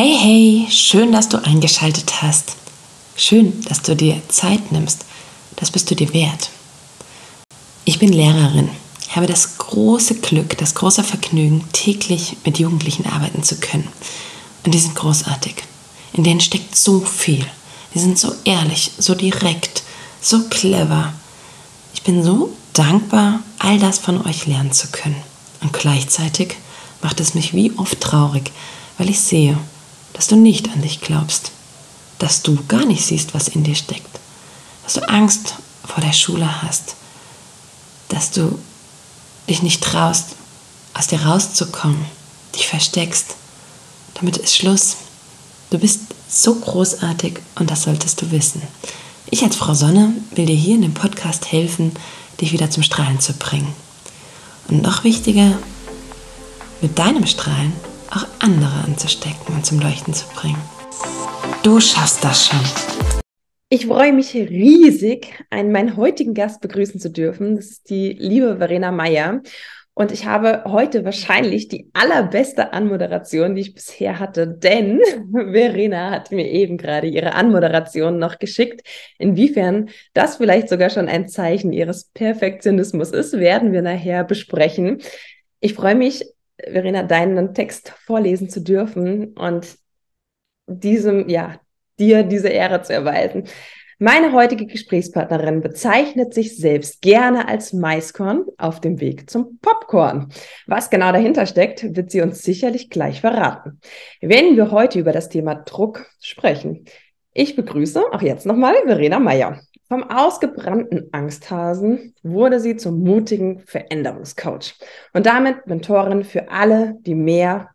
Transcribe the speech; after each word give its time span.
Hey, 0.00 0.16
hey, 0.16 0.66
schön, 0.70 1.10
dass 1.10 1.28
du 1.28 1.44
eingeschaltet 1.44 2.22
hast. 2.22 2.52
Schön, 3.16 3.64
dass 3.64 3.82
du 3.82 3.96
dir 3.96 4.22
Zeit 4.28 4.70
nimmst. 4.70 5.04
Das 5.56 5.72
bist 5.72 5.90
du 5.90 5.96
dir 5.96 6.14
wert. 6.14 6.50
Ich 7.84 7.98
bin 7.98 8.12
Lehrerin, 8.12 8.70
habe 9.08 9.26
das 9.26 9.58
große 9.58 10.20
Glück, 10.20 10.56
das 10.56 10.76
große 10.76 11.02
Vergnügen, 11.02 11.64
täglich 11.72 12.36
mit 12.44 12.60
Jugendlichen 12.60 13.06
arbeiten 13.06 13.42
zu 13.42 13.56
können. 13.56 13.88
Und 14.64 14.72
die 14.72 14.78
sind 14.78 14.94
großartig. 14.94 15.56
In 16.12 16.22
denen 16.22 16.40
steckt 16.40 16.76
so 16.76 17.00
viel. 17.00 17.44
Die 17.92 17.98
sind 17.98 18.20
so 18.20 18.32
ehrlich, 18.44 18.92
so 18.98 19.16
direkt, 19.16 19.82
so 20.20 20.44
clever. 20.48 21.12
Ich 21.92 22.04
bin 22.04 22.22
so 22.22 22.54
dankbar, 22.72 23.40
all 23.58 23.80
das 23.80 23.98
von 23.98 24.24
euch 24.24 24.46
lernen 24.46 24.70
zu 24.70 24.86
können. 24.92 25.20
Und 25.60 25.72
gleichzeitig 25.72 26.54
macht 27.02 27.18
es 27.18 27.34
mich 27.34 27.52
wie 27.52 27.72
oft 27.76 28.00
traurig, 28.00 28.52
weil 28.96 29.10
ich 29.10 29.18
sehe, 29.18 29.58
dass 30.18 30.26
du 30.26 30.34
nicht 30.34 30.68
an 30.70 30.82
dich 30.82 31.00
glaubst, 31.00 31.52
dass 32.18 32.42
du 32.42 32.58
gar 32.66 32.84
nicht 32.84 33.04
siehst, 33.04 33.34
was 33.34 33.46
in 33.46 33.62
dir 33.62 33.76
steckt, 33.76 34.18
dass 34.82 34.94
du 34.94 35.08
Angst 35.08 35.54
vor 35.86 36.02
der 36.02 36.12
Schule 36.12 36.60
hast, 36.60 36.96
dass 38.08 38.32
du 38.32 38.58
dich 39.48 39.62
nicht 39.62 39.80
traust, 39.80 40.30
aus 40.92 41.06
dir 41.06 41.24
rauszukommen, 41.24 42.04
dich 42.56 42.66
versteckst. 42.66 43.36
Damit 44.14 44.38
ist 44.38 44.56
Schluss. 44.56 44.96
Du 45.70 45.78
bist 45.78 46.00
so 46.28 46.56
großartig 46.56 47.38
und 47.54 47.70
das 47.70 47.84
solltest 47.84 48.20
du 48.20 48.32
wissen. 48.32 48.60
Ich 49.30 49.44
als 49.44 49.54
Frau 49.54 49.74
Sonne 49.74 50.14
will 50.32 50.46
dir 50.46 50.56
hier 50.56 50.74
in 50.74 50.82
dem 50.82 50.94
Podcast 50.94 51.52
helfen, 51.52 51.92
dich 52.40 52.50
wieder 52.50 52.72
zum 52.72 52.82
Strahlen 52.82 53.20
zu 53.20 53.34
bringen. 53.34 53.72
Und 54.66 54.82
noch 54.82 55.04
wichtiger, 55.04 55.56
mit 56.80 56.98
deinem 56.98 57.28
Strahlen 57.28 57.72
auch 58.10 58.26
andere 58.40 58.84
anzustecken 58.84 59.54
und 59.54 59.64
zum 59.64 59.80
Leuchten 59.80 60.14
zu 60.14 60.26
bringen. 60.34 60.60
Du 61.62 61.80
schaffst 61.80 62.24
das 62.24 62.46
schon. 62.46 62.60
Ich 63.70 63.86
freue 63.86 64.14
mich 64.14 64.34
riesig, 64.34 65.44
einen 65.50 65.72
meinen 65.72 65.96
heutigen 65.96 66.32
Gast 66.32 66.62
begrüßen 66.62 67.00
zu 67.00 67.10
dürfen. 67.10 67.56
Das 67.56 67.66
ist 67.66 67.90
die 67.90 68.12
liebe 68.12 68.56
Verena 68.56 68.90
Meyer. 68.90 69.42
Und 69.92 70.12
ich 70.12 70.26
habe 70.26 70.62
heute 70.64 71.04
wahrscheinlich 71.04 71.66
die 71.66 71.90
allerbeste 71.92 72.72
Anmoderation, 72.72 73.56
die 73.56 73.62
ich 73.62 73.74
bisher 73.74 74.20
hatte, 74.20 74.46
denn 74.46 75.00
Verena 75.32 76.12
hat 76.12 76.30
mir 76.30 76.48
eben 76.48 76.78
gerade 76.78 77.08
ihre 77.08 77.34
Anmoderation 77.34 78.16
noch 78.16 78.38
geschickt. 78.38 78.86
Inwiefern 79.18 79.90
das 80.14 80.36
vielleicht 80.36 80.68
sogar 80.68 80.88
schon 80.88 81.08
ein 81.08 81.28
Zeichen 81.28 81.72
ihres 81.72 82.04
Perfektionismus 82.14 83.10
ist, 83.10 83.38
werden 83.40 83.72
wir 83.72 83.82
nachher 83.82 84.22
besprechen. 84.22 85.02
Ich 85.58 85.74
freue 85.74 85.96
mich 85.96 86.24
Verena, 86.62 87.02
deinen 87.02 87.54
Text 87.54 87.90
vorlesen 87.90 88.50
zu 88.50 88.60
dürfen 88.60 89.34
und 89.34 89.76
diesem, 90.66 91.28
ja, 91.28 91.60
dir 91.98 92.22
diese 92.22 92.48
Ehre 92.48 92.82
zu 92.82 92.92
erweisen. 92.92 93.44
Meine 94.00 94.32
heutige 94.32 94.66
Gesprächspartnerin 94.66 95.60
bezeichnet 95.60 96.32
sich 96.32 96.56
selbst 96.56 97.02
gerne 97.02 97.48
als 97.48 97.72
Maiskorn 97.72 98.44
auf 98.56 98.80
dem 98.80 99.00
Weg 99.00 99.28
zum 99.28 99.58
Popcorn. 99.60 100.32
Was 100.68 100.88
genau 100.88 101.10
dahinter 101.10 101.46
steckt, 101.46 101.96
wird 101.96 102.12
sie 102.12 102.20
uns 102.20 102.42
sicherlich 102.42 102.90
gleich 102.90 103.20
verraten. 103.20 103.80
Wenn 104.20 104.56
wir 104.56 104.70
heute 104.70 105.00
über 105.00 105.10
das 105.10 105.28
Thema 105.28 105.56
Druck 105.56 106.06
sprechen, 106.20 106.84
ich 107.32 107.56
begrüße 107.56 108.00
auch 108.12 108.22
jetzt 108.22 108.46
nochmal 108.46 108.74
Verena 108.86 109.18
Meyer. 109.18 109.60
Vom 109.88 110.02
ausgebrannten 110.02 111.08
Angsthasen 111.12 112.14
wurde 112.22 112.60
sie 112.60 112.76
zum 112.76 113.02
mutigen 113.02 113.60
Veränderungscoach 113.60 114.74
und 115.14 115.24
damit 115.24 115.66
Mentorin 115.66 116.24
für 116.24 116.50
alle, 116.50 116.96
die 117.00 117.14
mehr 117.14 117.70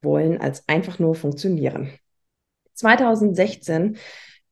wollen 0.00 0.40
als 0.40 0.66
einfach 0.66 0.98
nur 0.98 1.14
funktionieren. 1.14 1.90
2016 2.72 3.98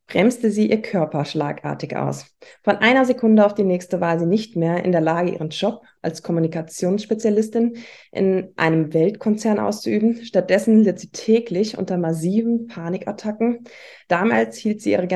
bremste 0.05 0.51
sie 0.51 0.69
ihr 0.69 0.81
Körper 0.81 1.25
schlagartig 1.25 1.95
aus. 1.95 2.37
Von 2.63 2.77
einer 2.77 3.03
Sekunde 3.03 3.45
auf 3.45 3.53
die 3.53 3.63
nächste 3.63 3.99
war 3.99 4.19
sie 4.19 4.25
nicht 4.25 4.55
mehr 4.55 4.85
in 4.85 4.91
der 4.91 5.01
Lage, 5.01 5.31
ihren 5.31 5.49
Job 5.49 5.81
als 6.01 6.23
Kommunikationsspezialistin 6.23 7.77
in 8.11 8.53
einem 8.55 8.93
Weltkonzern 8.93 9.59
auszuüben. 9.59 10.23
Stattdessen 10.23 10.83
litt 10.83 10.99
sie 10.99 11.09
täglich 11.09 11.77
unter 11.77 11.97
massiven 11.97 12.67
Panikattacken. 12.67 13.65
Damals 14.07 14.57
hielt 14.57 14.81
sie 14.81 14.91
ihre 14.91 15.07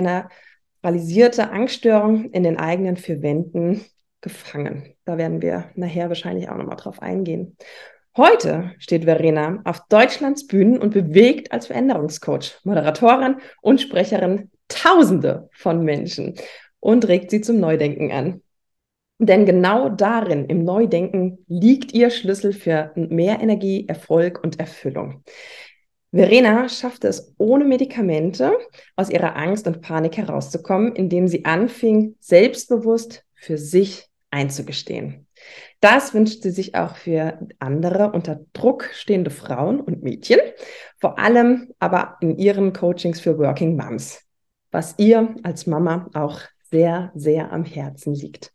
generalisierte 0.81 1.51
Angststörung 1.51 2.31
in 2.31 2.43
den 2.43 2.57
eigenen 2.57 2.97
vier 2.97 3.21
Wänden 3.21 3.85
gefangen. 4.21 4.93
Da 5.05 5.17
werden 5.17 5.41
wir 5.41 5.71
nachher 5.75 6.09
wahrscheinlich 6.09 6.49
auch 6.49 6.57
nochmal 6.57 6.77
drauf 6.77 7.01
eingehen. 7.01 7.57
Heute 8.17 8.71
steht 8.77 9.05
Verena 9.05 9.61
auf 9.63 9.87
Deutschlands 9.87 10.47
Bühnen 10.47 10.79
und 10.79 10.93
bewegt 10.93 11.51
als 11.51 11.67
Veränderungscoach, 11.67 12.59
Moderatorin 12.63 13.37
und 13.61 13.79
Sprecherin 13.79 14.51
Tausende 14.67 15.49
von 15.53 15.83
Menschen 15.83 16.35
und 16.79 17.07
regt 17.07 17.31
sie 17.31 17.41
zum 17.41 17.59
Neudenken 17.59 18.11
an. 18.11 18.41
Denn 19.19 19.45
genau 19.45 19.89
darin, 19.89 20.45
im 20.45 20.63
Neudenken, 20.63 21.45
liegt 21.47 21.93
ihr 21.93 22.09
Schlüssel 22.09 22.53
für 22.53 22.91
mehr 22.95 23.39
Energie, 23.39 23.85
Erfolg 23.87 24.43
und 24.43 24.59
Erfüllung. 24.59 25.23
Verena 26.13 26.67
schaffte 26.67 27.07
es 27.07 27.33
ohne 27.37 27.63
Medikamente 27.63 28.51
aus 28.97 29.09
ihrer 29.09 29.37
Angst 29.37 29.65
und 29.67 29.81
Panik 29.81 30.17
herauszukommen, 30.17 30.93
indem 30.93 31.27
sie 31.27 31.45
anfing, 31.45 32.15
selbstbewusst 32.19 33.23
für 33.33 33.57
sich 33.57 34.09
einzugestehen. 34.29 35.27
Das 35.79 36.13
wünscht 36.13 36.43
sie 36.43 36.51
sich 36.51 36.75
auch 36.75 36.95
für 36.95 37.39
andere 37.59 38.11
unter 38.11 38.41
Druck 38.53 38.89
stehende 38.93 39.31
Frauen 39.31 39.79
und 39.79 40.03
Mädchen, 40.03 40.39
vor 40.99 41.17
allem 41.17 41.71
aber 41.79 42.17
in 42.21 42.37
ihren 42.37 42.73
Coachings 42.73 43.19
für 43.19 43.37
Working 43.39 43.77
Moms, 43.77 44.21
was 44.69 44.95
ihr 44.97 45.33
als 45.43 45.65
Mama 45.65 46.09
auch 46.13 46.41
sehr, 46.69 47.11
sehr 47.15 47.51
am 47.51 47.63
Herzen 47.63 48.13
liegt. 48.13 48.51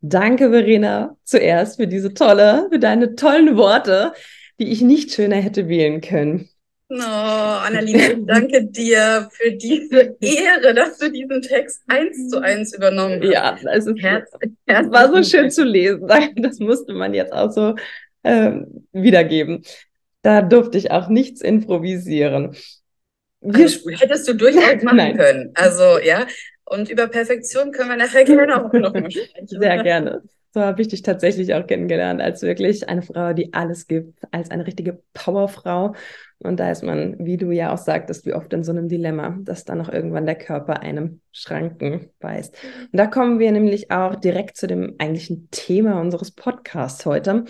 Danke, 0.00 0.50
Verena, 0.50 1.16
zuerst 1.24 1.76
für 1.76 1.86
diese 1.86 2.14
tolle, 2.14 2.68
für 2.70 2.78
deine 2.78 3.14
tollen 3.14 3.56
Worte, 3.56 4.12
die 4.58 4.70
ich 4.70 4.82
nicht 4.82 5.12
schöner 5.12 5.36
hätte 5.36 5.68
wählen 5.68 6.00
können. 6.00 6.48
Oh, 6.88 6.94
Annalena, 6.94 8.14
danke 8.20 8.64
dir 8.64 9.28
für 9.32 9.50
diese 9.52 10.16
Ehre, 10.20 10.72
dass 10.72 10.98
du 10.98 11.10
diesen 11.10 11.42
Text 11.42 11.82
eins 11.88 12.28
zu 12.28 12.40
eins 12.40 12.74
übernommen 12.76 13.20
hast. 13.20 13.32
Ja, 13.32 13.58
es, 13.72 13.86
ist, 13.86 14.00
Herz, 14.00 14.30
Herz 14.66 14.90
war 14.92 15.12
so 15.12 15.22
schön 15.24 15.50
zu 15.50 15.64
lesen. 15.64 16.06
Das 16.36 16.60
musste 16.60 16.92
man 16.92 17.12
jetzt 17.12 17.32
auch 17.32 17.50
so 17.50 17.74
ähm, 18.22 18.86
wiedergeben. 18.92 19.64
Da 20.22 20.42
durfte 20.42 20.78
ich 20.78 20.92
auch 20.92 21.08
nichts 21.08 21.40
improvisieren. 21.40 22.56
Also, 23.42 23.90
hättest 23.90 24.28
du 24.28 24.34
durchaus 24.34 24.62
machen 24.82 24.96
Nein. 24.96 25.16
können. 25.16 25.50
Also, 25.54 25.98
ja. 25.98 26.26
Und 26.64 26.88
über 26.88 27.08
Perfektion 27.08 27.72
können 27.72 27.90
wir 27.90 27.96
nachher 27.96 28.24
gerne 28.24 28.64
auch 28.64 28.72
noch 28.72 28.92
mal 28.92 29.10
sprechen. 29.10 29.46
Sehr 29.46 29.82
gerne. 29.82 30.22
So 30.56 30.62
habe 30.62 30.80
ich 30.80 30.88
dich 30.88 31.02
tatsächlich 31.02 31.52
auch 31.52 31.66
kennengelernt, 31.66 32.22
als 32.22 32.40
wirklich 32.40 32.88
eine 32.88 33.02
Frau, 33.02 33.34
die 33.34 33.52
alles 33.52 33.88
gibt, 33.88 34.20
als 34.30 34.50
eine 34.50 34.66
richtige 34.66 35.02
Powerfrau. 35.12 35.94
Und 36.38 36.58
da 36.58 36.70
ist 36.70 36.82
man, 36.82 37.14
wie 37.18 37.36
du 37.36 37.50
ja 37.50 37.74
auch 37.74 37.76
sagtest, 37.76 38.24
wie 38.24 38.32
oft 38.32 38.50
in 38.54 38.64
so 38.64 38.72
einem 38.72 38.88
Dilemma, 38.88 39.36
dass 39.42 39.66
dann 39.66 39.82
auch 39.82 39.90
irgendwann 39.90 40.24
der 40.24 40.36
Körper 40.36 40.80
einem 40.80 41.20
Schranken 41.30 42.08
weist. 42.20 42.56
Und 42.90 42.96
da 42.96 43.06
kommen 43.06 43.38
wir 43.38 43.52
nämlich 43.52 43.90
auch 43.90 44.14
direkt 44.14 44.56
zu 44.56 44.66
dem 44.66 44.94
eigentlichen 44.96 45.48
Thema 45.50 46.00
unseres 46.00 46.30
Podcasts 46.30 47.04
heute. 47.04 47.44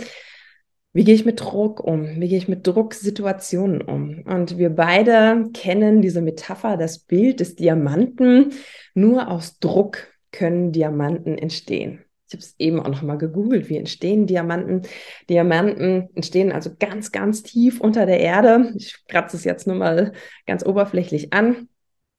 Wie 0.93 1.05
gehe 1.05 1.15
ich 1.15 1.25
mit 1.25 1.41
Druck 1.41 1.79
um? 1.79 2.21
Wie 2.21 2.27
gehe 2.27 2.39
ich 2.39 2.49
mit 2.49 2.67
Drucksituationen 2.67 3.83
um? 3.83 4.25
Und 4.27 4.59
wir 4.59 4.71
beide 4.71 5.49
kennen 5.55 6.03
diese 6.03 6.23
Metapher, 6.23 6.77
das 6.77 6.99
Bild 6.99 7.39
des 7.39 7.55
Diamanten. 7.55 8.51
Nur 8.95 9.31
aus 9.31 9.61
Druck 9.61 10.09
können 10.33 10.73
Diamanten 10.73 11.39
entstehen. 11.39 12.06
Ich 12.29 12.35
habe 12.35 12.43
es 12.43 12.55
eben 12.59 12.81
auch 12.81 12.89
noch 12.89 13.03
mal 13.03 13.19
gegoogelt, 13.19 13.69
wie 13.69 13.77
entstehen 13.77 14.27
Diamanten. 14.27 14.83
Diamanten 15.31 16.09
entstehen 16.15 16.51
also 16.51 16.71
ganz, 16.79 17.13
ganz 17.13 17.43
tief 17.43 17.81
unter 17.81 18.05
der 18.05 18.19
Erde. 18.19 18.73
Ich 18.77 19.05
kratze 19.07 19.37
es 19.37 19.45
jetzt 19.45 19.67
nur 19.67 19.77
mal 19.77 20.13
ganz 20.47 20.67
oberflächlich 20.67 21.33
an. 21.33 21.69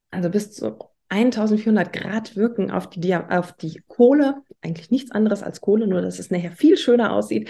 Also 0.09 0.29
bis 0.29 0.53
zu 0.53 0.77
1400 1.09 1.91
Grad 1.91 2.35
wirken 2.35 2.71
auf 2.71 2.89
die, 2.89 3.15
auf 3.15 3.53
die 3.53 3.81
Kohle. 3.87 4.35
Eigentlich 4.61 4.91
nichts 4.91 5.11
anderes 5.11 5.43
als 5.43 5.61
Kohle, 5.61 5.87
nur 5.87 6.01
dass 6.01 6.19
es 6.19 6.31
nachher 6.31 6.51
viel 6.51 6.77
schöner 6.77 7.11
aussieht. 7.13 7.49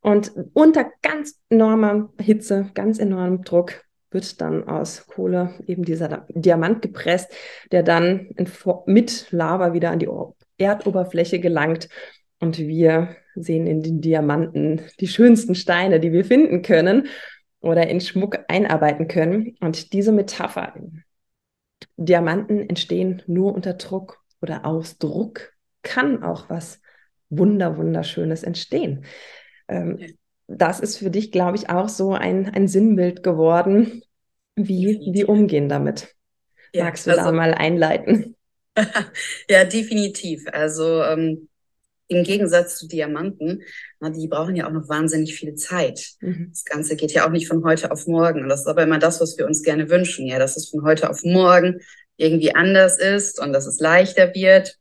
Und 0.00 0.32
unter 0.52 0.90
ganz 1.02 1.40
enormer 1.48 2.12
Hitze, 2.20 2.70
ganz 2.74 2.98
enormem 2.98 3.42
Druck 3.42 3.84
wird 4.10 4.40
dann 4.40 4.68
aus 4.68 5.06
Kohle 5.06 5.54
eben 5.66 5.84
dieser 5.84 6.26
Diamant 6.28 6.82
gepresst, 6.82 7.32
der 7.72 7.82
dann 7.82 8.28
mit 8.86 9.26
Lava 9.30 9.72
wieder 9.72 9.90
an 9.90 9.98
die 9.98 10.08
Erdoberfläche 10.58 11.40
gelangt 11.40 11.88
und 12.40 12.58
wir 12.58 13.16
sehen 13.34 13.66
in 13.66 13.82
den 13.82 14.00
Diamanten 14.00 14.82
die 15.00 15.08
schönsten 15.08 15.54
Steine, 15.54 16.00
die 16.00 16.12
wir 16.12 16.24
finden 16.24 16.62
können 16.62 17.08
oder 17.60 17.88
in 17.88 18.00
Schmuck 18.00 18.38
einarbeiten 18.48 19.08
können. 19.08 19.56
Und 19.60 19.92
diese 19.92 20.12
Metapher, 20.12 20.74
Diamanten 21.96 22.68
entstehen 22.68 23.22
nur 23.26 23.54
unter 23.54 23.74
Druck 23.74 24.22
oder 24.40 24.64
aus 24.64 24.98
Druck 24.98 25.52
kann 25.82 26.22
auch 26.22 26.48
was 26.50 26.80
Wunder, 27.30 27.76
Wunderschönes 27.76 28.42
entstehen. 28.42 29.04
Ähm, 29.68 29.98
das 30.46 30.80
ist 30.80 30.98
für 30.98 31.10
dich, 31.10 31.32
glaube 31.32 31.56
ich, 31.56 31.70
auch 31.70 31.88
so 31.88 32.12
ein, 32.12 32.48
ein 32.50 32.68
Sinnbild 32.68 33.22
geworden, 33.22 34.02
Wie, 34.56 35.00
wie 35.12 35.24
umgehen 35.24 35.68
damit? 35.68 36.14
Ja, 36.72 36.84
Magst 36.84 37.06
du 37.06 37.10
also, 37.10 37.24
da 37.24 37.32
mal 37.32 37.54
einleiten? 37.54 38.36
ja, 39.48 39.64
definitiv. 39.64 40.44
Also 40.52 41.02
ähm, 41.02 41.48
im 42.08 42.24
Gegensatz 42.24 42.76
zu 42.76 42.88
Diamanten, 42.88 43.62
na, 44.00 44.10
die 44.10 44.28
brauchen 44.28 44.56
ja 44.56 44.66
auch 44.66 44.72
noch 44.72 44.88
wahnsinnig 44.88 45.34
viel 45.34 45.54
Zeit. 45.54 46.12
Mhm. 46.20 46.48
Das 46.50 46.64
Ganze 46.64 46.96
geht 46.96 47.12
ja 47.12 47.26
auch 47.26 47.30
nicht 47.30 47.48
von 47.48 47.64
heute 47.64 47.90
auf 47.90 48.06
morgen. 48.06 48.48
Das 48.48 48.60
ist 48.60 48.66
aber 48.66 48.82
immer 48.82 48.98
das, 48.98 49.20
was 49.20 49.38
wir 49.38 49.46
uns 49.46 49.62
gerne 49.62 49.88
wünschen, 49.90 50.26
ja, 50.26 50.38
dass 50.38 50.56
es 50.56 50.68
von 50.68 50.84
heute 50.84 51.10
auf 51.10 51.24
morgen 51.24 51.80
irgendwie 52.16 52.54
anders 52.54 52.98
ist 52.98 53.40
und 53.40 53.52
dass 53.52 53.66
es 53.66 53.80
leichter 53.80 54.34
wird. 54.34 54.76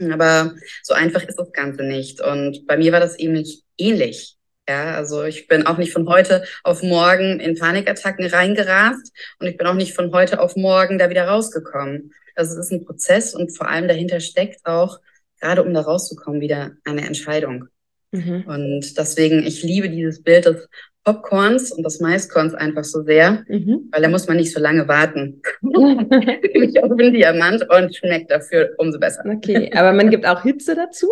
Aber 0.00 0.54
so 0.82 0.94
einfach 0.94 1.22
ist 1.22 1.38
das 1.38 1.52
Ganze 1.52 1.82
nicht. 1.82 2.20
Und 2.22 2.66
bei 2.66 2.78
mir 2.78 2.92
war 2.92 3.00
das 3.00 3.18
eben 3.18 3.34
nicht 3.34 3.64
ähnlich. 3.76 4.36
Ja, 4.68 4.94
also 4.94 5.24
ich 5.24 5.48
bin 5.48 5.66
auch 5.66 5.78
nicht 5.78 5.92
von 5.92 6.08
heute 6.08 6.44
auf 6.62 6.82
morgen 6.82 7.40
in 7.40 7.58
Panikattacken 7.58 8.26
reingerast 8.26 9.12
und 9.40 9.46
ich 9.48 9.56
bin 9.56 9.66
auch 9.66 9.74
nicht 9.74 9.94
von 9.94 10.12
heute 10.12 10.40
auf 10.40 10.54
morgen 10.54 10.96
da 10.96 11.10
wieder 11.10 11.26
rausgekommen. 11.26 12.12
Also 12.40 12.58
es 12.58 12.66
ist 12.66 12.72
ein 12.72 12.86
Prozess 12.86 13.34
und 13.34 13.54
vor 13.54 13.68
allem 13.68 13.86
dahinter 13.86 14.18
steckt 14.20 14.64
auch, 14.64 14.98
gerade 15.40 15.62
um 15.62 15.74
da 15.74 15.82
rauszukommen, 15.82 16.40
wieder 16.40 16.72
eine 16.84 17.06
Entscheidung. 17.06 17.66
Mhm. 18.12 18.44
Und 18.46 18.96
deswegen, 18.98 19.46
ich 19.46 19.62
liebe 19.62 19.90
dieses 19.90 20.22
Bild 20.22 20.46
des 20.46 20.68
Popcorns 21.04 21.70
und 21.70 21.84
des 21.84 22.00
Maiskorns 22.00 22.54
einfach 22.54 22.84
so 22.84 23.02
sehr, 23.02 23.44
mhm. 23.46 23.88
weil 23.90 24.00
da 24.00 24.08
muss 24.08 24.26
man 24.26 24.38
nicht 24.38 24.52
so 24.52 24.60
lange 24.60 24.88
warten. 24.88 25.42
ich 25.60 26.82
auf 26.82 26.96
den 26.96 27.12
Diamant 27.12 27.66
und 27.70 27.94
schmeckt 27.94 28.30
dafür 28.30 28.70
umso 28.78 28.98
besser. 28.98 29.22
Okay, 29.26 29.70
aber 29.74 29.92
man 29.92 30.08
gibt 30.08 30.26
auch 30.26 30.42
Hitze 30.42 30.74
dazu. 30.74 31.08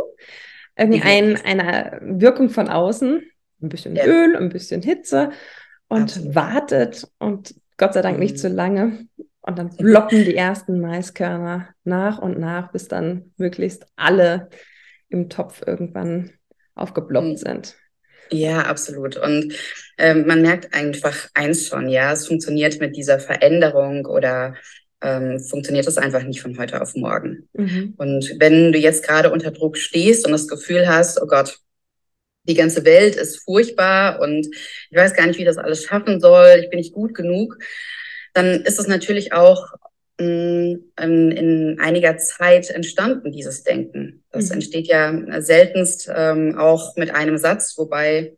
Irgendeine 0.77 1.45
eine 1.45 2.01
Wirkung 2.03 2.49
von 2.49 2.69
außen, 2.69 3.23
ein 3.63 3.69
bisschen 3.69 3.97
ja. 3.97 4.07
Öl, 4.07 4.35
ein 4.35 4.49
bisschen 4.49 4.81
Hitze 4.81 5.31
und 5.89 6.05
Absolut. 6.05 6.35
wartet 6.35 7.07
und 7.19 7.55
Gott 7.77 7.93
sei 7.95 8.01
Dank 8.03 8.19
nicht 8.19 8.37
mhm. 8.37 8.39
zu 8.39 8.49
lange. 8.49 9.07
Und 9.41 9.59
dann 9.59 9.75
ploppen 9.77 10.25
die 10.25 10.37
ersten 10.37 10.81
Maiskörner 10.81 11.69
nach 11.85 12.19
und 12.19 12.39
nach, 12.39 12.71
bis 12.73 12.89
dann 12.89 13.33
möglichst 13.37 13.87
alle 13.97 14.51
im 15.09 15.29
Topf 15.29 15.63
irgendwann 15.67 16.33
aufgeploppt 16.75 17.29
mhm. 17.29 17.37
sind. 17.37 17.77
Ja, 18.31 18.63
absolut. 18.63 19.17
Und 19.17 19.55
ähm, 19.97 20.27
man 20.27 20.43
merkt 20.43 20.75
einfach 20.75 21.29
eins 21.35 21.67
schon, 21.67 21.89
ja, 21.89 22.13
es 22.13 22.27
funktioniert 22.27 22.79
mit 22.81 22.97
dieser 22.97 23.19
Veränderung 23.19 24.05
oder 24.07 24.55
ähm, 25.01 25.41
funktioniert 25.41 25.87
es 25.87 25.97
einfach 25.97 26.23
nicht 26.23 26.41
von 26.41 26.59
heute 26.59 26.81
auf 26.83 26.95
morgen. 26.95 27.49
Mhm. 27.53 27.95
Und 27.97 28.37
wenn 28.39 28.73
du 28.73 28.79
jetzt 28.79 29.07
gerade 29.07 29.31
unter 29.31 29.51
Druck 29.51 29.77
stehst 29.77 30.27
und 30.27 30.33
das 30.33 30.49
Gefühl 30.49 30.89
hast, 30.89 31.21
oh 31.23 31.27
Gott, 31.27 31.59
die 32.45 32.55
ganze 32.55 32.85
Welt 32.85 33.15
ist 33.15 33.45
furchtbar 33.45 34.21
und 34.21 34.47
ich 34.91 34.97
weiß 34.97 35.15
gar 35.15 35.27
nicht, 35.27 35.39
wie 35.39 35.45
das 35.45 35.59
alles 35.59 35.85
schaffen 35.85 36.21
soll, 36.21 36.61
ich 36.63 36.71
bin 36.71 36.79
nicht 36.79 36.95
gut 36.95 37.15
genug, 37.15 37.59
dann 38.35 38.63
ist 38.63 38.79
es 38.79 38.87
natürlich 38.87 39.33
auch 39.33 39.67
mm, 40.21 40.75
in, 41.01 41.31
in 41.33 41.81
einiger 41.81 42.17
Zeit 42.19 42.71
entstanden, 42.71 43.33
dieses 43.33 43.63
Denken. 43.65 44.25
Das 44.31 44.47
mhm. 44.47 44.55
entsteht 44.55 44.87
ja 44.87 45.41
seltenst 45.41 46.11
ähm, 46.15 46.57
auch 46.59 46.97
mit 46.97 47.15
einem 47.15 47.39
Satz, 47.39 47.77
wobei 47.79 48.37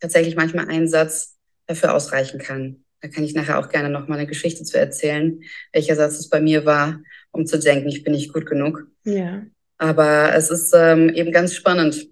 tatsächlich 0.00 0.36
manchmal 0.36 0.68
ein 0.68 0.88
Satz 0.88 1.36
dafür 1.66 1.94
ausreichen 1.94 2.38
kann. 2.38 2.84
Da 3.00 3.08
kann 3.08 3.24
ich 3.24 3.34
nachher 3.34 3.58
auch 3.58 3.68
gerne 3.68 3.90
noch 3.90 4.08
mal 4.08 4.18
eine 4.18 4.26
Geschichte 4.26 4.64
zu 4.64 4.78
erzählen, 4.78 5.42
welcher 5.72 5.96
Satz 5.96 6.18
es 6.18 6.28
bei 6.28 6.40
mir 6.40 6.64
war, 6.64 7.00
um 7.32 7.46
zu 7.46 7.58
denken, 7.58 7.88
ich 7.88 8.02
bin 8.02 8.14
nicht 8.14 8.32
gut 8.32 8.46
genug. 8.46 8.86
Ja. 9.04 9.42
Aber 9.76 10.34
es 10.34 10.50
ist 10.50 10.72
ähm, 10.74 11.10
eben 11.10 11.32
ganz 11.32 11.54
spannend, 11.54 12.08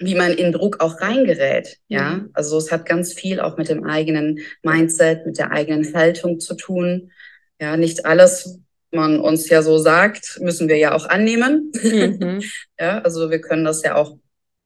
wie 0.00 0.14
man 0.14 0.32
in 0.32 0.52
Druck 0.52 0.80
auch 0.80 1.00
reingerät. 1.00 1.78
Ja, 1.88 2.16
mhm. 2.16 2.30
also 2.32 2.56
es 2.56 2.72
hat 2.72 2.86
ganz 2.86 3.12
viel 3.12 3.38
auch 3.38 3.56
mit 3.56 3.68
dem 3.68 3.84
eigenen 3.84 4.40
Mindset, 4.62 5.26
mit 5.26 5.38
der 5.38 5.52
eigenen 5.52 5.94
Haltung 5.94 6.40
zu 6.40 6.54
tun. 6.54 7.12
Ja, 7.60 7.76
nicht 7.76 8.06
alles, 8.06 8.58
man 8.90 9.20
uns 9.20 9.48
ja 9.48 9.62
so 9.62 9.78
sagt, 9.78 10.38
müssen 10.40 10.68
wir 10.68 10.76
ja 10.76 10.94
auch 10.94 11.06
annehmen. 11.06 11.70
Mhm. 11.82 12.42
ja, 12.80 13.00
also 13.00 13.30
wir 13.30 13.40
können 13.40 13.64
das 13.64 13.82
ja 13.82 13.94
auch 13.94 14.16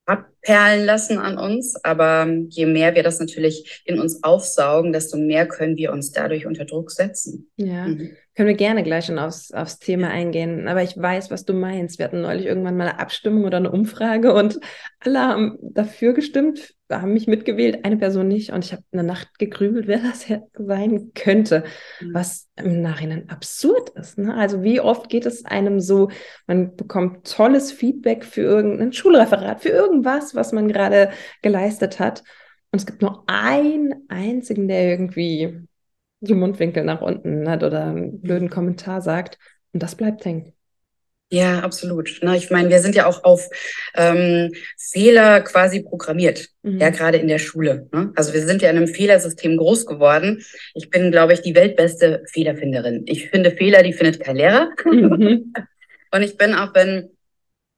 abperlen 0.07 0.85
lassen 0.87 1.19
an 1.19 1.37
uns. 1.37 1.77
Aber 1.85 2.29
je 2.49 2.67
mehr 2.67 2.95
wir 2.95 3.03
das 3.03 3.19
natürlich 3.19 3.83
in 3.85 3.99
uns 3.99 4.23
aufsaugen, 4.23 4.93
desto 4.93 5.17
mehr 5.17 5.47
können 5.47 5.77
wir 5.77 5.93
uns 5.93 6.13
dadurch 6.13 6.47
unter 6.47 6.65
Druck 6.65 6.91
setzen. 6.91 7.51
Ja. 7.57 7.89
Mhm. 7.89 8.17
Können 8.37 8.49
wir 8.49 8.57
gerne 8.57 8.83
gleich 8.83 9.07
schon 9.07 9.21
aufs, 9.21 9.53
aufs 9.53 9.79
Thema 9.79 10.09
eingehen. 10.09 10.67
Aber 10.67 10.83
ich 10.83 10.97
weiß, 10.97 11.31
was 11.31 11.45
du 11.45 11.55
meinst. 11.55 11.99
Wir 11.99 12.07
hatten 12.07 12.23
neulich 12.23 12.47
irgendwann 12.47 12.77
mal 12.77 12.89
eine 12.89 12.99
Abstimmung 12.99 13.45
oder 13.45 13.59
eine 13.59 13.71
Umfrage 13.71 14.35
und 14.35 14.59
alle 14.99 15.21
haben 15.21 15.59
dafür 15.61 16.15
gestimmt, 16.15 16.75
haben 16.91 17.13
mich 17.13 17.29
mitgewählt, 17.29 17.85
eine 17.85 17.97
Person 17.97 18.27
nicht. 18.27 18.51
Und 18.51 18.65
ich 18.65 18.73
habe 18.73 18.83
eine 18.93 19.05
Nacht 19.05 19.39
gegrübelt, 19.39 19.87
wer 19.89 19.99
das 19.99 20.27
sein 20.53 21.13
könnte, 21.15 21.63
mhm. 22.01 22.15
was 22.15 22.49
im 22.57 22.83
Nachhinein 22.83 23.29
absurd 23.29 23.91
ist. 23.91 24.19
Ne? 24.19 24.35
Also 24.35 24.65
wie 24.65 24.81
oft 24.81 25.09
geht 25.09 25.27
es 25.27 25.45
einem 25.45 25.79
so, 25.79 26.11
man 26.49 26.75
bekommt 26.75 27.31
tolles 27.31 27.71
Feedback 27.71 28.25
für 28.25 28.43
irgendein 28.43 28.93
Schulreferat, 28.93 29.61
für 29.61 29.69
irgendwas, 29.69 30.35
was 30.35 30.53
man 30.53 30.67
gerade 30.67 31.11
geleistet 31.41 32.01
hat. 32.01 32.25
Und 32.73 32.81
es 32.81 32.87
gibt 32.87 33.01
nur 33.01 33.23
einen 33.29 34.07
einzigen, 34.09 34.67
der 34.67 34.89
irgendwie 34.89 35.69
die 36.29 36.35
Mundwinkel 36.35 36.85
nach 36.85 37.01
unten 37.01 37.49
hat 37.49 37.63
oder 37.63 37.85
einen 37.85 38.21
blöden 38.21 38.51
Kommentar 38.51 39.01
sagt. 39.01 39.39
Und 39.73 39.83
das 39.83 39.95
bleibt 39.95 40.25
hängen. 40.25 40.53
Ja, 41.31 41.61
absolut. 41.61 42.21
Na, 42.23 42.37
ich 42.37 42.51
meine, 42.51 42.69
wir 42.69 42.81
sind 42.81 42.95
ja 42.95 43.07
auch 43.07 43.25
auf 43.25 43.49
ähm, 43.97 44.53
Fehler 44.79 45.41
quasi 45.41 45.83
programmiert, 45.83 46.49
mhm. 46.63 46.79
ja, 46.79 46.91
gerade 46.91 47.19
in 47.19 47.27
der 47.29 47.39
Schule. 47.39 47.89
Ne? 47.93 48.13
Also 48.15 48.33
wir 48.35 48.47
sind 48.47 48.63
ja 48.63 48.71
in 48.71 48.77
einem 48.77 48.87
Fehlersystem 48.87 49.57
groß 49.57 49.87
geworden. 49.87 50.45
Ich 50.75 50.91
bin, 50.91 51.11
glaube 51.11 51.33
ich, 51.33 51.41
die 51.41 51.57
weltbeste 51.57 52.23
Fehlerfinderin. 52.31 53.03
Ich 53.07 53.31
finde 53.31 53.51
Fehler, 53.51 53.83
die 53.83 53.93
findet 53.93 54.21
kein 54.21 54.37
Lehrer. 54.37 54.71
Mhm. 54.85 55.53
Und 56.13 56.23
ich 56.23 56.37
bin 56.37 56.55
auch, 56.55 56.73
wenn 56.75 57.11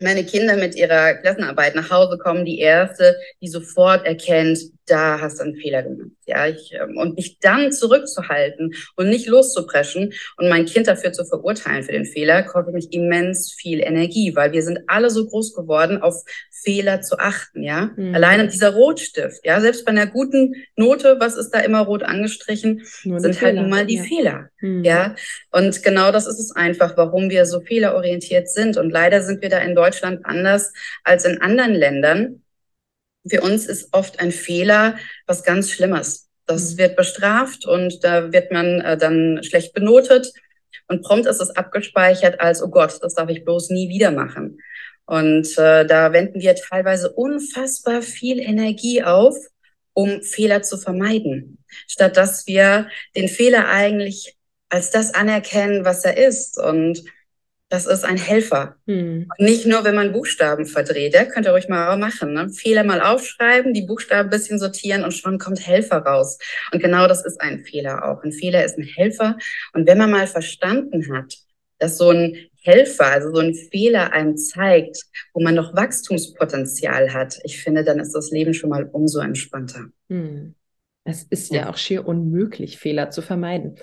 meine 0.00 0.24
Kinder 0.24 0.56
mit 0.56 0.76
ihrer 0.76 1.14
Klassenarbeit 1.14 1.74
nach 1.74 1.90
Hause 1.90 2.18
kommen, 2.18 2.44
die 2.44 2.58
erste, 2.58 3.16
die 3.40 3.48
sofort 3.48 4.04
erkennt, 4.04 4.58
da 4.86 5.20
hast 5.20 5.38
du 5.38 5.44
einen 5.44 5.56
Fehler 5.56 5.82
gemacht. 5.82 6.10
Ja, 6.26 6.46
ich, 6.46 6.72
ähm, 6.72 6.96
und 6.96 7.16
mich 7.16 7.38
dann 7.40 7.72
zurückzuhalten 7.72 8.74
und 8.96 9.08
nicht 9.08 9.26
loszupreschen 9.26 10.12
und 10.36 10.48
mein 10.48 10.66
Kind 10.66 10.86
dafür 10.86 11.12
zu 11.12 11.24
verurteilen 11.24 11.82
für 11.82 11.92
den 11.92 12.06
Fehler, 12.06 12.42
kostet 12.42 12.74
mich 12.74 12.92
immens 12.92 13.52
viel 13.52 13.80
Energie, 13.80 14.34
weil 14.34 14.52
wir 14.52 14.62
sind 14.62 14.80
alle 14.86 15.10
so 15.10 15.26
groß 15.26 15.54
geworden, 15.54 16.02
auf 16.02 16.24
Fehler 16.50 17.00
zu 17.02 17.18
achten. 17.18 17.62
Ja, 17.62 17.90
mhm. 17.96 18.14
alleine 18.14 18.48
dieser 18.48 18.70
Rotstift. 18.74 19.44
Ja, 19.44 19.60
selbst 19.60 19.84
bei 19.84 19.90
einer 19.90 20.06
guten 20.06 20.54
Note, 20.76 21.16
was 21.20 21.36
ist 21.36 21.50
da 21.50 21.60
immer 21.60 21.80
rot 21.80 22.02
angestrichen, 22.02 22.82
Nur 23.04 23.20
sind 23.20 23.40
halt 23.40 23.56
nun 23.56 23.68
mal 23.68 23.86
die 23.86 23.96
ja. 23.96 24.02
Fehler. 24.04 24.50
Mhm. 24.60 24.84
Ja, 24.84 25.14
und 25.50 25.82
genau 25.82 26.12
das 26.12 26.26
ist 26.26 26.40
es 26.40 26.54
einfach, 26.54 26.96
warum 26.96 27.30
wir 27.30 27.46
so 27.46 27.60
fehlerorientiert 27.60 28.48
sind. 28.48 28.76
Und 28.76 28.90
leider 28.90 29.22
sind 29.22 29.42
wir 29.42 29.48
da 29.48 29.58
in 29.58 29.74
Deutschland 29.74 30.24
anders 30.24 30.72
als 31.04 31.24
in 31.24 31.40
anderen 31.40 31.74
Ländern 31.74 32.42
für 33.28 33.40
uns 33.40 33.66
ist 33.66 33.88
oft 33.92 34.20
ein 34.20 34.32
Fehler 34.32 34.96
was 35.26 35.42
ganz 35.42 35.70
Schlimmes. 35.70 36.28
Das 36.46 36.74
mhm. 36.74 36.78
wird 36.78 36.96
bestraft 36.96 37.66
und 37.66 38.02
da 38.04 38.32
wird 38.32 38.52
man 38.52 38.80
äh, 38.80 38.96
dann 38.96 39.42
schlecht 39.42 39.72
benotet. 39.74 40.32
Und 40.88 41.02
prompt 41.02 41.26
ist 41.26 41.40
es 41.40 41.50
abgespeichert 41.50 42.40
als, 42.40 42.62
oh 42.62 42.68
Gott, 42.68 42.98
das 43.02 43.14
darf 43.14 43.28
ich 43.28 43.44
bloß 43.44 43.70
nie 43.70 43.88
wieder 43.88 44.10
machen. 44.12 44.58
Und 45.04 45.56
äh, 45.58 45.86
da 45.86 46.12
wenden 46.12 46.40
wir 46.40 46.54
teilweise 46.54 47.12
unfassbar 47.12 48.02
viel 48.02 48.40
Energie 48.40 49.02
auf, 49.02 49.36
um 49.92 50.22
Fehler 50.22 50.62
zu 50.62 50.76
vermeiden, 50.76 51.58
statt 51.88 52.16
dass 52.16 52.46
wir 52.46 52.88
den 53.16 53.28
Fehler 53.28 53.68
eigentlich 53.68 54.36
als 54.68 54.90
das 54.90 55.14
anerkennen, 55.14 55.84
was 55.84 56.04
er 56.04 56.16
ist. 56.16 56.58
Und 56.58 57.04
das 57.68 57.86
ist 57.86 58.04
ein 58.04 58.16
Helfer. 58.16 58.76
Hm. 58.86 59.28
Nicht 59.38 59.66
nur, 59.66 59.82
wenn 59.84 59.96
man 59.96 60.12
Buchstaben 60.12 60.66
verdreht, 60.66 61.14
ja, 61.14 61.24
könnt 61.24 61.46
ihr 61.46 61.52
ruhig 61.52 61.68
mal 61.68 61.96
machen. 61.96 62.32
Ne? 62.32 62.48
Fehler 62.50 62.84
mal 62.84 63.00
aufschreiben, 63.00 63.74
die 63.74 63.82
Buchstaben 63.82 64.28
ein 64.28 64.30
bisschen 64.30 64.58
sortieren 64.58 65.02
und 65.02 65.12
schon 65.12 65.38
kommt 65.38 65.66
Helfer 65.66 65.98
raus. 65.98 66.38
Und 66.72 66.80
genau 66.80 67.08
das 67.08 67.24
ist 67.24 67.40
ein 67.40 67.64
Fehler 67.64 68.04
auch. 68.08 68.22
Ein 68.22 68.32
Fehler 68.32 68.64
ist 68.64 68.78
ein 68.78 68.84
Helfer. 68.84 69.36
Und 69.72 69.86
wenn 69.86 69.98
man 69.98 70.12
mal 70.12 70.28
verstanden 70.28 71.12
hat, 71.12 71.34
dass 71.78 71.98
so 71.98 72.10
ein 72.10 72.36
Helfer, 72.62 73.06
also 73.06 73.34
so 73.34 73.40
ein 73.40 73.54
Fehler 73.54 74.12
einem 74.12 74.36
zeigt, 74.36 75.02
wo 75.34 75.42
man 75.42 75.54
noch 75.54 75.74
Wachstumspotenzial 75.74 77.12
hat, 77.12 77.38
ich 77.42 77.62
finde, 77.62 77.84
dann 77.84 77.98
ist 77.98 78.12
das 78.12 78.30
Leben 78.30 78.54
schon 78.54 78.70
mal 78.70 78.88
umso 78.92 79.20
entspannter. 79.20 79.86
Hm. 80.08 80.54
Es 81.04 81.24
ist 81.24 81.52
ja. 81.52 81.62
ja 81.62 81.70
auch 81.70 81.76
schier 81.76 82.06
unmöglich, 82.06 82.78
Fehler 82.78 83.10
zu 83.10 83.22
vermeiden. 83.22 83.76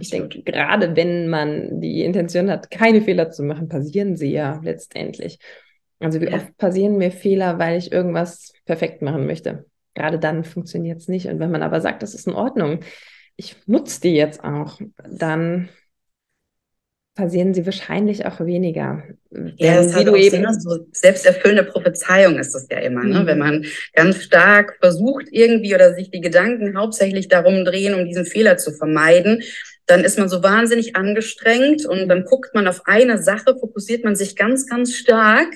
Ich 0.00 0.10
denke, 0.10 0.42
gerade 0.42 0.96
wenn 0.96 1.28
man 1.28 1.80
die 1.80 2.02
Intention 2.02 2.50
hat, 2.50 2.70
keine 2.70 3.02
Fehler 3.02 3.30
zu 3.30 3.42
machen, 3.42 3.68
passieren 3.68 4.16
sie 4.16 4.32
ja 4.32 4.60
letztendlich. 4.62 5.38
Also 6.00 6.20
wie 6.20 6.26
ja. 6.26 6.34
oft 6.34 6.56
passieren 6.56 6.98
mir 6.98 7.10
Fehler, 7.12 7.58
weil 7.58 7.78
ich 7.78 7.92
irgendwas 7.92 8.52
perfekt 8.64 9.02
machen 9.02 9.26
möchte. 9.26 9.66
Gerade 9.94 10.18
dann 10.18 10.44
funktioniert 10.44 10.98
es 10.98 11.08
nicht. 11.08 11.26
Und 11.26 11.38
wenn 11.38 11.50
man 11.50 11.62
aber 11.62 11.80
sagt, 11.80 12.02
das 12.02 12.14
ist 12.14 12.26
in 12.26 12.32
Ordnung, 12.32 12.80
ich 13.36 13.56
nutze 13.66 14.00
die 14.00 14.14
jetzt 14.14 14.42
auch, 14.42 14.80
dann 15.08 15.68
passieren 17.14 17.52
sie 17.52 17.66
wahrscheinlich 17.66 18.24
auch 18.24 18.40
weniger. 18.40 19.02
Ja, 19.56 19.76
das 19.76 19.94
hat 19.94 20.08
auch 20.08 20.16
eben 20.16 20.46
so 20.60 20.86
selbsterfüllende 20.92 21.64
Prophezeiung 21.64 22.38
ist 22.38 22.54
das 22.54 22.66
ja 22.70 22.78
immer, 22.78 23.04
ne? 23.04 23.20
Mhm. 23.20 23.26
wenn 23.26 23.38
man 23.38 23.64
ganz 23.94 24.22
stark 24.22 24.76
versucht 24.80 25.26
irgendwie 25.30 25.74
oder 25.74 25.94
sich 25.94 26.10
die 26.10 26.20
Gedanken 26.20 26.76
hauptsächlich 26.76 27.28
darum 27.28 27.64
drehen, 27.64 27.94
um 27.94 28.06
diesen 28.06 28.24
Fehler 28.24 28.56
zu 28.56 28.72
vermeiden, 28.72 29.42
dann 29.86 30.04
ist 30.04 30.18
man 30.18 30.28
so 30.28 30.42
wahnsinnig 30.42 30.96
angestrengt 30.96 31.84
und 31.84 32.08
dann 32.08 32.24
guckt 32.24 32.54
man 32.54 32.66
auf 32.66 32.82
eine 32.86 33.22
Sache, 33.22 33.56
fokussiert 33.58 34.04
man 34.04 34.16
sich 34.16 34.36
ganz, 34.36 34.66
ganz 34.66 34.94
stark 34.94 35.50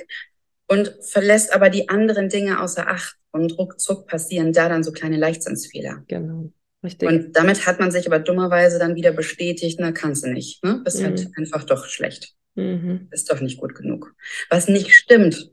und 0.69 0.95
verlässt 1.01 1.55
aber 1.55 1.71
die 1.71 1.89
anderen 1.89 2.29
Dinge 2.29 2.61
außer 2.61 2.89
Acht 2.89 3.17
und 3.31 3.57
ruckzuck 3.59 4.07
passieren 4.07 4.53
da 4.53 4.69
dann 4.69 4.83
so 4.83 4.93
kleine 4.93 5.17
Leichtsinnsfehler. 5.17 6.05
Genau. 6.09 6.51
Richtig. 6.87 7.09
Und 7.09 7.33
damit 7.37 7.67
hat 7.67 7.81
man 7.81 7.91
sich 7.91 8.07
aber 8.07 8.21
dummerweise 8.21 8.79
dann 8.79 8.95
wieder 8.95 9.11
bestätigt, 9.11 9.79
na, 9.81 9.91
kannst 9.91 10.25
du 10.25 10.31
nicht. 10.31 10.63
Ne? 10.65 10.81
Bist 10.85 11.03
halt 11.03 11.19
mhm. 11.19 11.25
halt 11.25 11.39
einfach 11.39 11.65
doch 11.65 11.87
schlecht. 11.87 12.35
Mhm. 12.55 13.09
Ist 13.11 13.31
doch 13.31 13.41
nicht 13.41 13.59
gut 13.59 13.75
genug. 13.75 14.15
Was 14.49 14.69
nicht 14.69 14.95
stimmt. 14.95 15.51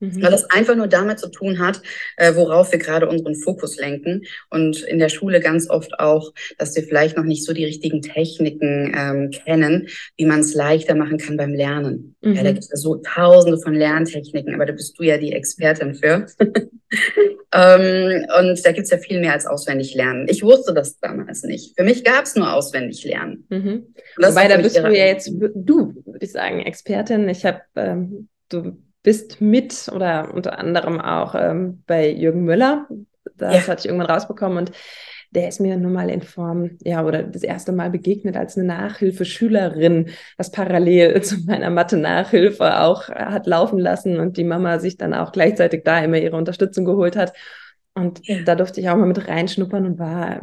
Mhm. 0.00 0.22
Weil 0.22 0.30
das 0.30 0.50
einfach 0.50 0.76
nur 0.76 0.88
damit 0.88 1.18
zu 1.18 1.28
tun 1.28 1.58
hat, 1.58 1.80
äh, 2.16 2.34
worauf 2.34 2.72
wir 2.72 2.78
gerade 2.78 3.08
unseren 3.08 3.34
Fokus 3.36 3.76
lenken. 3.78 4.22
Und 4.50 4.82
in 4.82 4.98
der 4.98 5.08
Schule 5.08 5.40
ganz 5.40 5.70
oft 5.70 5.98
auch, 5.98 6.32
dass 6.58 6.74
wir 6.74 6.82
vielleicht 6.82 7.16
noch 7.16 7.24
nicht 7.24 7.44
so 7.44 7.52
die 7.52 7.64
richtigen 7.64 8.02
Techniken 8.02 8.92
ähm, 8.96 9.30
kennen, 9.30 9.88
wie 10.16 10.26
man 10.26 10.40
es 10.40 10.54
leichter 10.54 10.94
machen 10.94 11.18
kann 11.18 11.36
beim 11.36 11.54
Lernen. 11.54 12.16
Mhm. 12.20 12.34
Ja, 12.34 12.42
da 12.42 12.52
gibt 12.52 12.66
es 12.68 12.80
so 12.80 12.96
tausende 12.96 13.58
von 13.58 13.74
Lerntechniken, 13.74 14.54
aber 14.54 14.66
da 14.66 14.72
bist 14.72 14.98
du 14.98 15.04
ja 15.04 15.16
die 15.16 15.32
Expertin 15.32 15.94
für. 15.94 16.26
ähm, 17.52 18.26
und 18.40 18.66
da 18.66 18.72
gibt 18.72 18.84
es 18.84 18.90
ja 18.90 18.98
viel 18.98 19.20
mehr 19.20 19.32
als 19.32 19.46
auswendig 19.46 19.94
lernen. 19.94 20.26
Ich 20.28 20.42
wusste 20.42 20.74
das 20.74 20.98
damals 20.98 21.44
nicht. 21.44 21.76
Für 21.76 21.84
mich 21.84 22.02
gab 22.02 22.24
es 22.24 22.34
nur 22.34 22.52
auswendig 22.52 23.04
lernen. 23.04 23.46
Mhm. 23.48 23.94
Wobei, 24.16 24.48
da 24.48 24.56
bist 24.56 24.76
du 24.76 24.82
ja 24.82 25.06
jetzt, 25.06 25.30
du, 25.30 25.94
würde 26.04 26.24
ich 26.24 26.32
sagen, 26.32 26.60
Expertin. 26.60 27.28
Ich 27.28 27.44
habe, 27.44 27.60
ähm, 27.76 28.28
du 28.48 28.76
bist 29.04 29.40
mit 29.40 29.88
oder 29.94 30.34
unter 30.34 30.58
anderem 30.58 31.00
auch 31.00 31.36
ähm, 31.36 31.84
bei 31.86 32.10
Jürgen 32.10 32.44
Müller. 32.44 32.88
Das 33.36 33.54
ja. 33.54 33.68
hatte 33.68 33.80
ich 33.80 33.86
irgendwann 33.86 34.10
rausbekommen 34.10 34.58
und 34.58 34.72
der 35.30 35.48
ist 35.48 35.60
mir 35.60 35.76
nun 35.76 35.92
mal 35.92 36.10
in 36.10 36.22
Form, 36.22 36.78
ja, 36.82 37.04
oder 37.04 37.22
das 37.22 37.42
erste 37.42 37.72
Mal 37.72 37.90
begegnet 37.90 38.36
als 38.36 38.56
eine 38.56 38.66
Nachhilfeschülerin, 38.66 40.10
was 40.36 40.50
parallel 40.50 41.20
zu 41.22 41.36
meiner 41.44 41.70
Mathe-Nachhilfe 41.70 42.80
auch 42.80 43.08
hat 43.08 43.46
laufen 43.46 43.78
lassen 43.78 44.18
und 44.20 44.36
die 44.36 44.44
Mama 44.44 44.78
sich 44.78 44.96
dann 44.96 45.12
auch 45.14 45.32
gleichzeitig 45.32 45.82
da 45.84 45.98
immer 45.98 46.18
ihre 46.18 46.36
Unterstützung 46.36 46.84
geholt 46.84 47.16
hat. 47.16 47.32
Und 47.94 48.26
ja. 48.26 48.42
da 48.42 48.54
durfte 48.54 48.80
ich 48.80 48.88
auch 48.88 48.96
mal 48.96 49.06
mit 49.06 49.28
reinschnuppern 49.28 49.86
und 49.86 49.98
war 49.98 50.42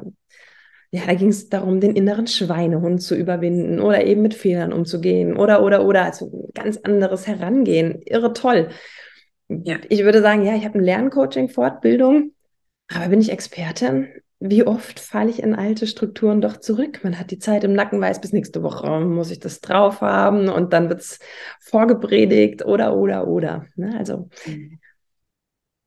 ja, 0.94 1.06
da 1.06 1.14
ging 1.14 1.30
es 1.30 1.48
darum, 1.48 1.80
den 1.80 1.96
inneren 1.96 2.28
Schweinehund 2.28 3.02
zu 3.02 3.16
überwinden 3.16 3.80
oder 3.80 4.06
eben 4.06 4.22
mit 4.22 4.34
Fehlern 4.34 4.74
umzugehen 4.74 5.38
oder, 5.38 5.64
oder, 5.64 5.86
oder, 5.86 6.04
also 6.04 6.26
ein 6.26 6.54
ganz 6.54 6.78
anderes 6.78 7.28
Herangehen. 7.28 8.02
Irre 8.06 8.34
toll. 8.34 8.70
Ja. 9.48 9.78
Ich 9.88 10.04
würde 10.04 10.22
sagen, 10.22 10.44
ja, 10.44 10.56
ich 10.56 10.66
habe 10.66 10.78
ein 10.78 10.84
Lerncoaching, 10.84 11.48
Fortbildung, 11.48 12.34
aber 12.94 13.08
bin 13.08 13.22
ich 13.22 13.32
Expertin? 13.32 14.10
Wie 14.40 14.66
oft 14.66 15.00
falle 15.00 15.30
ich 15.30 15.42
in 15.42 15.56
alte 15.56 15.88
Strukturen 15.88 16.42
doch 16.42 16.58
zurück? 16.58 17.02
Man 17.04 17.18
hat 17.18 17.32
die 17.32 17.40
Zeit 17.40 17.64
im 17.64 17.74
Nacken, 17.74 18.02
weiß 18.02 18.20
bis 18.20 18.34
nächste 18.34 18.62
Woche 18.64 19.00
muss 19.00 19.32
ich 19.32 19.40
das 19.40 19.62
drauf 19.62 20.02
haben 20.02 20.50
und 20.50 20.74
dann 20.74 20.90
wird 20.90 21.02
es 21.02 21.20
vorgepredigt 21.62 22.66
oder, 22.66 22.98
oder, 22.98 23.28
oder. 23.28 23.66
Ne? 23.76 23.96
Also 23.98 24.30
mhm. 24.46 24.80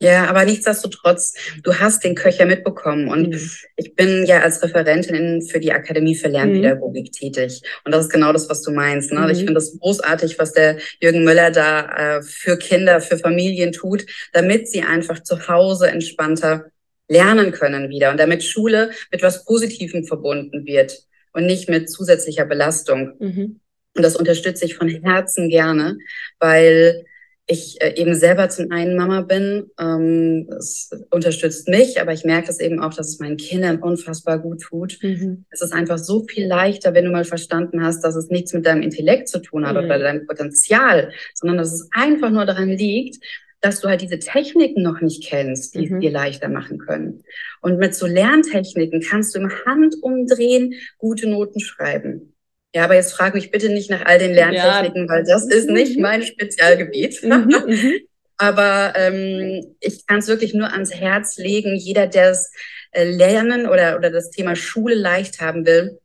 Ja, 0.01 0.27
aber 0.27 0.45
nichtsdestotrotz, 0.45 1.35
du 1.63 1.75
hast 1.75 2.05
den 2.05 2.15
Köcher 2.15 2.47
mitbekommen 2.47 3.09
und 3.09 3.29
mhm. 3.31 3.51
ich 3.77 3.95
bin 3.95 4.27
ja 4.27 4.41
als 4.41 4.63
Referentin 4.63 5.41
für 5.41 5.61
die 5.61 5.73
Akademie 5.73 6.17
für 6.17 6.29
Lernpädagogik 6.29 7.07
mhm. 7.07 7.13
tätig 7.13 7.63
und 7.85 7.93
das 7.93 8.07
ist 8.07 8.13
genau 8.13 8.33
das, 8.33 8.49
was 8.51 8.63
du 8.63 8.73
meinst. 8.73 9.13
Ne? 9.13 9.21
Mhm. 9.21 9.31
Ich 9.31 9.39
finde 9.39 9.55
das 9.55 9.79
großartig, 9.79 10.39
was 10.39 10.53
der 10.53 10.79
Jürgen 11.01 11.25
Müller 11.25 11.51
da 11.53 12.19
äh, 12.19 12.23
für 12.23 12.59
Kinder, 12.59 13.01
für 13.01 13.19
Familien 13.19 13.73
tut, 13.73 14.05
damit 14.33 14.69
sie 14.69 14.83
einfach 14.83 15.23
zu 15.23 15.49
Hause 15.49 15.89
entspannter 15.89 16.67
lernen 17.09 17.53
können 17.53 17.89
wieder 17.89 18.11
und 18.11 18.19
damit 18.19 18.43
Schule 18.43 18.91
mit 19.13 19.23
was 19.23 19.45
Positivem 19.45 20.05
verbunden 20.05 20.67
wird 20.67 21.05
und 21.33 21.47
nicht 21.47 21.69
mit 21.69 21.91
zusätzlicher 21.91 22.47
Belastung. 22.47 23.13
Mhm. 23.19 23.61
Und 23.97 24.03
das 24.03 24.17
unterstütze 24.17 24.65
ich 24.65 24.75
von 24.75 24.89
Herzen 24.89 25.49
gerne, 25.49 25.99
weil 26.41 27.05
ich 27.47 27.81
äh, 27.83 27.95
eben 27.97 28.15
selber 28.15 28.49
zum 28.49 28.71
einen 28.73 28.97
Mama 28.97 29.21
bin. 29.21 29.71
Ähm, 29.79 30.49
es 30.57 30.91
unterstützt 31.11 31.69
mich, 31.69 32.01
aber 32.01 32.13
ich 32.13 32.25
merke 32.25 32.51
es 32.51 32.59
eben 32.59 32.81
auch, 32.81 32.95
dass 32.95 33.09
es 33.09 33.21
meinen 33.21 33.37
Kindern 33.37 33.79
unfassbar 33.79 34.39
gut 34.39 34.63
tut. 34.63 34.99
Mhm. 35.03 35.45
Es 35.51 35.61
ist 35.61 35.73
einfach 35.73 35.99
so 35.99 36.25
viel 36.25 36.47
leichter, 36.47 36.95
wenn 36.95 37.05
du 37.05 37.11
mal 37.11 37.25
verstanden 37.25 37.85
hast, 37.85 38.03
dass 38.03 38.17
es 38.17 38.31
nichts 38.31 38.55
mit 38.55 38.65
deinem 38.65 38.83
Intellekt 38.83 39.29
zu 39.29 39.41
tun 39.41 39.67
hat 39.67 39.77
mhm. 39.77 39.85
oder 39.85 39.99
deinem 39.99 40.27
Potenzial, 40.27 41.13
sondern 41.35 41.59
dass 41.59 41.73
es 41.73 41.89
einfach 41.93 42.31
nur 42.31 42.47
daran 42.47 42.71
liegt, 42.71 43.23
dass 43.61 43.81
du 43.81 43.89
halt 43.89 44.03
diese 44.03 44.19
Techniken 44.19 44.83
noch 44.83 45.01
nicht 45.01 45.25
kennst, 45.25 45.75
die 45.75 45.89
mhm. 45.89 45.97
es 45.97 46.01
dir 46.01 46.11
leichter 46.11 46.49
machen 46.49 46.79
können. 46.79 47.25
Und 47.61 47.79
mit 47.79 47.95
so 47.95 48.07
Lerntechniken 48.07 49.01
kannst 49.01 49.35
du 49.35 49.41
im 49.41 49.51
Handumdrehen 49.67 50.75
gute 50.99 51.29
Noten 51.29 51.61
schreiben. 51.61 52.34
Ja, 52.75 52.85
aber 52.85 52.97
jetzt 52.97 53.15
frag 53.15 53.35
mich 53.35 53.53
bitte 53.53 53.69
nicht 53.69 53.89
nach 53.89 54.05
all 54.05 54.19
den 54.19 54.35
Lerntechniken, 54.35 55.07
ja. 55.07 55.09
weil 55.09 55.25
das 55.25 55.47
ist 55.47 55.71
nicht 55.71 55.97
mhm. 55.97 56.03
mein 56.03 56.23
Spezialgebiet. 56.25 57.23
Mhm, 57.23 57.55
mhm. 57.67 57.93
aber 58.37 58.95
ähm, 58.97 59.77
ich 59.81 60.07
kann 60.07 60.19
es 60.19 60.27
wirklich 60.27 60.55
nur 60.55 60.73
ans 60.73 60.93
Herz 60.93 61.37
legen. 61.37 61.77
Jeder, 61.77 62.09
der 62.09 62.33
es 62.33 62.51
äh, 62.91 63.05
Lernen 63.05 63.69
oder, 63.69 63.97
oder 63.97 64.11
das 64.11 64.31
Thema 64.31 64.57
Schule 64.57 64.97
leicht 64.97 65.41
haben 65.41 65.65
will, 65.65 66.01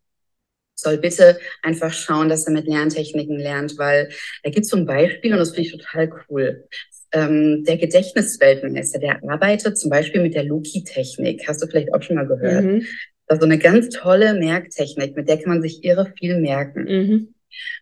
soll 0.76 0.98
bitte 0.98 1.40
einfach 1.64 1.92
schauen, 1.92 2.30
dass 2.30 2.46
er 2.46 2.54
mit 2.54 2.68
Lerntechniken 2.68 3.38
lernt, 3.38 3.78
weil 3.80 4.10
da 4.44 4.52
gibt 4.52 4.66
es 4.66 4.70
so 4.70 4.78
ein 4.78 4.86
Beispiel 4.86 5.34
und 5.34 5.40
das 5.40 5.50
finde 5.50 5.70
ich 5.70 5.72
total 5.72 6.12
cool. 6.30 6.68
Ähm, 7.12 7.64
der 7.68 7.78
Gedächtnisweltmeister, 7.78 9.00
der 9.00 9.24
arbeitet 9.28 9.80
zum 9.80 9.90
Beispiel 9.90 10.22
mit 10.22 10.36
der 10.36 10.44
Loki-Technik. 10.44 11.48
Hast 11.48 11.64
du 11.64 11.68
vielleicht 11.68 11.94
auch 11.96 12.04
schon 12.04 12.18
mal 12.18 12.28
gehört? 12.28 12.64
Mhm. 12.64 12.86
Das 13.30 13.36
ist 13.36 13.42
so 13.42 13.46
eine 13.46 13.60
ganz 13.60 13.90
tolle 13.90 14.34
Merktechnik, 14.34 15.16
mit 15.16 15.30
der 15.30 15.38
kann 15.38 15.50
man 15.50 15.62
sich 15.62 15.84
irre 15.84 16.12
viel 16.18 16.40
merken. 16.40 16.84
Mhm. 16.86 17.34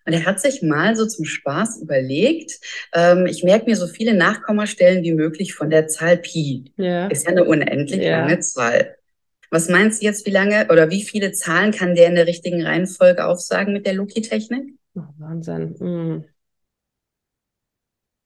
Und 0.06 0.14
er 0.14 0.26
hat 0.26 0.42
sich 0.42 0.62
mal 0.62 0.94
so 0.98 1.06
zum 1.06 1.24
Spaß 1.24 1.82
überlegt, 1.82 2.60
ähm, 2.94 3.26
ich 3.28 3.46
merke 3.46 3.66
mir 3.66 3.78
so 3.78 3.88
viele 3.88 4.14
Nachkommastellen 4.14 5.04
wie 5.04 5.14
möglich 5.14 5.54
von 5.54 5.70
der 5.70 5.88
Zahl 5.88 6.18
Pi. 6.18 6.74
Ja. 6.76 7.08
Ist 7.08 7.26
ja 7.26 7.32
eine 7.32 7.46
unendlich 7.46 8.04
ja. 8.04 8.20
lange 8.20 8.40
Zahl. 8.40 8.98
Was 9.50 9.70
meinst 9.70 10.02
du 10.02 10.06
jetzt, 10.06 10.26
wie 10.26 10.32
lange 10.32 10.68
oder 10.70 10.90
wie 10.90 11.04
viele 11.04 11.32
Zahlen 11.32 11.72
kann 11.72 11.96
der 11.96 12.10
in 12.10 12.16
der 12.16 12.28
richtigen 12.28 12.62
Reihenfolge 12.62 13.26
aufsagen 13.26 13.72
mit 13.72 13.86
der 13.86 13.94
Loki-Technik? 13.94 14.78
Oh, 14.96 15.04
Wahnsinn. 15.18 15.76
Hm. 15.80 16.26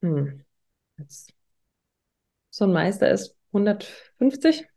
Hm. 0.01 0.43
So 2.49 2.65
ein 2.65 2.73
Meister 2.73 3.11
ist 3.11 3.35
150? 3.53 4.70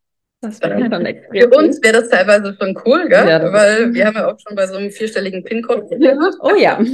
Das 0.44 0.60
wäre 0.60 0.78
schon 0.78 1.06
extrem. 1.06 1.42
Für 1.42 1.48
uns 1.56 1.82
wäre 1.82 2.00
das 2.00 2.10
teilweise 2.10 2.56
schon 2.60 2.78
cool, 2.84 3.08
gell? 3.08 3.28
Ja, 3.28 3.52
Weil 3.52 3.94
wir 3.94 4.06
haben 4.06 4.16
ja 4.16 4.30
auch 4.30 4.38
schon 4.38 4.54
bei 4.54 4.66
so 4.66 4.76
einem 4.76 4.90
vierstelligen 4.90 5.42
PIN-Code. 5.44 5.88
Oh 6.40 6.54
ja. 6.56 6.78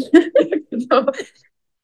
genau. 0.71 1.07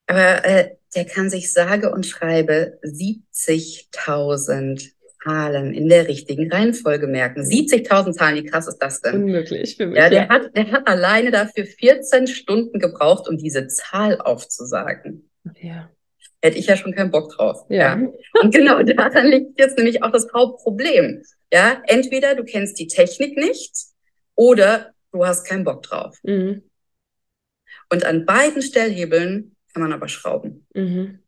Aber 0.06 0.44
äh, 0.44 0.76
der 0.94 1.04
kann 1.04 1.28
sich 1.28 1.52
sage 1.52 1.90
und 1.90 2.06
schreibe 2.06 2.78
70.000 2.84 4.92
Zahlen 5.24 5.74
in 5.74 5.88
der 5.88 6.06
richtigen 6.06 6.52
Reihenfolge 6.52 7.08
merken. 7.08 7.42
70.000 7.42 8.12
Zahlen, 8.12 8.36
wie 8.36 8.44
krass 8.44 8.68
ist 8.68 8.78
das 8.78 9.00
denn? 9.00 9.24
Unmöglich 9.24 9.76
für 9.76 9.86
mich. 9.86 9.98
Ja, 9.98 10.08
der, 10.08 10.22
ja. 10.22 10.28
Hat, 10.28 10.56
der 10.56 10.70
hat 10.70 10.86
alleine 10.86 11.32
dafür 11.32 11.64
14 11.64 12.28
Stunden 12.28 12.78
gebraucht, 12.78 13.28
um 13.28 13.36
diese 13.36 13.66
Zahl 13.66 14.20
aufzusagen. 14.20 15.28
Ja 15.60 15.90
hätte 16.46 16.58
ich 16.58 16.66
ja 16.66 16.76
schon 16.76 16.94
keinen 16.94 17.10
Bock 17.10 17.34
drauf. 17.34 17.64
Ja. 17.68 17.96
ja. 17.96 18.08
Und 18.42 18.54
genau 18.54 18.82
daran 18.82 19.26
liegt 19.26 19.58
jetzt 19.58 19.76
nämlich 19.76 20.02
auch 20.02 20.12
das 20.12 20.28
Hauptproblem. 20.32 21.22
Ja, 21.56 21.82
entweder 21.86 22.34
du 22.34 22.44
kennst 22.44 22.78
die 22.78 22.86
Technik 22.86 23.38
nicht 23.38 23.72
oder 24.34 24.92
du 25.10 25.24
hast 25.24 25.46
keinen 25.46 25.64
Bock 25.64 25.82
drauf. 25.82 26.18
Mhm. 26.22 26.64
Und 27.90 28.04
an 28.04 28.26
beiden 28.26 28.60
Stellhebeln 28.60 29.56
kann 29.72 29.82
man 29.82 29.94
aber 29.94 30.08
schrauben. 30.08 30.66
Mhm. 30.74 31.20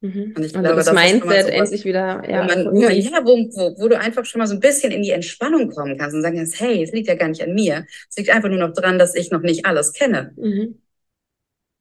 Mhm. 0.00 0.34
Und 0.36 0.44
ich 0.44 0.56
also 0.56 0.60
glaube, 0.60 0.74
das, 0.74 0.86
das 0.86 0.94
Mindset 0.94 1.48
endlich 1.50 1.84
wieder, 1.84 2.28
ja, 2.28 2.44
man, 2.44 2.74
ja, 2.74 2.90
ja 2.90 3.24
wo, 3.24 3.36
wo, 3.36 3.80
wo 3.80 3.88
du 3.88 3.96
einfach 3.96 4.24
schon 4.24 4.40
mal 4.40 4.48
so 4.48 4.54
ein 4.54 4.60
bisschen 4.60 4.90
in 4.90 5.02
die 5.02 5.12
Entspannung 5.12 5.70
kommen 5.70 5.96
kannst 5.96 6.16
und 6.16 6.22
sagen 6.22 6.38
kannst, 6.38 6.58
hey, 6.58 6.82
es 6.82 6.90
liegt 6.90 7.06
ja 7.06 7.14
gar 7.14 7.28
nicht 7.28 7.42
an 7.42 7.54
mir. 7.54 7.86
Es 8.10 8.16
liegt 8.16 8.30
einfach 8.30 8.48
nur 8.48 8.58
noch 8.58 8.72
dran, 8.72 8.98
dass 8.98 9.14
ich 9.14 9.30
noch 9.30 9.42
nicht 9.42 9.66
alles 9.66 9.92
kenne. 9.92 10.32
Mhm. 10.36 10.80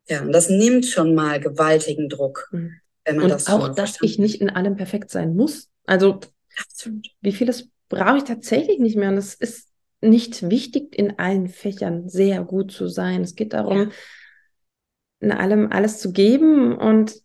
Ja, 0.07 0.21
und 0.21 0.31
das 0.31 0.49
nimmt 0.49 0.85
schon 0.85 1.15
mal 1.15 1.39
gewaltigen 1.39 2.07
Druck. 2.07 2.49
Mhm. 2.51 2.75
Wenn 3.03 3.15
man 3.15 3.25
und 3.25 3.31
das 3.31 3.47
auch, 3.47 3.73
dass 3.73 3.97
ich 4.03 4.19
nicht 4.19 4.41
in 4.41 4.51
allem 4.51 4.75
perfekt 4.75 5.09
sein 5.09 5.35
muss. 5.35 5.69
Also, 5.85 6.19
Absolut. 6.57 7.07
wie 7.21 7.31
vieles 7.31 7.69
brauche 7.89 8.17
ich 8.17 8.23
tatsächlich 8.23 8.79
nicht 8.79 8.95
mehr. 8.95 9.09
Und 9.09 9.17
es 9.17 9.33
ist 9.33 9.69
nicht 10.01 10.49
wichtig, 10.49 10.97
in 10.97 11.19
allen 11.19 11.47
Fächern 11.47 12.09
sehr 12.09 12.43
gut 12.43 12.71
zu 12.71 12.87
sein. 12.87 13.21
Es 13.21 13.35
geht 13.35 13.53
darum, 13.53 13.77
ja. 13.77 13.89
in 15.19 15.31
allem 15.31 15.71
alles 15.71 15.99
zu 15.99 16.11
geben 16.11 16.75
und 16.75 17.15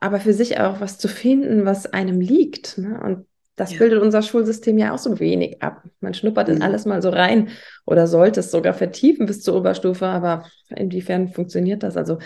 aber 0.00 0.20
für 0.20 0.34
sich 0.34 0.60
auch 0.60 0.80
was 0.80 0.98
zu 0.98 1.08
finden, 1.08 1.64
was 1.64 1.86
einem 1.86 2.20
liegt. 2.20 2.78
Ne? 2.78 3.00
Und 3.02 3.26
das 3.56 3.72
ja. 3.72 3.78
bildet 3.78 4.02
unser 4.02 4.20
Schulsystem 4.20 4.76
ja 4.76 4.92
auch 4.92 4.98
so 4.98 5.18
wenig 5.18 5.62
ab. 5.62 5.82
Man 6.00 6.14
schnuppert 6.14 6.50
in 6.50 6.56
mhm. 6.56 6.62
alles 6.62 6.84
mal 6.84 7.00
so 7.00 7.08
rein 7.08 7.48
oder 7.86 8.06
sollte 8.06 8.40
es 8.40 8.50
sogar 8.50 8.74
vertiefen 8.74 9.26
bis 9.26 9.42
zur 9.42 9.56
Oberstufe, 9.56 10.06
aber 10.06 10.44
inwiefern 10.68 11.28
funktioniert 11.28 11.82
das? 11.82 11.96
Also 11.96 12.18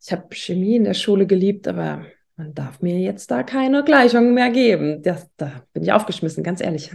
ich 0.00 0.10
habe 0.10 0.34
Chemie 0.34 0.76
in 0.76 0.84
der 0.84 0.94
Schule 0.94 1.26
geliebt, 1.26 1.68
aber 1.68 2.06
man 2.42 2.54
darf 2.54 2.82
mir 2.82 2.98
jetzt 2.98 3.30
da 3.30 3.44
keine 3.44 3.84
Gleichungen 3.84 4.34
mehr 4.34 4.50
geben. 4.50 5.02
Das, 5.02 5.28
da 5.36 5.62
bin 5.72 5.84
ich 5.84 5.92
aufgeschmissen, 5.92 6.42
ganz 6.42 6.60
ehrlich. 6.60 6.90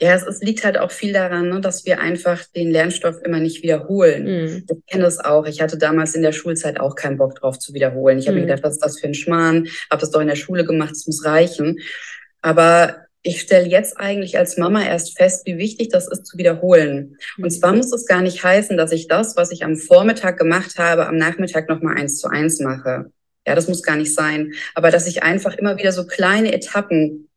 Ja, 0.00 0.14
es, 0.14 0.24
es, 0.24 0.40
liegt 0.42 0.64
halt 0.64 0.76
auch 0.78 0.90
viel 0.90 1.12
daran, 1.12 1.48
ne, 1.48 1.60
dass 1.60 1.86
wir 1.86 2.00
einfach 2.00 2.44
den 2.54 2.70
Lernstoff 2.70 3.20
immer 3.22 3.38
nicht 3.38 3.62
wiederholen. 3.62 4.24
Mhm. 4.24 4.64
Ich 4.68 4.86
kenne 4.86 5.04
das 5.04 5.18
auch. 5.18 5.46
Ich 5.46 5.60
hatte 5.60 5.78
damals 5.78 6.14
in 6.14 6.22
der 6.22 6.32
Schulzeit 6.32 6.80
auch 6.80 6.96
keinen 6.96 7.16
Bock 7.16 7.36
drauf 7.36 7.58
zu 7.58 7.74
wiederholen. 7.74 8.18
Ich 8.18 8.26
habe 8.26 8.36
mhm. 8.36 8.42
mir 8.42 8.46
gedacht, 8.48 8.64
was 8.64 8.74
ist 8.74 8.84
das 8.84 8.98
für 8.98 9.06
ein 9.06 9.14
Schmarrn? 9.14 9.68
Habe 9.90 10.00
das 10.00 10.10
doch 10.10 10.20
in 10.20 10.28
der 10.28 10.36
Schule 10.36 10.64
gemacht, 10.64 10.92
es 10.92 11.06
muss 11.06 11.24
reichen. 11.24 11.78
Aber 12.42 12.96
ich 13.22 13.40
stelle 13.40 13.66
jetzt 13.66 13.98
eigentlich 13.98 14.38
als 14.38 14.56
Mama 14.56 14.84
erst 14.84 15.16
fest, 15.16 15.46
wie 15.46 15.58
wichtig 15.58 15.88
das 15.88 16.08
ist 16.08 16.26
zu 16.26 16.38
wiederholen. 16.38 17.18
Und 17.38 17.50
zwar 17.50 17.74
muss 17.74 17.92
es 17.92 18.06
gar 18.06 18.22
nicht 18.22 18.42
heißen, 18.42 18.76
dass 18.76 18.92
ich 18.92 19.08
das, 19.08 19.36
was 19.36 19.50
ich 19.50 19.64
am 19.64 19.76
Vormittag 19.76 20.38
gemacht 20.38 20.78
habe, 20.78 21.06
am 21.06 21.16
Nachmittag 21.16 21.68
nochmal 21.68 21.96
eins 21.96 22.18
zu 22.18 22.28
eins 22.28 22.60
mache. 22.60 23.10
Ja, 23.46 23.54
das 23.54 23.68
muss 23.68 23.82
gar 23.82 23.96
nicht 23.96 24.14
sein. 24.14 24.52
Aber 24.74 24.90
dass 24.90 25.06
ich 25.06 25.22
einfach 25.22 25.54
immer 25.54 25.78
wieder 25.78 25.92
so 25.92 26.06
kleine 26.06 26.52
Etappen 26.52 27.28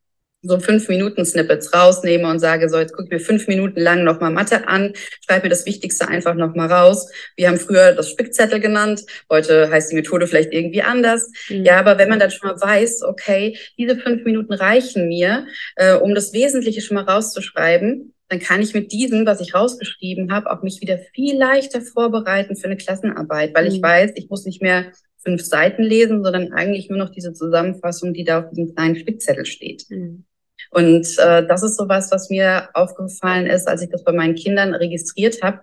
so 0.42 0.58
fünf 0.58 0.88
Minuten 0.88 1.24
Snippets 1.24 1.74
rausnehme 1.74 2.28
und 2.28 2.38
sage, 2.38 2.68
so 2.68 2.78
jetzt 2.78 2.92
gucke 2.92 3.04
ich 3.04 3.10
mir 3.10 3.20
fünf 3.20 3.46
Minuten 3.46 3.80
lang 3.80 4.04
nochmal 4.04 4.30
Mathe 4.30 4.68
an, 4.68 4.94
schreibe 5.26 5.44
mir 5.44 5.50
das 5.50 5.66
Wichtigste 5.66 6.08
einfach 6.08 6.34
nochmal 6.34 6.72
raus. 6.72 7.10
Wir 7.36 7.48
haben 7.48 7.58
früher 7.58 7.92
das 7.92 8.10
Spickzettel 8.10 8.60
genannt, 8.60 9.04
heute 9.28 9.70
heißt 9.70 9.92
die 9.92 9.96
Methode 9.96 10.26
vielleicht 10.26 10.52
irgendwie 10.52 10.82
anders. 10.82 11.30
Mhm. 11.48 11.64
Ja, 11.64 11.78
aber 11.78 11.98
wenn 11.98 12.08
man 12.08 12.18
dann 12.18 12.30
schon 12.30 12.48
mal 12.48 12.60
weiß, 12.60 13.02
okay, 13.02 13.58
diese 13.76 13.96
fünf 13.96 14.24
Minuten 14.24 14.54
reichen 14.54 15.08
mir, 15.08 15.46
äh, 15.76 15.94
um 15.94 16.14
das 16.14 16.32
Wesentliche 16.32 16.80
schon 16.80 16.94
mal 16.94 17.04
rauszuschreiben, 17.04 18.14
dann 18.28 18.38
kann 18.38 18.62
ich 18.62 18.74
mit 18.74 18.92
diesem, 18.92 19.26
was 19.26 19.40
ich 19.40 19.54
rausgeschrieben 19.54 20.32
habe, 20.32 20.50
auch 20.50 20.62
mich 20.62 20.80
wieder 20.80 20.98
viel 21.14 21.36
leichter 21.36 21.80
vorbereiten 21.80 22.56
für 22.56 22.66
eine 22.66 22.76
Klassenarbeit, 22.76 23.54
weil 23.54 23.68
mhm. 23.68 23.74
ich 23.74 23.82
weiß, 23.82 24.12
ich 24.14 24.30
muss 24.30 24.46
nicht 24.46 24.62
mehr 24.62 24.92
fünf 25.22 25.42
Seiten 25.42 25.82
lesen, 25.82 26.22
sondern 26.24 26.52
eigentlich 26.52 26.88
nur 26.88 26.98
noch 26.98 27.10
diese 27.10 27.32
Zusammenfassung, 27.32 28.14
die 28.14 28.24
da 28.24 28.40
auf 28.40 28.50
diesem 28.50 28.74
kleinen 28.74 28.96
Spickzettel 28.96 29.44
steht. 29.44 29.84
Mhm. 29.88 30.24
Und 30.70 31.06
äh, 31.18 31.46
das 31.46 31.62
ist 31.62 31.76
so 31.76 31.88
was, 31.88 32.10
was 32.10 32.30
mir 32.30 32.68
aufgefallen 32.74 33.46
ist, 33.46 33.66
als 33.66 33.82
ich 33.82 33.90
das 33.90 34.04
bei 34.04 34.12
meinen 34.12 34.34
Kindern 34.34 34.74
registriert 34.74 35.42
habe, 35.42 35.60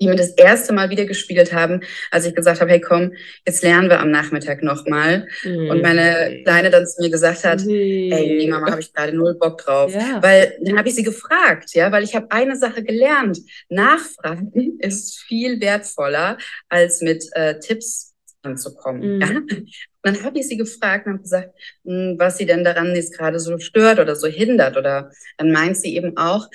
die 0.00 0.08
mir 0.08 0.16
das 0.16 0.30
erste 0.30 0.72
Mal 0.72 0.90
wieder 0.90 1.04
gespielt 1.04 1.52
haben, 1.52 1.80
als 2.10 2.26
ich 2.26 2.34
gesagt 2.34 2.60
habe, 2.60 2.70
hey 2.70 2.80
komm, 2.80 3.12
jetzt 3.46 3.62
lernen 3.62 3.88
wir 3.88 4.00
am 4.00 4.10
Nachmittag 4.10 4.62
nochmal. 4.62 5.28
Mhm. 5.44 5.70
Und 5.70 5.82
meine 5.82 6.42
Kleine 6.42 6.70
dann 6.70 6.86
zu 6.86 7.00
mir 7.00 7.10
gesagt 7.10 7.44
hat, 7.44 7.60
mhm. 7.60 7.70
hey, 7.70 8.36
nee, 8.38 8.48
Mama, 8.48 8.70
habe 8.70 8.80
ich 8.80 8.92
gerade 8.92 9.16
null 9.16 9.34
Bock 9.34 9.58
drauf. 9.58 9.94
Ja. 9.94 10.22
Weil 10.22 10.58
dann 10.62 10.78
habe 10.78 10.88
ich 10.88 10.94
sie 10.94 11.04
gefragt, 11.04 11.74
ja, 11.74 11.92
weil 11.92 12.02
ich 12.02 12.16
habe 12.16 12.30
eine 12.30 12.56
Sache 12.56 12.82
gelernt. 12.82 13.38
Nachfragen 13.68 14.78
ist 14.80 15.20
viel 15.20 15.60
wertvoller, 15.60 16.38
als 16.68 17.00
mit 17.00 17.24
äh, 17.32 17.58
Tipps 17.60 18.13
anzukommen. 18.44 19.16
Mhm. 19.16 19.20
Ja? 19.20 19.56
dann 20.02 20.22
habe 20.22 20.38
ich 20.38 20.48
sie 20.48 20.56
gefragt 20.56 21.06
und 21.06 21.14
habe 21.14 21.22
gesagt, 21.22 21.54
hm, 21.84 22.16
was 22.18 22.36
sie 22.36 22.46
denn 22.46 22.64
daran 22.64 22.94
jetzt 22.94 23.16
gerade 23.16 23.40
so 23.40 23.58
stört 23.58 23.98
oder 23.98 24.16
so 24.16 24.26
hindert. 24.26 24.76
Oder 24.76 25.10
dann 25.38 25.52
meint 25.52 25.76
sie 25.76 25.96
eben 25.96 26.16
auch, 26.16 26.48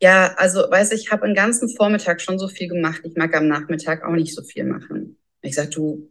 ja, 0.00 0.34
also 0.36 0.60
weiß 0.70 0.92
ich, 0.92 1.10
habe 1.10 1.26
den 1.26 1.34
ganzen 1.34 1.68
Vormittag 1.68 2.20
schon 2.20 2.38
so 2.38 2.48
viel 2.48 2.68
gemacht. 2.68 3.02
Ich 3.04 3.16
mag 3.16 3.34
am 3.34 3.48
Nachmittag 3.48 4.04
auch 4.04 4.14
nicht 4.14 4.34
so 4.34 4.42
viel 4.42 4.64
machen. 4.64 5.18
Ich 5.42 5.54
sage, 5.54 5.70
du, 5.70 6.10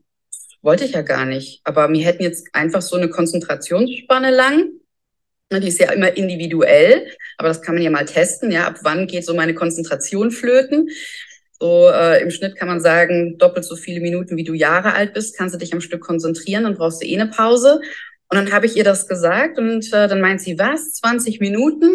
wollte 0.65 0.84
ich 0.84 0.92
ja 0.92 1.04
gar 1.04 1.25
nicht. 1.25 1.62
Aber 1.63 1.88
mir 1.88 2.04
hätten 2.04 2.24
jetzt 2.24 2.48
einfach 2.54 2.82
so 2.82 2.96
eine 2.96 3.10
Konzentrationsspanne 3.10 4.32
lang. 4.32 4.72
Die 5.51 5.68
ist 5.68 5.80
ja 5.80 5.92
immer 5.92 6.18
individuell, 6.18 7.08
aber 7.38 7.50
das 7.50 7.62
kann 7.62 7.75
man 7.75 7.84
ja 7.84 7.92
mal 7.92 8.06
testen. 8.06 8.51
Ja, 8.51 8.65
ab 8.68 8.80
wann 8.82 9.06
geht 9.06 9.25
so 9.25 9.36
meine 9.36 9.54
Konzentration 9.54 10.32
flöten? 10.32 10.89
So 11.60 11.90
äh, 11.90 12.22
im 12.22 12.32
Schnitt 12.32 12.58
kann 12.58 12.68
man 12.68 12.82
sagen, 12.82 13.38
doppelt 13.38 13.66
so 13.66 13.76
viele 13.76 14.02
Minuten, 14.02 14.36
wie 14.36 14.44
du 14.44 14.54
Jahre 14.54 14.94
alt 14.94 15.14
bist, 15.14 15.38
kannst 15.38 15.56
du 15.56 15.60
dich 15.60 15.74
am 15.74 15.82
Stück 15.82 16.02
konzentrieren, 16.02 16.64
dann 16.64 16.76
brauchst 16.76 17.02
du 17.02 17.08
eh 17.08 17.16
eine 17.20 17.30
Pause. 17.30 17.80
Und 18.30 18.38
dann 18.38 18.52
habe 18.52 18.66
ich 18.66 18.76
ihr 18.76 18.84
das 18.84 19.08
gesagt 19.08 19.58
und 19.58 19.86
äh, 19.94 20.08
dann 20.08 20.20
meint 20.20 20.42
sie, 20.42 20.60
was, 20.60 20.94
20 20.94 21.40
Minuten? 21.40 21.92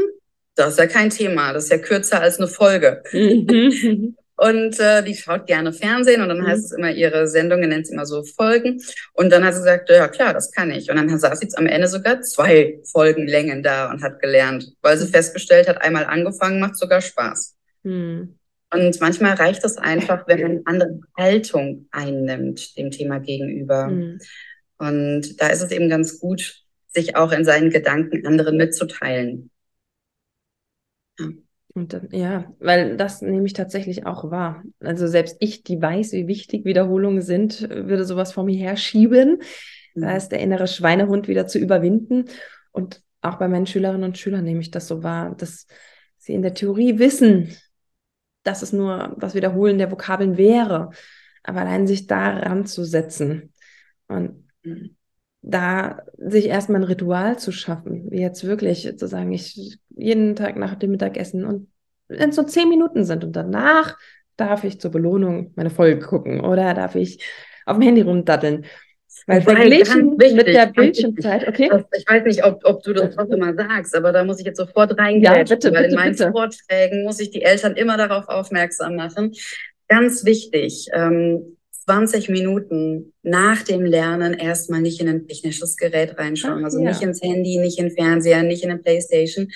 Das 0.55 0.73
ist 0.73 0.79
ja 0.79 0.87
kein 0.87 1.11
Thema, 1.11 1.53
das 1.53 1.65
ist 1.65 1.71
ja 1.71 1.79
kürzer 1.79 2.21
als 2.21 2.39
eine 2.39 2.49
Folge. 2.49 3.03
Mhm. 3.13 4.17
und 4.37 4.81
äh, 4.81 5.03
die 5.03 5.15
schaut 5.15 5.47
gerne 5.47 5.73
Fernsehen 5.73 6.23
und 6.23 6.29
dann 6.29 6.41
mhm. 6.41 6.47
heißt 6.47 6.65
es 6.65 6.73
immer, 6.73 6.91
ihre 6.91 7.29
Sendungen 7.29 7.69
nennt 7.69 7.87
sie 7.87 7.93
immer 7.93 8.07
so 8.07 8.23
Folgen. 8.25 8.81
Und 9.13 9.31
dann 9.31 9.45
hat 9.45 9.55
sie 9.55 9.61
gesagt, 9.61 9.91
ja 9.91 10.09
klar, 10.09 10.33
das 10.33 10.51
kann 10.53 10.71
ich. 10.71 10.91
Und 10.91 10.97
dann 10.97 11.19
saß 11.19 11.41
sie 11.41 11.47
jetzt 11.47 11.59
am 11.59 11.67
Ende 11.67 11.89
sogar 11.89 12.23
zwei 12.23 12.81
Folgenlängen 12.91 13.63
da 13.63 13.91
und 13.91 14.03
hat 14.03 14.21
gelernt, 14.21 14.73
weil 14.81 14.97
sie 14.97 15.07
mhm. 15.07 15.11
festgestellt 15.11 15.69
hat, 15.69 15.83
einmal 15.83 16.07
angefangen, 16.07 16.61
macht 16.61 16.79
sogar 16.79 17.03
Spaß. 17.03 17.57
Mhm. 17.83 18.40
Und 18.73 19.01
manchmal 19.01 19.35
reicht 19.35 19.65
es 19.65 19.79
einfach, 19.79 20.27
wenn 20.29 20.41
man 20.41 20.51
eine 20.51 20.63
andere 20.67 21.01
Haltung 21.17 21.89
einnimmt 21.91 22.77
dem 22.79 22.91
Thema 22.91 23.19
gegenüber. 23.19 23.89
Mhm. 23.89 24.21
Und 24.79 25.41
da 25.41 25.49
ist 25.49 25.63
es 25.63 25.73
eben 25.73 25.89
ganz 25.89 26.21
gut, 26.21 26.63
sich 26.87 27.17
auch 27.17 27.33
in 27.33 27.45
seinen 27.45 27.71
Gedanken 27.71 28.27
anderen 28.27 28.57
mitzuteilen. 28.57 29.51
Ja. 31.19 31.27
Und 31.73 31.93
dann, 31.93 32.09
ja, 32.11 32.53
weil 32.59 32.97
das 32.97 33.23
nehme 33.23 33.47
ich 33.47 33.53
tatsächlich 33.53 34.05
auch 34.05 34.31
wahr. 34.31 34.65
Also 34.81 35.07
selbst 35.07 35.37
ich, 35.39 35.63
die 35.63 35.81
weiß, 35.81 36.13
wie 36.13 36.27
wichtig 36.27 36.65
Wiederholungen 36.65 37.23
sind, 37.23 37.69
würde 37.71 38.05
sowas 38.05 38.33
vor 38.33 38.45
mir 38.45 38.59
herschieben. 38.59 39.41
Mhm. 39.95 40.01
Da 40.01 40.17
ist 40.17 40.31
der 40.31 40.41
innere 40.41 40.67
Schweinehund 40.67 41.29
wieder 41.29 41.47
zu 41.47 41.59
überwinden. 41.59 42.25
Und 42.73 43.03
auch 43.21 43.37
bei 43.37 43.49
meinen 43.49 43.67
Schülerinnen 43.67 44.05
und 44.05 44.19
Schülern 44.19 44.45
nehme 44.45 44.61
ich 44.61 44.71
das 44.71 44.89
so 44.89 45.03
wahr, 45.03 45.35
dass 45.37 45.67
sie 46.19 46.35
in 46.35 46.43
der 46.43 46.55
Theorie 46.55 46.99
wissen, 46.99 47.57
dass 48.43 48.63
es 48.63 48.73
nur 48.73 49.17
das 49.19 49.35
Wiederholen 49.35 49.79
der 49.79 49.91
Vokabeln 49.91 50.37
wäre. 50.37 50.91
Aber 51.43 51.61
allein 51.61 51.87
sich 51.87 52.07
da 52.07 52.39
ranzusetzen 52.39 53.53
und 54.09 54.45
da 55.43 56.03
sich 56.19 56.47
erstmal 56.47 56.83
ein 56.83 56.85
Ritual 56.85 57.39
zu 57.39 57.51
schaffen, 57.53 58.11
wie 58.11 58.21
jetzt 58.21 58.45
wirklich 58.45 58.99
zu 58.99 59.07
sagen, 59.07 59.33
ich 59.33 59.79
jeden 59.89 60.37
Tag 60.37 60.57
nach 60.57 60.75
dem 60.75 60.91
Mittagessen 60.91 61.45
und 61.45 61.69
wenn 62.09 62.31
es 62.31 62.37
nur 62.37 62.47
zehn 62.47 62.69
Minuten 62.69 63.05
sind 63.05 63.25
und 63.25 63.37
danach 63.37 63.97
darf 64.37 64.65
ich 64.65 64.81
zur 64.81 64.91
Belohnung 64.91 65.53
meine 65.55 65.71
Folge 65.71 66.05
gucken 66.05 66.41
oder 66.41 66.75
darf 66.75 66.95
ich 66.95 67.25
auf 67.67 67.77
dem 67.77 67.83
Handy 67.83 68.01
rumdatteln. 68.03 68.65
Weil 69.27 69.43
verglichen 69.43 70.17
mit 70.17 70.47
der 70.47 70.67
Bildschirmzeit, 70.67 71.47
okay? 71.47 71.71
Ich 71.97 72.09
weiß 72.09 72.25
nicht, 72.25 72.45
ob, 72.45 72.61
ob 72.65 72.83
du 72.83 72.93
das 72.93 73.17
auch 73.19 73.29
immer 73.29 73.55
sagst, 73.55 73.95
aber 73.95 74.13
da 74.13 74.25
muss 74.25 74.41
ich 74.41 74.47
jetzt 74.47 74.57
sofort 74.57 74.99
reingehen, 74.99 75.35
ja, 75.35 75.43
bitte, 75.43 75.73
weil 75.73 75.83
bitte, 75.83 75.95
in 75.95 75.95
meinen 75.95 76.17
bitte. 76.17 76.31
Vorträgen 76.33 77.05
muss 77.05 77.21
ich 77.21 77.31
die 77.31 77.43
Eltern 77.43 77.77
immer 77.77 77.97
darauf 77.97 78.29
aufmerksam 78.29 78.97
machen. 78.97 79.33
Ganz 79.89 80.25
wichtig, 80.25 80.89
ähm, 80.93 81.57
20 81.87 82.29
Minuten 82.29 83.13
nach 83.23 83.63
dem 83.63 83.85
Lernen 83.85 84.35
erstmal 84.35 84.81
nicht 84.81 85.01
in 85.01 85.09
ein 85.09 85.27
technisches 85.27 85.77
Gerät 85.77 86.19
reinschauen, 86.19 86.61
Ach, 86.61 86.65
also 86.65 86.79
ja. 86.79 86.91
nicht 86.91 87.03
ins 87.03 87.23
Handy, 87.23 87.59
nicht 87.59 87.79
in 87.79 87.89
den 87.89 87.97
Fernseher, 87.97 88.43
nicht 88.43 88.63
in 88.63 88.71
eine 88.71 88.79
Playstation, 88.79 89.49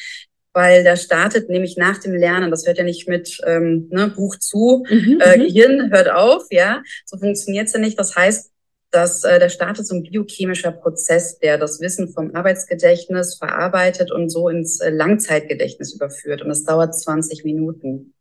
weil 0.53 0.85
da 0.85 0.97
startet 0.97 1.49
nämlich 1.49 1.77
nach 1.77 1.99
dem 1.99 2.15
Lernen, 2.15 2.51
das 2.51 2.67
hört 2.67 2.79
ja 2.79 2.85
nicht 2.85 3.09
mit 3.09 3.39
ähm, 3.47 3.89
ne, 3.91 4.09
Buch 4.09 4.37
zu, 4.37 4.85
mhm, 4.89 5.21
äh, 5.21 5.37
mhm. 5.37 5.43
Gehirn 5.43 5.91
hört 5.93 6.11
auf, 6.11 6.45
ja, 6.51 6.83
so 7.05 7.19
funktioniert's 7.19 7.73
ja 7.73 7.81
nicht. 7.81 7.99
Das 7.99 8.17
heißt, 8.17 8.54
dass 8.91 9.25
äh, 9.25 9.39
der 9.39 9.49
startet 9.49 9.87
so 9.87 9.95
ein 9.95 10.03
biochemischer 10.03 10.73
Prozess, 10.73 11.39
der 11.39 11.59
das 11.59 11.81
Wissen 11.81 12.09
vom 12.09 12.35
Arbeitsgedächtnis 12.35 13.37
verarbeitet 13.37 14.13
und 14.13 14.31
so 14.31 14.49
ins 14.49 14.81
äh, 14.81 14.91
Langzeitgedächtnis 14.91 15.95
überführt. 15.95 16.43
Und 16.43 16.49
das 16.49 16.65
dauert 16.65 16.95
20 16.95 17.45
Minuten. 17.45 18.15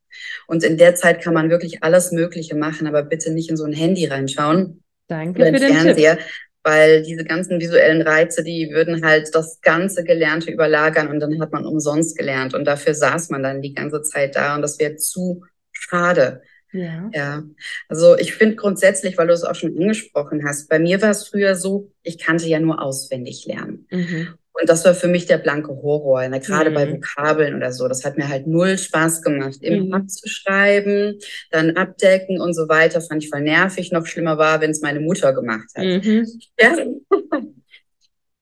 Und 0.47 0.63
in 0.63 0.77
der 0.77 0.95
Zeit 0.95 1.21
kann 1.21 1.33
man 1.33 1.49
wirklich 1.49 1.83
alles 1.83 2.11
Mögliche 2.11 2.55
machen, 2.55 2.87
aber 2.87 3.03
bitte 3.03 3.31
nicht 3.31 3.49
in 3.49 3.57
so 3.57 3.65
ein 3.65 3.73
Handy 3.73 4.05
reinschauen. 4.05 4.83
Danke 5.07 5.41
oder 5.41 5.53
für 5.53 5.59
den 5.59 5.73
Fernseher, 5.73 6.17
Tipp. 6.17 6.25
Weil 6.63 7.03
diese 7.03 7.25
ganzen 7.25 7.59
visuellen 7.59 8.01
Reize, 8.01 8.43
die 8.43 8.69
würden 8.71 9.05
halt 9.05 9.29
das 9.33 9.59
ganze 9.61 10.03
Gelernte 10.03 10.49
überlagern 10.49 11.09
und 11.09 11.19
dann 11.19 11.41
hat 11.41 11.51
man 11.51 11.65
umsonst 11.65 12.17
gelernt. 12.17 12.53
Und 12.53 12.65
dafür 12.65 12.93
saß 12.93 13.29
man 13.29 13.43
dann 13.43 13.61
die 13.61 13.73
ganze 13.73 14.01
Zeit 14.01 14.35
da 14.35 14.55
und 14.55 14.61
das 14.61 14.79
wäre 14.79 14.95
zu 14.95 15.43
schade. 15.71 16.41
Ja. 16.73 17.09
ja. 17.13 17.43
Also 17.87 18.17
ich 18.17 18.33
finde 18.33 18.55
grundsätzlich, 18.55 19.17
weil 19.17 19.27
du 19.27 19.33
es 19.33 19.43
auch 19.43 19.55
schon 19.55 19.77
angesprochen 19.77 20.43
hast, 20.45 20.69
bei 20.69 20.79
mir 20.79 21.01
war 21.01 21.11
es 21.11 21.27
früher 21.27 21.55
so, 21.55 21.91
ich 22.01 22.17
kannte 22.17 22.47
ja 22.47 22.59
nur 22.59 22.81
auswendig 22.81 23.45
lernen. 23.45 23.87
Mhm. 23.91 24.29
Und 24.55 24.69
das 24.69 24.85
war 24.85 24.93
für 24.93 25.07
mich 25.07 25.25
der 25.25 25.39
blanke 25.39 25.69
Horror, 25.69 26.27
ne? 26.27 26.39
gerade 26.39 26.69
mhm. 26.69 26.73
bei 26.75 26.91
Vokabeln 26.91 27.55
oder 27.55 27.71
so. 27.71 27.87
Das 27.87 28.05
hat 28.05 28.17
mir 28.17 28.29
halt 28.29 28.45
null 28.45 28.77
Spaß 28.77 29.23
gemacht, 29.23 29.57
im 29.61 29.87
mhm. 29.87 29.93
abzuschreiben, 29.93 31.19
dann 31.49 31.75
abdecken 31.75 32.39
und 32.39 32.53
so 32.53 32.69
weiter. 32.69 33.01
Fand 33.01 33.23
ich 33.23 33.29
voll 33.29 33.41
nervig. 33.41 33.91
Noch 33.91 34.05
schlimmer 34.05 34.37
war, 34.37 34.61
wenn 34.61 34.71
es 34.71 34.81
meine 34.81 34.99
Mutter 34.99 35.33
gemacht 35.33 35.69
hat. 35.75 35.85
Mhm. 35.85 36.27
Ja. 36.59 36.77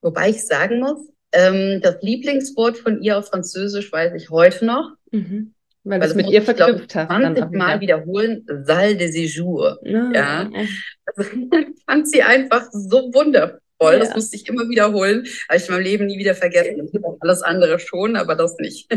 Wobei 0.02 0.30
ich 0.30 0.44
sagen 0.44 0.80
muss, 0.80 1.08
ähm, 1.32 1.80
das 1.80 1.96
Lieblingswort 2.02 2.76
von 2.76 3.00
ihr 3.02 3.16
auf 3.16 3.28
Französisch 3.28 3.90
weiß 3.90 4.12
ich 4.14 4.28
heute 4.28 4.66
noch. 4.66 4.90
Mhm. 5.12 5.54
Weil 5.84 6.02
es 6.02 6.14
mit 6.14 6.30
ihr 6.30 6.42
verknüpft 6.42 6.94
hast. 6.94 7.08
20 7.08 7.50
Mal 7.50 7.80
wiederholen, 7.80 8.46
Salle 8.64 8.96
de 8.96 9.08
Séjour. 9.08 9.78
Ja. 9.82 10.12
ja. 10.12 10.50
Also, 11.06 11.30
fand 11.86 12.08
sie 12.08 12.22
einfach 12.22 12.68
so 12.70 13.12
wundervoll. 13.12 13.60
voll. 13.80 13.94
Ja. 13.94 13.98
Das 14.00 14.14
musste 14.14 14.36
ich 14.36 14.48
immer 14.48 14.68
wiederholen. 14.68 15.26
Habe 15.48 15.58
ich 15.58 15.66
in 15.66 15.74
meinem 15.74 15.82
Leben 15.82 16.06
nie 16.06 16.18
wieder 16.18 16.34
vergessen. 16.34 16.88
Alles 17.20 17.42
andere 17.42 17.78
schon, 17.80 18.16
aber 18.16 18.36
das 18.36 18.56
nicht. 18.58 18.88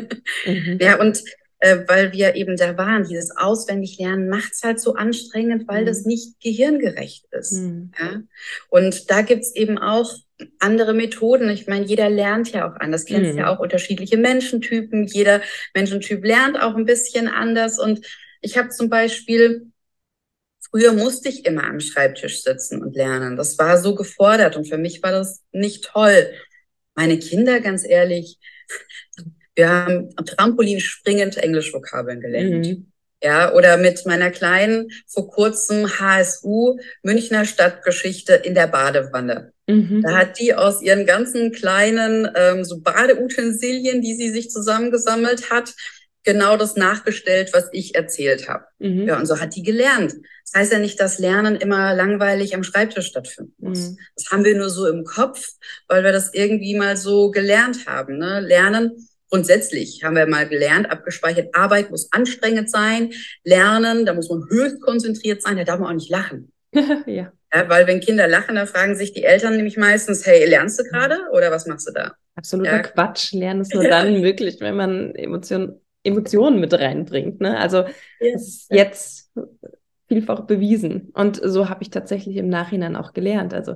Mhm. 0.46 0.78
Ja, 0.80 1.00
und 1.00 1.24
äh, 1.60 1.80
weil 1.88 2.12
wir 2.14 2.36
eben 2.36 2.58
da 2.58 2.78
waren, 2.78 3.08
dieses 3.08 3.36
Auswendiglernen 3.36 4.30
macht 4.30 4.54
es 4.54 4.64
halt 4.64 4.80
so 4.80 4.94
anstrengend, 4.94 5.68
weil 5.68 5.82
mhm. 5.82 5.88
das 5.88 6.06
nicht 6.06 6.40
gehirngerecht 6.40 7.26
ist. 7.32 7.54
Mhm. 7.54 7.92
Ja? 8.00 8.22
Und 8.70 9.10
da 9.10 9.22
gibt 9.22 9.42
es 9.42 9.56
eben 9.56 9.80
auch 9.80 10.12
andere 10.60 10.94
Methoden. 10.94 11.50
Ich 11.50 11.68
meine, 11.68 11.86
jeder 11.86 12.10
lernt 12.10 12.52
ja 12.52 12.70
auch 12.70 12.76
anders. 12.76 13.06
Kennst 13.06 13.34
mhm. 13.34 13.40
ja 13.40 13.54
auch 13.54 13.60
unterschiedliche 13.60 14.18
Menschentypen. 14.18 15.06
Jeder 15.06 15.42
Menschentyp 15.74 16.24
lernt 16.24 16.62
auch 16.62 16.76
ein 16.76 16.86
bisschen 16.86 17.28
anders. 17.28 17.80
Und 17.80 18.06
ich 18.42 18.58
habe 18.58 18.70
zum 18.70 18.90
Beispiel 18.90 19.72
Früher 20.76 20.92
musste 20.92 21.30
ich 21.30 21.46
immer 21.46 21.64
am 21.64 21.80
Schreibtisch 21.80 22.44
sitzen 22.44 22.82
und 22.82 22.98
lernen. 22.98 23.38
Das 23.38 23.58
war 23.58 23.78
so 23.78 23.96
gefordert 23.96 24.58
und 24.58 24.68
für 24.68 24.78
mich 24.78 25.02
war 25.02 25.12
das 25.12 25.42
nicht 25.54 25.86
toll. 25.86 26.34
Meine 26.96 27.18
Kinder, 27.18 27.62
ganz 27.62 27.88
ehrlich, 27.88 28.40
wir 29.56 29.70
haben 29.70 30.10
Trampolin 30.26 30.82
springend 30.82 31.38
Englischvokabeln 31.38 32.20
gelernt. 32.20 32.66
Mhm. 32.66 32.92
Ja, 33.24 33.54
oder 33.54 33.78
mit 33.78 34.06
meiner 34.06 34.32
Kleinen 34.32 34.92
vor 35.08 35.30
kurzem 35.30 35.88
HSU 35.88 36.78
Münchner 37.04 37.46
Stadtgeschichte 37.46 38.34
in 38.34 38.54
der 38.54 38.68
Badewanne. 38.68 39.54
Mhm. 39.68 40.02
Da 40.04 40.18
hat 40.18 40.40
die 40.40 40.54
aus 40.54 40.82
ihren 40.82 41.06
ganzen 41.06 41.52
kleinen 41.52 42.30
ähm, 42.36 42.64
so 42.64 42.80
Badeutensilien, 42.82 44.02
die 44.02 44.14
sie 44.14 44.30
sich 44.30 44.50
zusammengesammelt 44.50 45.50
hat, 45.50 45.74
genau 46.24 46.58
das 46.58 46.76
nachgestellt, 46.76 47.52
was 47.54 47.70
ich 47.72 47.96
erzählt 47.96 48.50
habe. 48.50 48.66
Mhm. 48.80 49.08
Ja, 49.08 49.18
und 49.18 49.26
so 49.26 49.40
hat 49.40 49.56
die 49.56 49.64
gelernt. 49.64 50.14
Das 50.44 50.62
heißt 50.62 50.74
ja 50.74 50.80
nicht, 50.80 51.00
dass 51.00 51.20
Lernen 51.20 51.56
immer 51.56 51.94
langweilig 51.96 52.56
am 52.56 52.64
Schreibtisch 52.64 53.08
stattfinden 53.08 53.54
muss. 53.60 53.92
Mhm. 53.92 53.98
Das 54.16 54.32
haben 54.32 54.44
wir 54.44 54.58
nur 54.58 54.70
so 54.70 54.88
im 54.88 55.04
Kopf, 55.04 55.48
weil 55.88 56.04
wir 56.04 56.12
das 56.12 56.34
irgendwie 56.34 56.76
mal 56.76 56.98
so 56.98 57.32
gelernt 57.32 57.86
haben. 57.88 58.18
Ne? 58.18 58.42
Lernen 58.42 58.92
grundsätzlich 59.30 60.04
haben 60.04 60.16
wir 60.16 60.28
mal 60.28 60.48
gelernt, 60.48 60.90
abgespeichert, 60.90 61.56
Arbeit 61.56 61.90
muss 61.92 62.12
anstrengend 62.12 62.70
sein. 62.70 63.12
Lernen, 63.44 64.06
da 64.06 64.14
muss 64.14 64.30
man 64.30 64.44
höchst 64.50 64.82
konzentriert 64.82 65.42
sein, 65.42 65.58
da 65.58 65.64
darf 65.64 65.80
man 65.80 65.90
auch 65.90 65.96
nicht 65.96 66.10
lachen. 66.10 66.52
ja. 67.06 67.32
Ja. 67.56 67.70
Weil 67.70 67.88
wenn 67.88 68.00
Kinder 68.00 68.28
lachen, 68.28 68.56
dann 68.56 68.68
fragen 68.68 68.96
sich 68.96 69.14
die 69.14 69.24
Eltern 69.24 69.56
nämlich 69.56 69.78
meistens, 69.78 70.26
hey, 70.26 70.48
lernst 70.48 70.80
du 70.80 70.84
gerade 70.84 71.18
oder 71.32 71.52
was 71.52 71.66
machst 71.66 71.88
du 71.88 71.94
da? 71.94 72.14
Absoluter 72.36 72.72
ja. 72.72 72.80
Quatsch. 72.80 73.34
Lernen 73.34 73.62
ist 73.62 73.74
nur 73.74 73.88
dann 73.88 74.22
möglich, 74.22 74.58
wenn 74.60 74.76
man 74.76 75.16
Emotionen 75.16 75.80
Emotionen 76.06 76.60
mit 76.60 76.74
reinbringt. 76.74 77.42
Ne? 77.42 77.58
Also 77.58 77.84
ist 78.20 78.72
jetzt 78.72 79.32
vielfach 80.08 80.42
bewiesen. 80.42 81.12
Und 81.14 81.42
so 81.44 81.68
habe 81.70 81.82
ich 81.82 81.90
tatsächlich 81.90 82.38
im 82.38 82.48
Nachhinein 82.48 82.96
auch 82.96 83.14
gelernt. 83.14 83.54
Also 83.54 83.76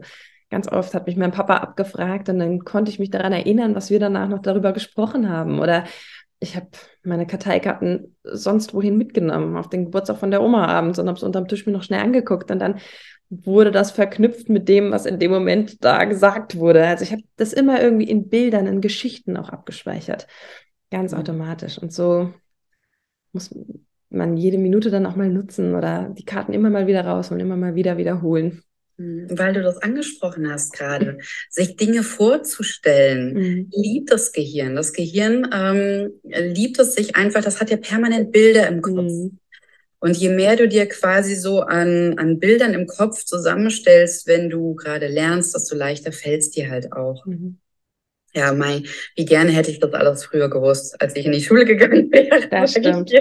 ganz 0.50 0.68
oft 0.68 0.94
hat 0.94 1.08
mich 1.08 1.18
mein 1.18 1.32
Papa 1.32 1.58
abgefragt 1.58 2.30
und 2.30 2.40
dann 2.40 2.60
konnte 2.60 2.92
ich 2.92 3.00
mich 3.00 3.10
daran 3.10 3.34
erinnern, 3.34 3.76
was 3.76 3.90
wir 3.90 4.00
danach 4.00 4.30
noch 4.30 4.42
darüber 4.42 4.74
gesprochen 4.74 5.30
haben. 5.30 5.60
Oder 5.60 5.86
ich 6.40 6.56
habe 6.56 6.68
meine 7.04 7.28
Karteikarten 7.28 8.16
sonst 8.24 8.74
wohin 8.74 8.98
mitgenommen, 8.98 9.58
auf 9.58 9.70
den 9.70 9.86
Geburtstag 9.86 10.18
von 10.18 10.32
der 10.32 10.42
Oma 10.42 10.68
abends 10.68 10.98
und 11.00 11.08
habe 11.08 11.18
es 11.18 11.24
unterm 11.24 11.48
Tisch 11.48 11.66
mir 11.66 11.74
noch 11.74 11.84
schnell 11.84 12.00
angeguckt. 12.00 12.50
Und 12.50 12.60
dann 12.60 12.80
wurde 13.30 13.72
das 13.72 13.92
verknüpft 13.92 14.50
mit 14.50 14.70
dem, 14.70 14.92
was 14.92 15.06
in 15.06 15.20
dem 15.20 15.32
Moment 15.32 15.84
da 15.84 16.06
gesagt 16.06 16.56
wurde. 16.56 16.86
Also 16.88 17.04
ich 17.04 17.12
habe 17.12 17.24
das 17.36 17.54
immer 17.54 17.82
irgendwie 17.82 18.10
in 18.10 18.30
Bildern, 18.30 18.68
in 18.68 18.82
Geschichten 18.82 19.38
auch 19.38 19.50
abgespeichert. 19.50 20.28
Ganz 20.92 21.14
automatisch. 21.14 21.78
Und 21.78 21.94
so 21.94 22.34
muss 23.34 23.54
man 24.10 24.38
jede 24.38 24.58
Minute 24.58 24.90
dann 24.90 25.06
auch 25.06 25.16
mal 25.16 25.30
nutzen 25.30 25.76
oder 25.76 26.10
die 26.10 26.26
Karten 26.26 26.54
immer 26.54 26.70
mal 26.70 26.88
wieder 26.88 27.06
rausholen, 27.06 27.42
immer 27.42 27.58
mal 27.58 27.76
wieder 27.76 27.98
wiederholen. 27.98 28.64
Mhm. 29.00 29.28
Weil 29.30 29.54
du 29.54 29.64
das 29.64 29.78
angesprochen 29.78 30.52
hast 30.52 30.74
gerade, 30.74 31.20
sich 31.50 31.78
Dinge 31.78 32.04
vorzustellen, 32.04 33.34
mhm. 33.34 33.72
liebt 33.72 34.12
das 34.12 34.34
Gehirn. 34.34 34.76
Das 34.76 34.92
Gehirn 34.92 35.50
ähm, 35.54 36.12
liebt 36.24 36.80
es 36.80 36.96
sich 36.96 37.16
einfach, 37.16 37.42
das 37.42 37.62
hat 37.62 37.70
ja 37.70 37.78
permanent 37.78 38.32
Bilder 38.34 38.68
im 38.68 38.82
Kopf. 38.82 39.10
Mhm. 39.10 39.40
Und 40.02 40.18
je 40.18 40.30
mehr 40.30 40.56
du 40.56 40.68
dir 40.68 40.88
quasi 40.88 41.36
so 41.36 41.62
an, 41.62 42.18
an 42.18 42.40
Bildern 42.40 42.74
im 42.74 42.88
Kopf 42.88 43.24
zusammenstellst, 43.24 44.28
wenn 44.28 44.50
du 44.50 44.76
gerade 44.76 45.08
lernst, 45.08 45.56
desto 45.56 45.76
leichter 45.76 46.12
fällt 46.12 46.42
es 46.42 46.52
dir 46.52 46.70
halt 46.70 46.92
auch. 46.92 47.26
Mhm. 47.26 47.58
Ja, 48.34 48.54
Mai, 48.54 48.84
wie 49.16 49.26
gerne 49.26 49.52
hätte 49.52 49.72
ich 49.72 49.80
das 49.80 49.94
alles 49.94 50.26
früher 50.26 50.50
gewusst, 50.50 51.02
als 51.02 51.16
ich 51.16 51.26
in 51.26 51.32
die 51.32 51.42
Schule 51.42 51.66
gegangen 51.66 52.12
wäre. 52.12 52.48
Das 52.50 52.72
stimmt. 52.72 53.12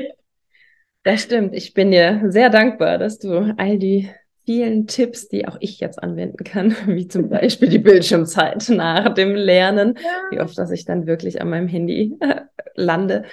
Das 1.05 1.23
stimmt. 1.23 1.55
Ich 1.55 1.73
bin 1.73 1.93
dir 1.93 2.25
sehr 2.29 2.51
dankbar, 2.51 2.99
dass 2.99 3.19
du 3.19 3.55
all 3.57 3.79
die 3.79 4.11
vielen 4.49 4.87
Tipps, 4.87 5.29
die 5.29 5.47
auch 5.47 5.59
ich 5.61 5.79
jetzt 5.79 6.03
anwenden 6.03 6.43
kann, 6.43 6.75
wie 6.87 7.07
zum 7.07 7.29
Beispiel 7.29 7.69
die 7.69 7.79
Bildschirmzeit 7.79 8.67
nach 8.71 9.13
dem 9.13 9.35
Lernen, 9.35 9.99
ja. 10.03 10.11
wie 10.31 10.41
oft, 10.41 10.57
dass 10.57 10.71
ich 10.71 10.87
dann 10.87 11.07
wirklich 11.07 11.43
an 11.43 11.51
meinem 11.51 11.69
Handy 11.69 12.17
äh, 12.21 12.41
lande, 12.75 13.27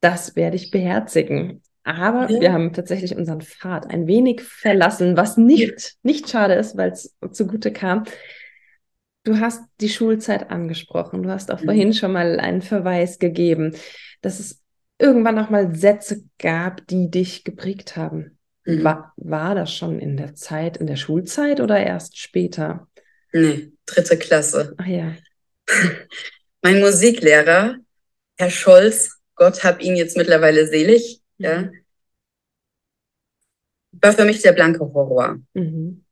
das 0.00 0.34
werde 0.34 0.56
ich 0.56 0.70
beherzigen. 0.70 1.60
Aber 1.82 2.30
ja. 2.30 2.40
wir 2.40 2.52
haben 2.54 2.72
tatsächlich 2.72 3.14
unseren 3.14 3.42
Pfad 3.42 3.90
ein 3.90 4.06
wenig 4.06 4.40
verlassen, 4.40 5.18
was 5.18 5.36
nicht, 5.36 5.96
nicht 6.02 6.30
schade 6.30 6.54
ist, 6.54 6.74
weil 6.78 6.92
es 6.92 7.14
zugute 7.32 7.70
kam. 7.70 8.04
Du 9.24 9.40
hast 9.40 9.62
die 9.82 9.90
Schulzeit 9.90 10.50
angesprochen. 10.50 11.22
Du 11.22 11.28
hast 11.28 11.52
auch 11.52 11.60
mhm. 11.60 11.66
vorhin 11.66 11.92
schon 11.92 12.12
mal 12.12 12.40
einen 12.40 12.62
Verweis 12.62 13.18
gegeben, 13.18 13.74
dass 14.22 14.40
es 14.40 14.62
irgendwann 14.98 15.34
noch 15.34 15.50
mal 15.50 15.76
Sätze 15.76 16.24
gab, 16.38 16.86
die 16.86 17.10
dich 17.10 17.44
geprägt 17.44 17.98
haben. 17.98 18.33
Mhm. 18.64 18.84
War, 18.84 19.12
war 19.16 19.54
das 19.54 19.74
schon 19.74 19.98
in 19.98 20.16
der 20.16 20.34
Zeit, 20.34 20.76
in 20.76 20.86
der 20.86 20.96
Schulzeit 20.96 21.60
oder 21.60 21.78
erst 21.78 22.18
später? 22.18 22.88
Nee, 23.32 23.72
dritte 23.86 24.16
Klasse. 24.16 24.74
Ach 24.78 24.86
ja. 24.86 25.14
mein 26.62 26.80
Musiklehrer, 26.80 27.76
Herr 28.36 28.50
Scholz, 28.50 29.20
Gott 29.34 29.64
hab 29.64 29.82
ihn 29.82 29.96
jetzt 29.96 30.16
mittlerweile 30.16 30.66
selig, 30.66 31.20
mhm. 31.38 31.44
ja, 31.44 31.70
war 34.00 34.12
für 34.12 34.24
mich 34.24 34.42
der 34.42 34.52
blanke 34.52 34.80
Horror. 34.80 35.38
Mhm. 35.54 36.04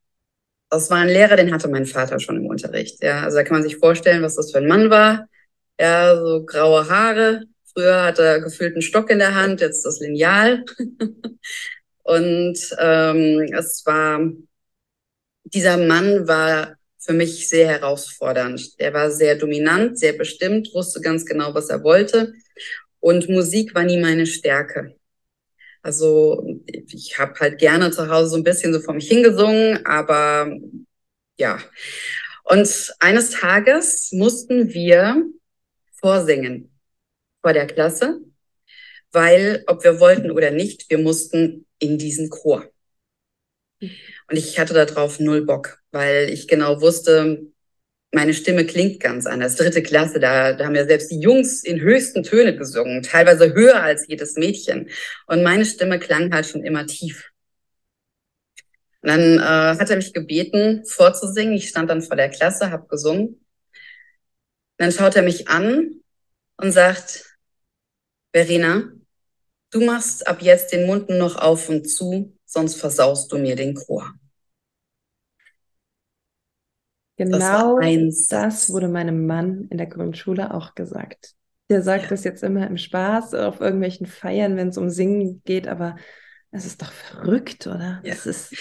Das 0.71 0.91
war 0.91 0.99
ein 0.99 1.09
Lehrer, 1.09 1.37
den 1.37 1.53
hatte 1.53 1.69
mein 1.69 1.87
Vater 1.87 2.19
schon 2.19 2.37
im 2.37 2.47
Unterricht. 2.47 3.03
Ja, 3.03 3.23
also 3.23 3.37
da 3.37 3.45
kann 3.45 3.57
man 3.57 3.63
sich 3.63 3.77
vorstellen, 3.77 4.23
was 4.23 4.37
das 4.37 4.53
für 4.53 4.59
ein 4.59 4.69
Mann 4.69 4.89
war. 4.89 5.29
Ja, 5.79 6.17
so 6.17 6.45
graue 6.45 6.89
Haare. 6.89 7.45
Früher 7.73 8.05
hat 8.05 8.19
er 8.19 8.41
gefühlt 8.41 8.75
einen 8.75 8.83
Stock 8.83 9.11
in 9.11 9.19
der 9.19 9.35
Hand, 9.35 9.61
jetzt 9.61 9.85
das 9.85 10.01
Lineal. 10.01 10.65
Und 12.03 12.59
ähm, 12.79 13.53
es 13.57 13.83
war, 13.87 14.21
dieser 15.45 15.77
Mann 15.77 16.27
war 16.27 16.77
für 16.99 17.13
mich 17.13 17.49
sehr 17.49 17.69
herausfordernd. 17.69 18.79
Der 18.81 18.95
war 18.95 19.11
sehr 19.11 19.37
dominant, 19.37 19.99
sehr 19.99 20.13
bestimmt, 20.13 20.71
wusste 20.75 21.01
ganz 21.01 21.25
genau, 21.27 21.55
was 21.55 21.69
er 21.69 21.83
wollte. 21.83 22.33
Und 23.01 23.29
Musik 23.29 23.75
war 23.75 23.85
nie 23.85 24.01
meine 24.01 24.27
Stärke. 24.27 24.95
Also 25.83 26.61
ich 26.67 27.19
habe 27.19 27.39
halt 27.41 27.59
gerne 27.59 27.91
zu 27.91 28.09
Hause 28.09 28.31
so 28.31 28.37
ein 28.37 28.45
bisschen 28.45 28.73
so 28.73 28.81
vor 28.81 28.95
mich 28.95 29.09
hingesungen, 29.09 29.85
aber 29.85 30.57
ja. 31.37 31.59
Und 32.45 32.95
eines 33.01 33.31
Tages 33.31 34.13
mussten 34.13 34.73
wir 34.73 35.25
vorsingen 36.01 36.71
vor 37.41 37.53
der 37.53 37.67
Klasse, 37.67 38.21
weil 39.13 39.63
ob 39.67 39.85
wir 39.85 40.01
wollten 40.01 40.31
oder 40.31 40.51
nicht, 40.51 40.91
wir 40.91 40.99
mussten 40.99 41.67
in 41.79 41.99
diesen 41.99 42.31
Chor. 42.31 42.67
Und 43.81 44.37
ich 44.37 44.59
hatte 44.59 44.75
darauf 44.75 45.21
null 45.21 45.45
Bock, 45.45 45.79
weil 45.91 46.31
ich 46.31 46.49
genau 46.49 46.81
wusste, 46.81 47.43
meine 48.13 48.35
Stimme 48.35 48.67
klingt 48.67 49.01
ganz 49.01 49.27
anders. 49.27 49.57
Dritte 49.57 49.83
Klasse, 49.83 50.21
da, 50.21 50.53
da 50.53 50.67
haben 50.67 50.75
ja 50.75 50.87
selbst 50.87 51.11
die 51.11 51.21
Jungs 51.21 51.65
in 51.65 51.81
höchsten 51.81 52.23
Töne 52.23 52.57
gesungen, 52.57 53.03
teilweise 53.03 53.55
höher 53.55 53.83
als 53.83 54.07
jedes 54.07 54.37
Mädchen. 54.37 54.91
Und 55.27 55.43
meine 55.43 55.65
Stimme 55.65 55.99
klang 55.99 56.33
halt 56.33 56.47
schon 56.47 56.63
immer 56.63 56.87
tief. 56.87 57.31
Und 59.01 59.09
dann 59.09 59.39
äh, 59.39 59.79
hat 59.79 59.91
er 59.91 59.97
mich 59.97 60.13
gebeten, 60.13 60.85
vorzusingen. 60.87 61.55
Ich 61.55 61.69
stand 61.69 61.91
dann 61.91 62.03
vor 62.03 62.17
der 62.17 62.29
Klasse, 62.29 62.71
habe 62.71 62.87
gesungen. 62.87 63.29
Und 63.29 63.39
dann 64.77 64.93
schaut 64.93 65.17
er 65.17 65.23
mich 65.23 65.49
an 65.49 66.03
und 66.57 66.71
sagt, 66.71 67.37
Verena, 68.33 68.93
du 69.73 69.85
machst 69.85 70.27
ab 70.27 70.41
jetzt 70.41 70.73
den 70.73 70.87
Mund 70.87 71.09
nur 71.09 71.19
noch 71.19 71.37
auf 71.37 71.69
und 71.69 71.89
zu, 71.89 72.37
sonst 72.45 72.77
versaust 72.77 73.33
du 73.33 73.39
mir 73.39 73.57
den 73.57 73.75
Chor. 73.75 74.15
Genau 77.17 77.79
das, 77.79 78.27
das, 78.29 78.71
wurde 78.71 78.89
meinem 78.89 79.27
Mann 79.27 79.67
in 79.71 79.79
der 79.79 79.87
Grundschule 79.87 80.55
auch 80.55 80.75
gesagt. 80.75 81.35
Der 81.69 81.83
sagt 81.83 82.05
ja. 82.05 82.09
das 82.11 82.25
jetzt 82.25 82.43
immer 82.43 82.67
im 82.67 82.79
Spaß 82.79 83.35
auf 83.35 83.61
irgendwelchen 83.61 84.07
Feiern, 84.07 84.57
wenn 84.57 84.69
es 84.69 84.79
um 84.79 84.91
Singen 84.91 85.43
geht, 85.45 85.69
aber 85.69 85.97
es 86.51 86.67
ist 86.67 86.83
doch 86.83 86.93
verrückt, 86.93 87.67
oder? 87.67 88.01
Ja. 88.05 88.15
ist 88.15 88.55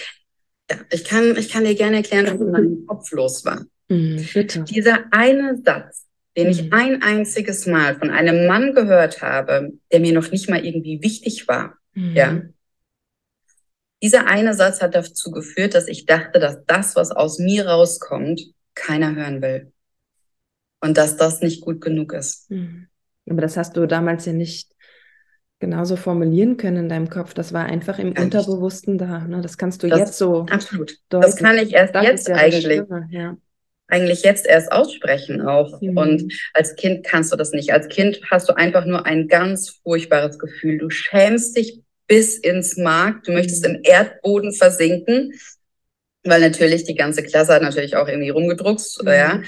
ja, 0.69 0.77
ich, 0.89 1.03
kann, 1.03 1.35
ich 1.35 1.49
kann 1.49 1.65
dir 1.65 1.75
gerne 1.75 1.97
erklären, 1.97 2.27
was 2.27 2.39
in 2.39 2.51
meinem 2.51 2.85
Kopf 2.85 3.11
los 3.11 3.43
war. 3.43 3.65
Mhm, 3.89 4.25
bitte. 4.33 4.63
Dieser 4.63 5.05
eine 5.11 5.61
Satz, 5.65 6.07
den 6.37 6.45
mhm. 6.45 6.51
ich 6.51 6.73
ein 6.73 7.01
einziges 7.01 7.65
Mal 7.65 7.95
von 7.95 8.09
einem 8.09 8.47
Mann 8.47 8.73
gehört 8.73 9.21
habe, 9.21 9.73
der 9.91 9.99
mir 9.99 10.13
noch 10.13 10.31
nicht 10.31 10.49
mal 10.49 10.65
irgendwie 10.65 11.01
wichtig 11.01 11.47
war, 11.47 11.77
mhm. 11.93 12.15
ja, 12.15 12.41
dieser 14.01 14.27
eine 14.27 14.53
Satz 14.53 14.81
hat 14.81 14.95
dazu 14.95 15.31
geführt, 15.31 15.75
dass 15.75 15.87
ich 15.87 16.05
dachte, 16.05 16.39
dass 16.39 16.65
das, 16.65 16.95
was 16.95 17.11
aus 17.11 17.37
mir 17.37 17.67
rauskommt, 17.67 18.41
keiner 18.73 19.15
hören 19.15 19.41
will. 19.41 19.71
Und 20.79 20.97
dass 20.97 21.17
das 21.17 21.41
nicht 21.41 21.61
gut 21.61 21.81
genug 21.81 22.13
ist. 22.13 22.49
Mhm. 22.49 22.87
Aber 23.29 23.41
das 23.41 23.55
hast 23.55 23.77
du 23.77 23.85
damals 23.85 24.25
ja 24.25 24.33
nicht 24.33 24.71
genauso 25.59 25.95
formulieren 25.95 26.57
können 26.57 26.77
in 26.77 26.89
deinem 26.89 27.09
Kopf. 27.09 27.35
Das 27.35 27.53
war 27.53 27.65
einfach 27.65 27.99
im 27.99 28.15
Gar 28.15 28.25
Unterbewussten 28.25 28.93
nicht. 28.95 29.05
da. 29.05 29.19
Ne? 29.19 29.41
Das 29.41 29.59
kannst 29.59 29.83
du 29.83 29.87
das, 29.87 29.99
jetzt 29.99 30.17
so. 30.17 30.47
Absolut. 30.49 30.97
Deuten. 31.09 31.21
Das 31.21 31.35
kann 31.35 31.57
ich 31.59 31.73
erst 31.73 31.93
das 31.93 32.03
jetzt 32.03 32.31
eigentlich. 32.31 32.81
Ja. 33.11 33.37
Eigentlich 33.91 34.23
jetzt 34.23 34.47
erst 34.47 34.71
aussprechen 34.71 35.41
auch. 35.41 35.81
Mhm. 35.81 35.97
Und 35.97 36.33
als 36.53 36.75
Kind 36.75 37.05
kannst 37.05 37.33
du 37.33 37.35
das 37.35 37.51
nicht. 37.51 37.73
Als 37.73 37.89
Kind 37.89 38.21
hast 38.31 38.47
du 38.47 38.53
einfach 38.53 38.85
nur 38.85 39.05
ein 39.05 39.27
ganz 39.27 39.81
furchtbares 39.83 40.39
Gefühl. 40.39 40.77
Du 40.77 40.89
schämst 40.89 41.57
dich 41.57 41.81
bis 42.07 42.37
ins 42.37 42.77
Mark. 42.77 43.25
Du 43.25 43.33
möchtest 43.33 43.67
mhm. 43.67 43.75
im 43.75 43.81
Erdboden 43.83 44.53
versinken, 44.53 45.33
weil 46.23 46.39
natürlich 46.39 46.85
die 46.85 46.95
ganze 46.95 47.21
Klasse 47.21 47.53
hat 47.53 47.63
natürlich 47.63 47.97
auch 47.97 48.07
irgendwie 48.07 48.29
rumgedruckt. 48.29 48.81
Mhm. 49.01 49.07
Ja. 49.09 49.41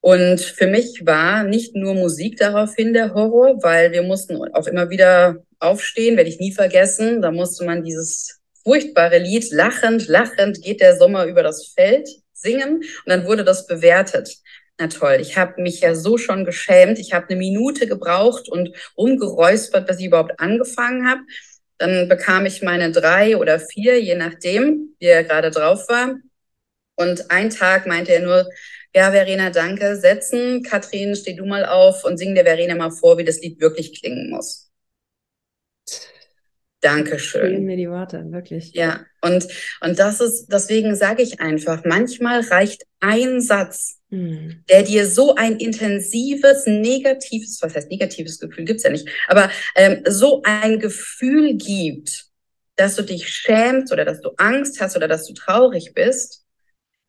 Und 0.00 0.42
für 0.42 0.66
mich 0.66 1.06
war 1.06 1.44
nicht 1.44 1.74
nur 1.74 1.94
Musik 1.94 2.36
daraufhin 2.36 2.92
der 2.92 3.14
Horror, 3.14 3.62
weil 3.62 3.92
wir 3.92 4.02
mussten 4.02 4.36
auch 4.52 4.66
immer 4.66 4.90
wieder 4.90 5.42
aufstehen, 5.58 6.18
werde 6.18 6.28
ich 6.28 6.38
nie 6.38 6.52
vergessen. 6.52 7.22
Da 7.22 7.30
musste 7.30 7.64
man 7.64 7.82
dieses 7.82 8.42
furchtbare 8.62 9.20
Lied 9.20 9.50
lachend, 9.52 10.06
lachend 10.06 10.60
geht 10.60 10.82
der 10.82 10.98
Sommer 10.98 11.24
über 11.24 11.42
das 11.42 11.68
Feld 11.68 12.06
singen 12.44 12.76
und 12.76 13.06
dann 13.06 13.26
wurde 13.26 13.44
das 13.44 13.66
bewertet. 13.66 14.36
Na 14.78 14.88
toll, 14.88 15.18
ich 15.20 15.36
habe 15.36 15.60
mich 15.62 15.80
ja 15.80 15.94
so 15.94 16.18
schon 16.18 16.44
geschämt. 16.44 16.98
Ich 16.98 17.12
habe 17.12 17.28
eine 17.28 17.36
Minute 17.36 17.86
gebraucht 17.86 18.48
und 18.48 18.70
rumgeräuspert, 18.96 19.86
bis 19.86 19.98
ich 19.98 20.06
überhaupt 20.06 20.38
angefangen 20.40 21.08
habe. 21.08 21.20
Dann 21.78 22.08
bekam 22.08 22.46
ich 22.46 22.62
meine 22.62 22.92
drei 22.92 23.36
oder 23.36 23.58
vier, 23.60 24.00
je 24.00 24.14
nachdem, 24.16 24.94
wie 24.98 25.06
er 25.06 25.24
gerade 25.24 25.50
drauf 25.50 25.88
war. 25.88 26.16
Und 26.96 27.30
ein 27.30 27.50
Tag 27.50 27.86
meinte 27.86 28.12
er 28.12 28.20
nur, 28.20 28.48
ja, 28.94 29.10
Verena, 29.10 29.50
danke. 29.50 29.96
Setzen. 29.96 30.62
Katrin, 30.62 31.16
steh 31.16 31.34
du 31.34 31.44
mal 31.44 31.66
auf 31.66 32.04
und 32.04 32.16
sing 32.18 32.34
der 32.34 32.44
Verena 32.44 32.76
mal 32.76 32.92
vor, 32.92 33.18
wie 33.18 33.24
das 33.24 33.40
Lied 33.40 33.60
wirklich 33.60 34.00
klingen 34.00 34.30
muss. 34.30 34.63
Dankeschön. 36.84 37.40
Fehlen 37.40 37.64
mir 37.64 37.76
die 37.78 37.88
Worte, 37.88 38.30
wirklich. 38.30 38.74
Ja, 38.74 39.06
und, 39.22 39.48
und 39.80 39.98
das 39.98 40.20
ist, 40.20 40.48
deswegen 40.48 40.94
sage 40.96 41.22
ich 41.22 41.40
einfach, 41.40 41.82
manchmal 41.86 42.40
reicht 42.40 42.82
ein 43.00 43.40
Satz, 43.40 44.00
hm. 44.10 44.62
der 44.68 44.82
dir 44.82 45.06
so 45.06 45.34
ein 45.34 45.56
intensives, 45.56 46.66
negatives, 46.66 47.58
was 47.62 47.74
heißt 47.74 47.90
negatives 47.90 48.38
Gefühl, 48.38 48.66
gibt's 48.66 48.82
ja 48.82 48.90
nicht, 48.90 49.08
aber 49.28 49.50
ähm, 49.76 50.02
so 50.06 50.42
ein 50.44 50.78
Gefühl 50.78 51.54
gibt, 51.54 52.26
dass 52.76 52.96
du 52.96 53.02
dich 53.02 53.30
schämst 53.30 53.90
oder 53.90 54.04
dass 54.04 54.20
du 54.20 54.32
Angst 54.36 54.78
hast 54.80 54.94
oder 54.94 55.08
dass 55.08 55.26
du 55.26 55.32
traurig 55.32 55.92
bist, 55.94 56.44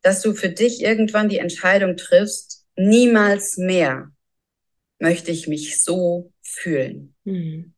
dass 0.00 0.22
du 0.22 0.32
für 0.32 0.48
dich 0.48 0.82
irgendwann 0.82 1.28
die 1.28 1.38
Entscheidung 1.38 1.98
triffst, 1.98 2.64
niemals 2.76 3.58
mehr 3.58 4.10
möchte 4.98 5.32
ich 5.32 5.48
mich 5.48 5.82
so 5.82 6.32
fühlen. 6.40 7.14
Mhm. 7.24 7.74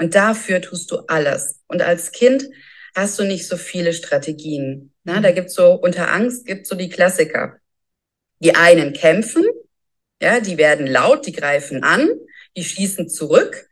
Und 0.00 0.14
dafür 0.14 0.62
tust 0.62 0.90
du 0.90 1.00
alles. 1.08 1.60
Und 1.66 1.82
als 1.82 2.10
Kind 2.10 2.48
hast 2.96 3.18
du 3.18 3.24
nicht 3.24 3.46
so 3.46 3.58
viele 3.58 3.92
Strategien. 3.92 4.94
Na, 5.04 5.18
mhm. 5.18 5.22
da 5.22 5.30
gibt's 5.30 5.52
so, 5.54 5.74
unter 5.74 6.10
Angst 6.10 6.46
gibt's 6.46 6.70
so 6.70 6.74
die 6.74 6.88
Klassiker. 6.88 7.58
Die 8.38 8.54
einen 8.54 8.94
kämpfen, 8.94 9.44
ja, 10.22 10.40
die 10.40 10.56
werden 10.56 10.86
laut, 10.86 11.26
die 11.26 11.32
greifen 11.32 11.84
an, 11.84 12.08
die 12.56 12.64
schießen 12.64 13.10
zurück. 13.10 13.68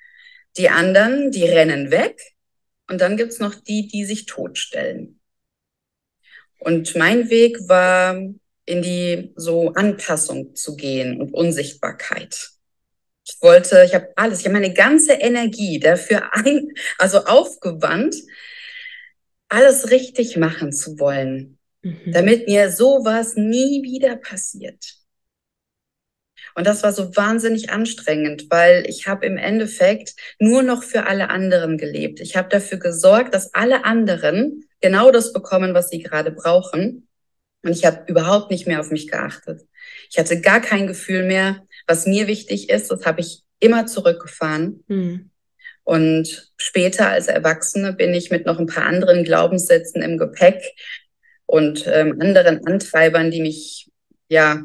Die 0.58 0.68
anderen, 0.68 1.30
die 1.30 1.44
rennen 1.44 1.90
weg. 1.90 2.20
Und 2.90 3.00
dann 3.00 3.16
gibt's 3.16 3.38
noch 3.38 3.54
die, 3.54 3.88
die 3.88 4.04
sich 4.04 4.26
totstellen. 4.26 5.20
Und 6.58 6.94
mein 6.94 7.30
Weg 7.30 7.56
war, 7.68 8.20
in 8.66 8.82
die 8.82 9.32
so 9.34 9.72
Anpassung 9.72 10.54
zu 10.54 10.76
gehen 10.76 11.22
und 11.22 11.32
Unsichtbarkeit. 11.32 12.57
Ich 13.28 13.36
wollte, 13.42 13.84
ich 13.84 13.94
habe 13.94 14.08
alles, 14.16 14.40
ich 14.40 14.46
habe 14.46 14.54
meine 14.54 14.72
ganze 14.72 15.12
Energie 15.12 15.78
dafür 15.78 16.32
ein, 16.32 16.72
also 16.96 17.24
aufgewandt, 17.26 18.16
alles 19.48 19.90
richtig 19.90 20.36
machen 20.36 20.72
zu 20.72 20.98
wollen, 20.98 21.58
mhm. 21.82 22.12
damit 22.12 22.48
mir 22.48 22.70
sowas 22.70 23.36
nie 23.36 23.82
wieder 23.82 24.16
passiert. 24.16 24.94
Und 26.54 26.66
das 26.66 26.82
war 26.82 26.92
so 26.92 27.14
wahnsinnig 27.14 27.70
anstrengend, 27.70 28.46
weil 28.50 28.84
ich 28.88 29.06
habe 29.06 29.26
im 29.26 29.36
Endeffekt 29.36 30.14
nur 30.38 30.62
noch 30.62 30.82
für 30.82 31.06
alle 31.06 31.28
anderen 31.28 31.76
gelebt. 31.76 32.20
Ich 32.20 32.36
habe 32.36 32.48
dafür 32.48 32.78
gesorgt, 32.78 33.34
dass 33.34 33.54
alle 33.54 33.84
anderen 33.84 34.64
genau 34.80 35.10
das 35.10 35.32
bekommen, 35.32 35.74
was 35.74 35.90
sie 35.90 36.02
gerade 36.02 36.32
brauchen. 36.32 37.06
Und 37.62 37.72
ich 37.72 37.84
habe 37.84 38.04
überhaupt 38.06 38.50
nicht 38.50 38.66
mehr 38.66 38.80
auf 38.80 38.90
mich 38.90 39.08
geachtet. 39.08 39.68
Ich 40.10 40.18
hatte 40.18 40.40
gar 40.40 40.60
kein 40.60 40.86
Gefühl 40.86 41.24
mehr, 41.24 41.66
was 41.88 42.06
mir 42.06 42.28
wichtig 42.28 42.70
ist. 42.70 42.90
Das 42.90 43.04
habe 43.04 43.20
ich 43.20 43.42
immer 43.58 43.86
zurückgefahren. 43.86 44.84
Mhm. 44.86 45.30
Und 45.84 46.52
später 46.58 47.08
als 47.08 47.28
Erwachsene 47.28 47.94
bin 47.94 48.12
ich 48.12 48.30
mit 48.30 48.44
noch 48.44 48.58
ein 48.58 48.66
paar 48.66 48.84
anderen 48.84 49.24
Glaubenssätzen 49.24 50.02
im 50.02 50.18
Gepäck 50.18 50.62
und 51.46 51.86
ähm, 51.86 52.20
anderen 52.20 52.66
Antreibern, 52.66 53.30
die 53.30 53.40
mich 53.40 53.90
ja 54.28 54.62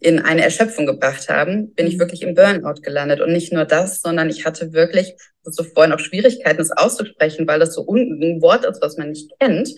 in 0.00 0.18
eine 0.20 0.42
Erschöpfung 0.42 0.84
gebracht 0.86 1.28
haben, 1.28 1.72
bin 1.74 1.86
ich 1.86 1.94
mhm. 1.94 2.00
wirklich 2.00 2.22
im 2.22 2.34
Burnout 2.34 2.82
gelandet. 2.82 3.20
Und 3.20 3.32
nicht 3.32 3.52
nur 3.52 3.64
das, 3.64 4.00
sondern 4.00 4.28
ich 4.28 4.44
hatte 4.44 4.72
wirklich, 4.72 5.14
so 5.44 5.62
vorhin 5.62 5.92
auch 5.92 6.00
Schwierigkeiten, 6.00 6.60
es 6.60 6.72
auszusprechen, 6.72 7.46
weil 7.46 7.60
das 7.60 7.74
so 7.74 7.86
ein 7.86 8.42
Wort 8.42 8.64
ist, 8.64 8.82
was 8.82 8.96
man 8.96 9.10
nicht 9.10 9.30
kennt. 9.38 9.68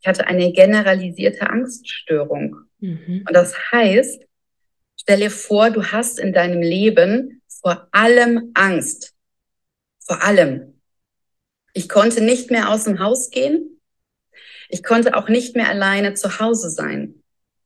Ich 0.00 0.06
hatte 0.06 0.26
eine 0.26 0.52
generalisierte 0.52 1.48
Angststörung. 1.48 2.56
Mhm. 2.80 3.24
Und 3.26 3.32
das 3.34 3.54
heißt, 3.72 4.25
stell 5.06 5.20
dir 5.20 5.30
vor, 5.30 5.70
du 5.70 5.84
hast 5.84 6.18
in 6.18 6.32
deinem 6.32 6.60
Leben 6.62 7.40
vor 7.62 7.86
allem 7.92 8.50
Angst. 8.54 9.14
Vor 10.04 10.24
allem. 10.24 10.80
Ich 11.74 11.88
konnte 11.88 12.20
nicht 12.20 12.50
mehr 12.50 12.70
aus 12.70 12.84
dem 12.84 12.98
Haus 12.98 13.30
gehen. 13.30 13.80
Ich 14.68 14.82
konnte 14.82 15.14
auch 15.16 15.28
nicht 15.28 15.54
mehr 15.54 15.68
alleine 15.68 16.14
zu 16.14 16.40
Hause 16.40 16.70
sein. 16.70 17.22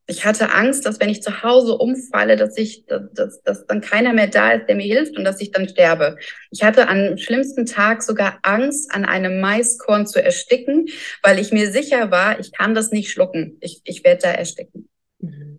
Ich 0.06 0.26
hatte 0.26 0.52
Angst, 0.52 0.84
dass 0.84 1.00
wenn 1.00 1.08
ich 1.08 1.22
zu 1.22 1.42
Hause 1.42 1.78
umfalle, 1.78 2.36
dass 2.36 2.58
ich, 2.58 2.84
dass, 2.84 3.40
dass 3.40 3.66
dann 3.66 3.80
keiner 3.80 4.12
mehr 4.12 4.26
da 4.26 4.50
ist, 4.50 4.66
der 4.66 4.76
mir 4.76 4.82
hilft 4.82 5.16
und 5.16 5.24
dass 5.24 5.40
ich 5.40 5.50
dann 5.50 5.66
sterbe. 5.66 6.18
Ich 6.50 6.62
hatte 6.62 6.88
am 6.88 7.16
schlimmsten 7.16 7.64
Tag 7.64 8.02
sogar 8.02 8.38
Angst, 8.42 8.92
an 8.92 9.06
einem 9.06 9.40
Maiskorn 9.40 10.06
zu 10.06 10.22
ersticken, 10.22 10.88
weil 11.22 11.38
ich 11.38 11.52
mir 11.52 11.70
sicher 11.70 12.10
war, 12.10 12.38
ich 12.38 12.52
kann 12.52 12.74
das 12.74 12.90
nicht 12.90 13.10
schlucken. 13.10 13.56
Ich, 13.60 13.80
ich 13.84 14.04
werde 14.04 14.22
da 14.24 14.30
ersticken. 14.32 14.90
Mhm. 15.20 15.49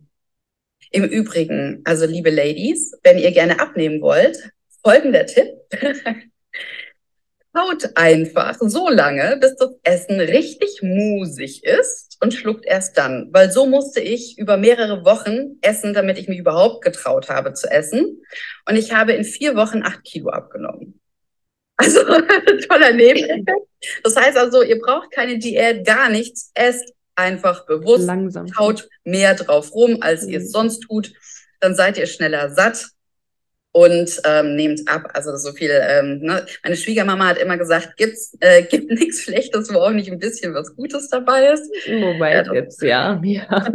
Im 0.91 1.05
Übrigen, 1.05 1.81
also 1.85 2.05
liebe 2.05 2.29
Ladies, 2.29 2.93
wenn 3.03 3.17
ihr 3.17 3.31
gerne 3.31 3.61
abnehmen 3.61 4.01
wollt, 4.01 4.51
folgender 4.83 5.25
Tipp. 5.25 5.47
Haut 7.57 7.89
einfach 7.95 8.57
so 8.59 8.89
lange, 8.89 9.37
bis 9.37 9.55
das 9.55 9.71
Essen 9.83 10.19
richtig 10.19 10.81
musig 10.81 11.63
ist 11.63 12.17
und 12.21 12.33
schluckt 12.33 12.65
erst 12.65 12.97
dann. 12.97 13.29
Weil 13.31 13.51
so 13.51 13.65
musste 13.65 13.99
ich 13.99 14.37
über 14.37 14.57
mehrere 14.57 15.03
Wochen 15.05 15.57
essen, 15.61 15.93
damit 15.93 16.17
ich 16.17 16.27
mich 16.27 16.39
überhaupt 16.39 16.83
getraut 16.83 17.29
habe 17.29 17.53
zu 17.53 17.69
essen. 17.69 18.21
Und 18.67 18.75
ich 18.75 18.93
habe 18.93 19.13
in 19.13 19.23
vier 19.23 19.55
Wochen 19.55 19.83
acht 19.83 20.03
Kilo 20.03 20.29
abgenommen. 20.29 20.97
Also 21.77 22.03
toller 22.03 22.93
Nebeneffekt. 22.93 23.67
Das 24.03 24.15
heißt 24.15 24.37
also, 24.37 24.61
ihr 24.61 24.77
braucht 24.77 25.09
keine 25.09 25.39
Diät, 25.39 25.83
gar 25.83 26.09
nichts. 26.09 26.51
Esst 26.53 26.93
einfach 27.21 27.65
bewusst. 27.65 28.05
Langsam. 28.05 28.47
Haut 28.57 28.89
mehr 29.03 29.35
drauf 29.35 29.73
rum, 29.73 29.97
als 30.01 30.23
mhm. 30.23 30.29
ihr 30.29 30.39
es 30.39 30.47
mhm. 30.47 30.51
sonst 30.51 30.79
tut. 30.81 31.13
Dann 31.59 31.75
seid 31.75 31.97
ihr 31.97 32.07
schneller 32.07 32.53
satt 32.53 32.87
und 33.71 34.21
ähm, 34.25 34.55
nehmt 34.55 34.87
ab. 34.87 35.09
Also 35.13 35.35
so 35.37 35.53
viel. 35.53 35.71
Ähm, 35.71 36.19
ne? 36.19 36.45
Meine 36.63 36.75
Schwiegermama 36.75 37.27
hat 37.27 37.37
immer 37.37 37.57
gesagt, 37.57 37.97
gibt's 37.97 38.35
äh, 38.39 38.63
gibt 38.69 38.91
nichts 38.91 39.21
Schlechtes, 39.23 39.73
wo 39.73 39.79
auch 39.79 39.91
nicht 39.91 40.11
ein 40.11 40.19
bisschen 40.19 40.53
was 40.53 40.75
Gutes 40.75 41.09
dabei 41.09 41.47
ist. 41.53 41.69
Wobei 41.87 42.33
ja, 42.33 42.43
gibt's 42.43 42.81
ja. 42.81 43.21
ja. 43.23 43.71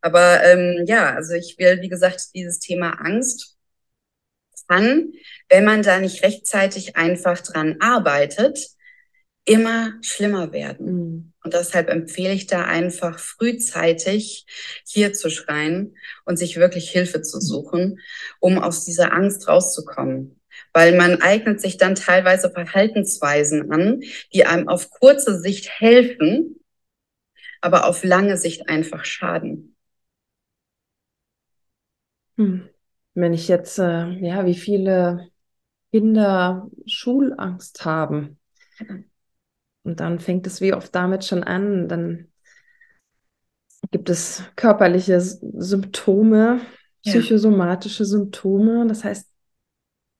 Aber 0.00 0.42
ähm, 0.44 0.84
ja, 0.86 1.14
also 1.14 1.34
ich 1.34 1.56
will, 1.58 1.80
wie 1.82 1.88
gesagt, 1.88 2.34
dieses 2.34 2.58
Thema 2.58 2.92
Angst 3.00 3.56
kann, 4.70 5.12
wenn 5.48 5.64
man 5.64 5.82
da 5.82 5.98
nicht 5.98 6.22
rechtzeitig 6.22 6.96
einfach 6.96 7.40
dran 7.40 7.76
arbeitet, 7.80 8.58
immer 9.44 9.94
schlimmer 10.02 10.52
werden. 10.52 10.86
Mhm. 10.86 11.32
Und 11.42 11.54
deshalb 11.54 11.88
empfehle 11.88 12.34
ich 12.34 12.46
da 12.46 12.64
einfach 12.64 13.18
frühzeitig 13.18 14.46
hier 14.86 15.12
zu 15.12 15.30
schreien 15.30 15.96
und 16.24 16.38
sich 16.38 16.56
wirklich 16.56 16.90
Hilfe 16.90 17.22
zu 17.22 17.40
suchen, 17.40 18.00
um 18.40 18.58
aus 18.58 18.84
dieser 18.84 19.12
Angst 19.12 19.48
rauszukommen. 19.48 20.40
Weil 20.72 20.96
man 20.96 21.22
eignet 21.22 21.60
sich 21.60 21.78
dann 21.78 21.94
teilweise 21.94 22.50
Verhaltensweisen 22.50 23.72
an, 23.72 24.02
die 24.34 24.44
einem 24.44 24.68
auf 24.68 24.90
kurze 24.90 25.40
Sicht 25.40 25.70
helfen, 25.80 26.60
aber 27.60 27.86
auf 27.86 28.04
lange 28.04 28.36
Sicht 28.36 28.68
einfach 28.68 29.04
schaden. 29.04 29.76
Hm. 32.36 32.68
Wenn 33.14 33.32
ich 33.32 33.48
jetzt, 33.48 33.78
äh, 33.78 34.08
ja, 34.20 34.46
wie 34.46 34.54
viele 34.54 35.30
Kinder 35.90 36.70
Schulangst 36.86 37.84
haben, 37.84 38.38
und 39.82 40.00
dann 40.00 40.18
fängt 40.18 40.46
es 40.46 40.60
wie 40.60 40.74
oft 40.74 40.94
damit 40.94 41.24
schon 41.24 41.42
an, 41.42 41.88
dann 41.88 42.28
gibt 43.90 44.10
es 44.10 44.42
körperliche 44.56 45.20
Symptome, 45.20 46.60
psychosomatische 47.04 48.04
Symptome. 48.04 48.86
Das 48.86 49.04
heißt, 49.04 49.28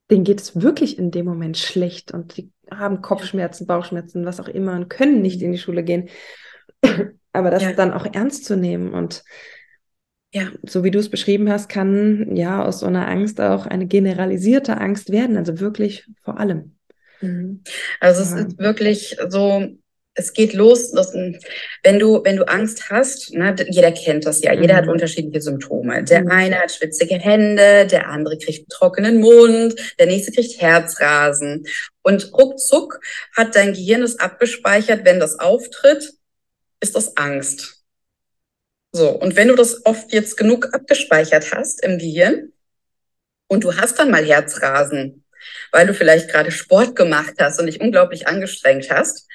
denen 0.09 0.23
geht 0.23 0.41
es 0.41 0.61
wirklich 0.61 0.97
in 0.97 1.11
dem 1.11 1.25
Moment 1.25 1.57
schlecht 1.57 2.11
und 2.11 2.37
die 2.37 2.51
haben 2.69 3.01
Kopfschmerzen, 3.01 3.67
Bauchschmerzen, 3.67 4.25
was 4.25 4.39
auch 4.39 4.47
immer 4.47 4.73
und 4.73 4.89
können 4.89 5.21
nicht 5.21 5.41
in 5.41 5.51
die 5.51 5.57
Schule 5.57 5.83
gehen. 5.83 6.09
Aber 7.33 7.49
das 7.49 7.63
ja. 7.63 7.73
dann 7.73 7.93
auch 7.93 8.05
ernst 8.11 8.45
zu 8.45 8.57
nehmen 8.57 8.93
und 8.93 9.23
ja. 10.33 10.49
so 10.63 10.83
wie 10.83 10.91
du 10.91 10.99
es 10.99 11.09
beschrieben 11.09 11.49
hast, 11.49 11.69
kann 11.69 12.35
ja 12.35 12.63
aus 12.63 12.79
so 12.79 12.85
einer 12.87 13.07
Angst 13.07 13.39
auch 13.39 13.65
eine 13.65 13.87
generalisierte 13.87 14.77
Angst 14.79 15.11
werden, 15.11 15.37
also 15.37 15.59
wirklich 15.59 16.07
vor 16.23 16.39
allem. 16.39 16.75
Mhm. 17.21 17.63
Also 17.99 18.21
es 18.21 18.31
ist 18.31 18.59
wirklich 18.59 19.17
so, 19.29 19.67
es 20.13 20.33
geht 20.33 20.53
los, 20.53 20.91
dass, 20.91 21.13
wenn 21.13 21.99
du, 21.99 22.23
wenn 22.23 22.35
du 22.35 22.47
Angst 22.47 22.89
hast, 22.89 23.33
ne, 23.33 23.55
jeder 23.69 23.91
kennt 23.91 24.25
das 24.25 24.41
ja, 24.41 24.53
jeder 24.53 24.73
mhm. 24.73 24.77
hat 24.77 24.87
unterschiedliche 24.89 25.41
Symptome. 25.41 26.03
Der 26.03 26.21
mhm. 26.21 26.31
eine 26.31 26.59
hat 26.59 26.71
schwitzige 26.71 27.15
Hände, 27.15 27.87
der 27.87 28.09
andere 28.09 28.37
kriegt 28.37 28.59
einen 28.59 28.67
trockenen 28.69 29.19
Mund, 29.19 29.75
der 29.99 30.07
nächste 30.07 30.31
kriegt 30.31 30.61
Herzrasen. 30.61 31.65
Und 32.01 32.33
ruckzuck 32.33 32.99
hat 33.35 33.55
dein 33.55 33.73
Gehirn 33.73 34.03
es 34.03 34.19
abgespeichert, 34.19 35.05
wenn 35.05 35.19
das 35.19 35.39
auftritt, 35.39 36.11
ist 36.81 36.95
das 36.95 37.15
Angst. 37.15 37.77
So, 38.91 39.09
und 39.09 39.37
wenn 39.37 39.47
du 39.47 39.55
das 39.55 39.85
oft 39.85 40.11
jetzt 40.11 40.35
genug 40.35 40.73
abgespeichert 40.73 41.53
hast 41.53 41.81
im 41.83 41.97
Gehirn 41.97 42.51
und 43.47 43.63
du 43.63 43.77
hast 43.77 43.97
dann 43.99 44.11
mal 44.11 44.25
Herzrasen, 44.25 45.20
weil 45.71 45.87
du 45.87 45.93
vielleicht 45.93 46.29
gerade 46.29 46.51
Sport 46.51 46.95
gemacht 46.95 47.33
hast 47.39 47.59
und 47.59 47.67
dich 47.67 47.81
unglaublich 47.81 48.27
angestrengt 48.27 48.89
hast, 48.89 49.27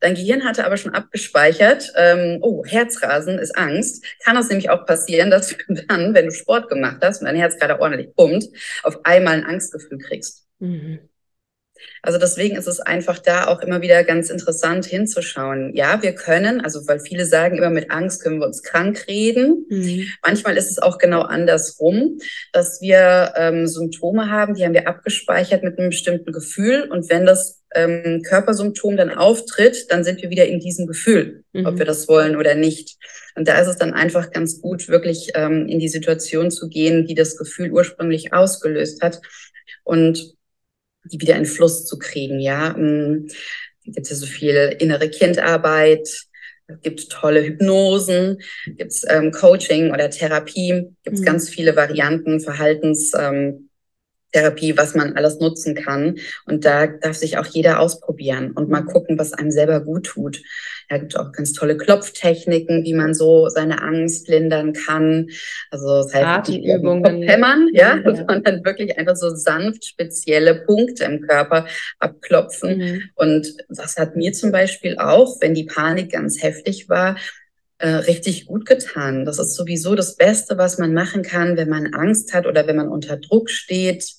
Dein 0.00 0.14
Gehirn 0.14 0.44
hatte 0.44 0.66
aber 0.66 0.76
schon 0.76 0.94
abgespeichert, 0.94 1.92
ähm, 1.96 2.38
oh, 2.42 2.64
Herzrasen 2.66 3.38
ist 3.38 3.56
Angst. 3.56 4.04
Kann 4.22 4.36
es 4.36 4.48
nämlich 4.48 4.68
auch 4.68 4.84
passieren, 4.84 5.30
dass 5.30 5.48
du 5.48 5.56
dann, 5.88 6.14
wenn 6.14 6.26
du 6.26 6.32
Sport 6.32 6.68
gemacht 6.68 6.98
hast 7.02 7.20
und 7.20 7.26
dein 7.26 7.36
Herz 7.36 7.58
gerade 7.58 7.80
ordentlich 7.80 8.14
pumpt, 8.14 8.44
auf 8.82 9.04
einmal 9.04 9.34
ein 9.34 9.46
Angstgefühl 9.46 9.98
kriegst. 9.98 10.46
Mhm. 10.58 11.00
Also 12.02 12.18
deswegen 12.18 12.56
ist 12.56 12.66
es 12.66 12.80
einfach 12.80 13.18
da 13.18 13.46
auch 13.46 13.60
immer 13.60 13.82
wieder 13.82 14.04
ganz 14.04 14.30
interessant 14.30 14.84
hinzuschauen. 14.84 15.74
Ja, 15.74 16.02
wir 16.02 16.14
können, 16.14 16.60
also 16.60 16.86
weil 16.86 17.00
viele 17.00 17.26
sagen 17.26 17.58
immer, 17.58 17.70
mit 17.70 17.90
Angst 17.90 18.22
können 18.22 18.38
wir 18.40 18.46
uns 18.46 18.62
krank 18.62 19.06
reden. 19.08 19.66
Mhm. 19.68 20.06
Manchmal 20.22 20.56
ist 20.56 20.70
es 20.70 20.78
auch 20.78 20.98
genau 20.98 21.22
andersrum, 21.22 22.18
dass 22.52 22.80
wir 22.80 23.32
ähm, 23.36 23.66
Symptome 23.66 24.30
haben, 24.30 24.54
die 24.54 24.64
haben 24.64 24.74
wir 24.74 24.88
abgespeichert 24.88 25.62
mit 25.62 25.78
einem 25.78 25.90
bestimmten 25.90 26.32
Gefühl. 26.32 26.88
Und 26.90 27.10
wenn 27.10 27.26
das 27.26 27.62
ähm, 27.74 28.22
Körpersymptom 28.22 28.96
dann 28.96 29.10
auftritt, 29.10 29.90
dann 29.90 30.04
sind 30.04 30.22
wir 30.22 30.30
wieder 30.30 30.46
in 30.46 30.60
diesem 30.60 30.86
Gefühl, 30.86 31.44
mhm. 31.52 31.66
ob 31.66 31.78
wir 31.78 31.84
das 31.84 32.08
wollen 32.08 32.36
oder 32.36 32.54
nicht. 32.54 32.96
Und 33.34 33.48
da 33.48 33.58
ist 33.60 33.68
es 33.68 33.76
dann 33.76 33.92
einfach 33.92 34.30
ganz 34.30 34.60
gut, 34.60 34.88
wirklich 34.88 35.32
ähm, 35.34 35.68
in 35.68 35.78
die 35.78 35.88
Situation 35.88 36.50
zu 36.50 36.68
gehen, 36.68 37.06
die 37.06 37.14
das 37.14 37.36
Gefühl 37.36 37.70
ursprünglich 37.70 38.32
ausgelöst 38.32 39.02
hat. 39.02 39.20
Und 39.84 40.35
die 41.12 41.20
wieder 41.20 41.36
in 41.36 41.46
Fluss 41.46 41.84
zu 41.84 41.98
kriegen. 41.98 42.40
Ja, 42.40 42.76
ähm, 42.76 43.28
gibt 43.84 44.10
es 44.10 44.18
so 44.18 44.26
viel 44.26 44.76
innere 44.78 45.08
Kindarbeit, 45.08 46.08
gibt 46.82 47.10
tolle 47.10 47.44
Hypnosen, 47.44 48.38
gibt 48.66 48.92
es 48.92 49.04
ähm, 49.08 49.30
Coaching 49.30 49.92
oder 49.92 50.10
Therapie, 50.10 50.88
gibt 51.04 51.16
es 51.16 51.20
mhm. 51.20 51.24
ganz 51.24 51.48
viele 51.48 51.76
Varianten, 51.76 52.40
Verhaltens. 52.40 53.12
Ähm, 53.18 53.65
Therapie, 54.36 54.76
was 54.76 54.94
man 54.94 55.14
alles 55.16 55.40
nutzen 55.40 55.74
kann. 55.74 56.18
Und 56.44 56.66
da 56.66 56.86
darf 56.86 57.16
sich 57.16 57.38
auch 57.38 57.46
jeder 57.46 57.80
ausprobieren 57.80 58.50
und 58.52 58.68
mal 58.68 58.82
gucken, 58.82 59.18
was 59.18 59.32
einem 59.32 59.50
selber 59.50 59.80
gut 59.80 60.04
tut. 60.04 60.42
Da 60.88 60.98
gibt 60.98 61.18
auch 61.18 61.32
ganz 61.32 61.52
tolle 61.52 61.76
Klopftechniken, 61.76 62.84
wie 62.84 62.92
man 62.92 63.14
so 63.14 63.48
seine 63.48 63.82
Angst 63.82 64.28
lindern 64.28 64.72
kann. 64.72 65.28
Also 65.70 66.02
das 66.02 66.14
heißt 66.14 66.24
Atemübungen, 66.24 67.22
hämmern, 67.22 67.68
ja, 67.72 67.96
ja, 67.96 68.14
sondern 68.14 68.64
wirklich 68.64 68.96
einfach 68.98 69.16
so 69.16 69.34
sanft 69.34 69.86
spezielle 69.86 70.54
Punkte 70.54 71.04
im 71.04 71.22
Körper 71.22 71.66
abklopfen. 71.98 72.78
Mhm. 72.78 73.02
Und 73.14 73.56
das 73.68 73.96
hat 73.96 74.16
mir 74.16 74.32
zum 74.32 74.52
Beispiel 74.52 74.98
auch, 74.98 75.40
wenn 75.40 75.54
die 75.54 75.64
Panik 75.64 76.12
ganz 76.12 76.42
heftig 76.42 76.88
war, 76.88 77.16
äh, 77.78 77.88
richtig 77.88 78.46
gut 78.46 78.66
getan. 78.66 79.24
Das 79.24 79.38
ist 79.38 79.54
sowieso 79.54 79.94
das 79.94 80.16
Beste, 80.16 80.56
was 80.58 80.78
man 80.78 80.94
machen 80.94 81.22
kann, 81.22 81.56
wenn 81.56 81.68
man 81.68 81.94
Angst 81.94 82.32
hat 82.32 82.46
oder 82.46 82.66
wenn 82.66 82.76
man 82.76 82.88
unter 82.88 83.16
Druck 83.16 83.50
steht. 83.50 84.14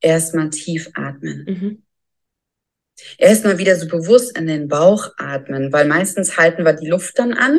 Erstmal 0.00 0.50
tief 0.50 0.90
atmen. 0.94 1.44
Mhm. 1.48 1.82
Erstmal 3.18 3.58
wieder 3.58 3.76
so 3.76 3.88
bewusst 3.88 4.38
in 4.38 4.46
den 4.46 4.68
Bauch 4.68 5.10
atmen, 5.16 5.72
weil 5.72 5.86
meistens 5.86 6.36
halten 6.36 6.64
wir 6.64 6.74
die 6.74 6.86
Luft 6.86 7.18
dann 7.18 7.32
an 7.34 7.58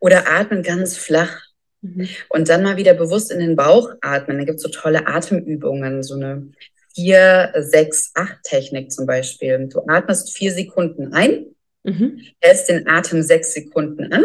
oder 0.00 0.30
atmen 0.30 0.62
ganz 0.62 0.96
flach. 0.96 1.40
Mhm. 1.80 2.08
Und 2.28 2.48
dann 2.48 2.62
mal 2.62 2.76
wieder 2.76 2.94
bewusst 2.94 3.30
in 3.30 3.38
den 3.38 3.56
Bauch 3.56 3.90
atmen. 4.00 4.38
Da 4.38 4.44
gibt 4.44 4.56
es 4.56 4.62
so 4.62 4.68
tolle 4.68 5.06
Atemübungen, 5.06 6.02
so 6.02 6.14
eine 6.14 6.50
4, 6.94 7.52
6, 7.56 8.12
8 8.14 8.42
Technik 8.42 8.92
zum 8.92 9.06
Beispiel. 9.06 9.68
Du 9.68 9.82
atmest 9.86 10.36
vier 10.36 10.52
Sekunden 10.52 11.12
ein 11.12 11.53
Mhm. 11.84 12.20
Hältst 12.40 12.68
den 12.68 12.88
Atem 12.88 13.22
sechs 13.22 13.54
Sekunden 13.54 14.12
an 14.12 14.24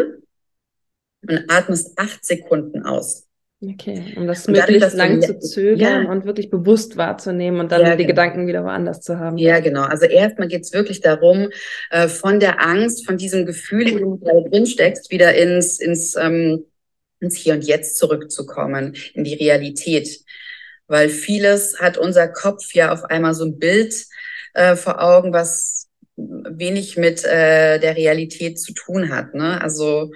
und 1.28 1.44
atmest 1.48 1.98
acht 1.98 2.24
Sekunden 2.24 2.84
aus. 2.84 3.26
Okay, 3.62 4.14
um 4.16 4.26
das 4.26 4.46
und 4.46 4.56
möglichst 4.56 4.94
lang 4.94 5.20
zu 5.20 5.38
zögern 5.38 6.04
ja. 6.04 6.10
und 6.10 6.24
wirklich 6.24 6.48
bewusst 6.48 6.96
wahrzunehmen 6.96 7.60
und 7.60 7.70
dann 7.70 7.82
ja, 7.82 7.90
die 7.90 8.04
genau. 8.04 8.08
Gedanken 8.08 8.46
wieder 8.46 8.64
woanders 8.64 9.02
zu 9.02 9.18
haben. 9.18 9.36
Ja, 9.36 9.60
genau. 9.60 9.82
Also 9.82 10.06
erstmal 10.06 10.48
geht 10.48 10.62
es 10.62 10.72
wirklich 10.72 11.02
darum, 11.02 11.50
äh, 11.90 12.08
von 12.08 12.40
der 12.40 12.66
Angst, 12.66 13.04
von 13.04 13.18
diesem 13.18 13.44
Gefühl, 13.44 13.86
in 13.86 13.98
dem 13.98 14.18
du 14.18 14.24
da 14.24 14.48
drin 14.48 14.64
steckst, 14.64 15.10
wieder 15.10 15.34
ins, 15.34 15.78
ins, 15.78 16.16
ähm, 16.16 16.64
ins 17.20 17.36
Hier 17.36 17.52
und 17.52 17.62
Jetzt 17.62 17.98
zurückzukommen, 17.98 18.96
in 19.12 19.24
die 19.24 19.34
Realität. 19.34 20.20
Weil 20.86 21.10
vieles 21.10 21.80
hat 21.80 21.98
unser 21.98 22.28
Kopf 22.28 22.72
ja 22.72 22.92
auf 22.92 23.04
einmal 23.04 23.34
so 23.34 23.44
ein 23.44 23.58
Bild 23.58 24.06
äh, 24.54 24.74
vor 24.74 25.02
Augen, 25.02 25.34
was 25.34 25.79
wenig 26.50 26.96
mit 26.96 27.24
äh, 27.24 27.78
der 27.78 27.96
Realität 27.96 28.60
zu 28.60 28.72
tun 28.72 29.10
hat. 29.10 29.34
Ne? 29.34 29.60
Also 29.60 30.10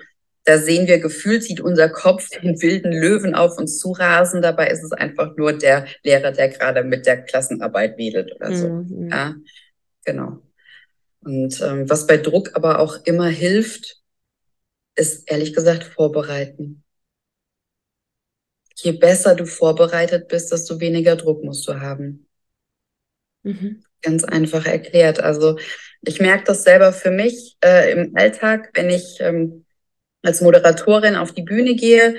da 0.44 0.58
sehen 0.58 0.86
wir 0.86 0.98
gefühlt, 0.98 1.42
sieht 1.42 1.60
unser 1.60 1.88
Kopf 1.88 2.28
den 2.28 2.60
wilden 2.60 2.92
Löwen 2.92 3.34
auf 3.34 3.56
uns 3.58 3.78
zurasen. 3.78 4.42
Dabei 4.42 4.68
ist 4.68 4.82
es 4.82 4.92
einfach 4.92 5.36
nur 5.36 5.54
der 5.54 5.86
Lehrer, 6.02 6.32
der 6.32 6.48
gerade 6.50 6.84
mit 6.84 7.06
der 7.06 7.22
Klassenarbeit 7.22 7.96
wedelt 7.96 8.34
oder 8.36 8.54
so. 8.54 8.68
Mhm. 8.68 9.08
Ja, 9.10 9.34
genau. 10.04 10.42
Und 11.20 11.60
ähm, 11.62 11.88
was 11.88 12.06
bei 12.06 12.18
Druck 12.18 12.50
aber 12.54 12.78
auch 12.78 13.04
immer 13.04 13.28
hilft, 13.28 14.02
ist 14.94 15.30
ehrlich 15.30 15.54
gesagt 15.54 15.84
vorbereiten. 15.84 16.84
Je 18.76 18.92
besser 18.92 19.34
du 19.34 19.46
vorbereitet 19.46 20.28
bist, 20.28 20.52
desto 20.52 20.78
weniger 20.78 21.16
Druck 21.16 21.42
musst 21.42 21.66
du 21.66 21.80
haben. 21.80 22.26
Mhm. 23.42 23.82
Ganz 24.04 24.22
einfach 24.22 24.66
erklärt. 24.66 25.18
Also 25.18 25.58
ich 26.02 26.20
merke 26.20 26.44
das 26.44 26.62
selber 26.62 26.92
für 26.92 27.10
mich 27.10 27.56
äh, 27.64 27.92
im 27.92 28.12
Alltag, 28.14 28.70
wenn 28.74 28.90
ich 28.90 29.18
ähm, 29.20 29.64
als 30.22 30.40
Moderatorin 30.40 31.16
auf 31.16 31.32
die 31.32 31.42
Bühne 31.42 31.74
gehe. 31.74 32.16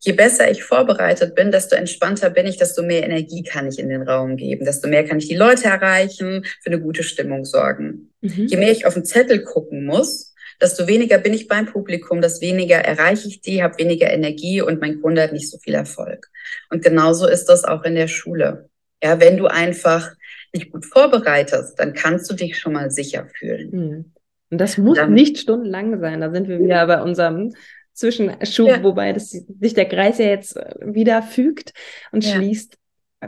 Je 0.00 0.12
besser 0.12 0.50
ich 0.50 0.64
vorbereitet 0.64 1.36
bin, 1.36 1.52
desto 1.52 1.76
entspannter 1.76 2.30
bin 2.30 2.46
ich, 2.46 2.56
desto 2.56 2.82
mehr 2.82 3.04
Energie 3.04 3.44
kann 3.44 3.68
ich 3.68 3.78
in 3.78 3.88
den 3.88 4.02
Raum 4.02 4.36
geben, 4.36 4.64
desto 4.64 4.88
mehr 4.88 5.04
kann 5.04 5.18
ich 5.18 5.28
die 5.28 5.36
Leute 5.36 5.66
erreichen, 5.66 6.44
für 6.60 6.70
eine 6.70 6.80
gute 6.80 7.04
Stimmung 7.04 7.44
sorgen. 7.44 8.12
Mhm. 8.20 8.46
Je 8.48 8.56
mehr 8.56 8.72
ich 8.72 8.84
auf 8.84 8.94
den 8.94 9.04
Zettel 9.04 9.44
gucken 9.44 9.84
muss, 9.84 10.34
desto 10.60 10.88
weniger 10.88 11.18
bin 11.18 11.34
ich 11.34 11.46
beim 11.46 11.66
Publikum, 11.66 12.20
desto 12.20 12.40
weniger 12.40 12.78
erreiche 12.78 13.28
ich 13.28 13.42
die, 13.42 13.62
habe 13.62 13.78
weniger 13.78 14.10
Energie 14.10 14.60
und 14.60 14.80
mein 14.80 15.00
Kunde 15.00 15.22
hat 15.22 15.32
nicht 15.32 15.48
so 15.48 15.58
viel 15.58 15.74
Erfolg. 15.74 16.28
Und 16.68 16.82
genauso 16.82 17.28
ist 17.28 17.46
das 17.46 17.62
auch 17.62 17.84
in 17.84 17.94
der 17.94 18.08
Schule. 18.08 18.68
Ja, 19.02 19.20
wenn 19.20 19.36
du 19.36 19.46
einfach 19.46 20.10
dich 20.54 20.70
gut 20.70 20.84
vorbereitest, 20.84 21.78
dann 21.78 21.92
kannst 21.94 22.30
du 22.30 22.34
dich 22.34 22.58
schon 22.58 22.74
mal 22.74 22.90
sicher 22.90 23.26
fühlen. 23.26 23.72
Hm. 23.72 24.12
Und 24.50 24.60
das 24.60 24.76
muss 24.76 24.98
dann, 24.98 25.14
nicht 25.14 25.38
stundenlang 25.38 25.98
sein. 26.00 26.20
Da 26.20 26.30
sind 26.30 26.46
wir 26.48 26.58
wieder 26.60 26.86
bei 26.86 27.02
unserem 27.02 27.54
Zwischenschub, 27.94 28.68
ja. 28.68 28.82
wobei 28.82 29.12
das, 29.12 29.30
sich 29.30 29.74
der 29.74 29.88
Kreis 29.88 30.18
ja 30.18 30.26
jetzt 30.26 30.56
wieder 30.80 31.22
fügt 31.22 31.72
und 32.10 32.24
ja. 32.24 32.34
schließt. 32.34 32.76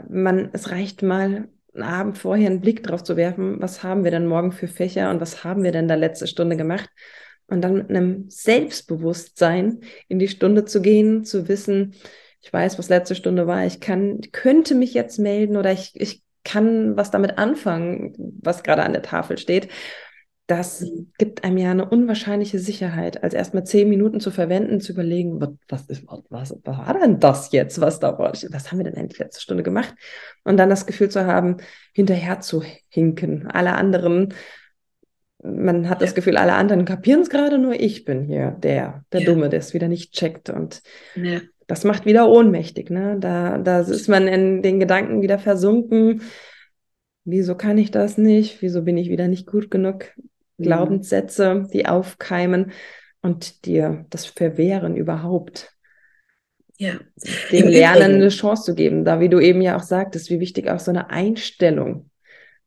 Man, 0.09 0.49
es 0.53 0.71
reicht 0.71 1.01
mal 1.01 1.47
einen 1.73 1.83
Abend 1.83 2.17
vorher 2.17 2.49
einen 2.49 2.61
Blick 2.61 2.83
drauf 2.83 3.03
zu 3.03 3.17
werfen, 3.17 3.61
was 3.61 3.83
haben 3.83 4.03
wir 4.03 4.11
denn 4.11 4.27
morgen 4.27 4.51
für 4.51 4.67
Fächer 4.67 5.09
und 5.09 5.21
was 5.21 5.43
haben 5.43 5.63
wir 5.63 5.71
denn 5.71 5.87
da 5.87 5.95
letzte 5.95 6.27
Stunde 6.27 6.57
gemacht? 6.57 6.89
Und 7.47 7.61
dann 7.61 7.75
mit 7.75 7.89
einem 7.89 8.29
Selbstbewusstsein 8.29 9.81
in 10.07 10.19
die 10.19 10.27
Stunde 10.27 10.65
zu 10.65 10.81
gehen, 10.81 11.25
zu 11.25 11.47
wissen, 11.47 11.95
ich 12.41 12.51
weiß, 12.51 12.77
was 12.77 12.89
letzte 12.89 13.15
Stunde 13.15 13.47
war, 13.47 13.65
ich 13.65 13.79
kann, 13.79 14.21
könnte 14.31 14.75
mich 14.75 14.93
jetzt 14.93 15.17
melden 15.17 15.57
oder 15.57 15.71
ich, 15.71 15.91
ich 15.95 16.24
kann 16.45 16.95
was 16.95 17.11
damit 17.11 17.37
anfangen, 17.37 18.13
was 18.41 18.63
gerade 18.63 18.83
an 18.83 18.93
der 18.93 19.01
Tafel 19.01 19.37
steht. 19.37 19.67
Das 20.47 20.85
gibt 21.17 21.43
einem 21.43 21.57
ja 21.57 21.71
eine 21.71 21.89
unwahrscheinliche 21.89 22.59
Sicherheit, 22.59 23.23
als 23.23 23.33
erstmal 23.33 23.63
zehn 23.63 23.89
Minuten 23.89 24.19
zu 24.19 24.29
verwenden, 24.29 24.79
zu 24.79 24.93
überlegen, 24.93 25.41
was, 25.41 25.49
was, 25.67 25.85
ist, 25.87 26.03
was, 26.29 26.55
was 26.63 26.63
war 26.63 26.99
denn 26.99 27.19
das 27.19 27.51
jetzt, 27.51 27.81
was 27.81 27.99
da 27.99 28.17
war? 28.19 28.31
Was 28.31 28.71
haben 28.71 28.77
wir 28.77 28.85
denn 28.85 28.93
endlich 28.93 29.17
letzte 29.17 29.41
Stunde 29.41 29.63
gemacht? 29.63 29.95
Und 30.43 30.57
dann 30.57 30.69
das 30.69 30.85
Gefühl 30.85 31.09
zu 31.09 31.25
haben, 31.25 31.57
hinterher 31.93 32.41
zu 32.41 32.63
hinken. 32.89 33.47
Alle 33.47 33.73
anderen 33.73 34.33
man 35.43 35.89
hat 35.89 36.01
das 36.01 36.15
Gefühl, 36.15 36.37
alle 36.37 36.53
anderen 36.53 36.85
kapieren 36.85 37.21
es 37.21 37.29
gerade, 37.29 37.57
nur 37.57 37.79
ich 37.79 38.03
bin 38.03 38.23
hier 38.23 38.51
der, 38.51 39.05
der 39.11 39.21
Ja. 39.21 39.25
Dumme, 39.27 39.49
der 39.49 39.59
es 39.59 39.73
wieder 39.73 39.87
nicht 39.87 40.13
checkt. 40.13 40.49
Und 40.49 40.81
Ja. 41.15 41.39
Das 41.67 41.83
macht 41.83 42.05
wieder 42.05 42.29
ohnmächtig. 42.29 42.89
Ne? 42.89 43.17
Da, 43.19 43.57
da 43.57 43.79
ist 43.81 44.07
man 44.07 44.27
in 44.27 44.61
den 44.61 44.79
Gedanken 44.79 45.21
wieder 45.21 45.39
versunken. 45.39 46.21
Wieso 47.23 47.55
kann 47.55 47.77
ich 47.77 47.91
das 47.91 48.17
nicht? 48.17 48.61
Wieso 48.61 48.83
bin 48.83 48.97
ich 48.97 49.09
wieder 49.09 49.27
nicht 49.27 49.47
gut 49.47 49.71
genug? 49.71 50.11
Mhm. 50.57 50.63
Glaubenssätze, 50.63 51.67
die 51.73 51.85
aufkeimen 51.87 52.71
und 53.21 53.65
dir 53.65 54.05
das 54.11 54.25
verwehren 54.25 54.95
überhaupt, 54.95 55.71
Ja. 56.77 56.99
dem 57.51 57.67
Lernen 57.67 58.15
eine 58.15 58.29
Chance 58.29 58.63
zu 58.63 58.75
geben. 58.75 59.03
Da, 59.03 59.19
wie 59.19 59.29
du 59.29 59.39
eben 59.39 59.61
ja 59.61 59.75
auch 59.75 59.83
sagtest, 59.83 60.29
wie 60.29 60.39
wichtig 60.39 60.69
auch 60.69 60.79
so 60.79 60.91
eine 60.91 61.09
Einstellung 61.09 62.11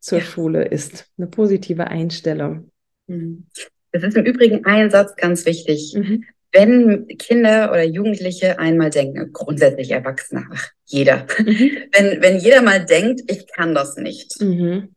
zur 0.01 0.19
Ja. 0.19 0.25
Schule 0.25 0.65
ist. 0.65 1.07
Eine 1.17 1.29
positive 1.29 1.87
Einstellung. 1.87 2.71
Mhm. 3.07 3.47
Es 3.93 4.03
ist 4.03 4.17
im 4.17 4.25
Übrigen 4.25 4.65
ein 4.65 4.91
Satz 4.91 5.15
ganz 5.17 5.47
wichtig. 5.47 5.95
Mhm. 5.97 6.25
Wenn 6.53 7.07
Kinder 7.19 7.71
oder 7.71 7.85
Jugendliche 7.85 8.59
einmal 8.59 8.91
denken, 8.91 9.33
grundsätzlich 9.33 9.91
Erwachsene, 9.91 10.47
ach, 10.53 10.69
jeder, 10.87 11.27
Mhm. 11.39 11.71
wenn, 11.93 12.23
wenn 12.23 12.39
jeder 12.39 12.63
mal 12.63 12.85
denkt, 12.85 13.31
ich 13.31 13.47
kann 13.49 13.75
das 13.75 13.97
nicht, 13.97 14.41
Mhm. 14.41 14.95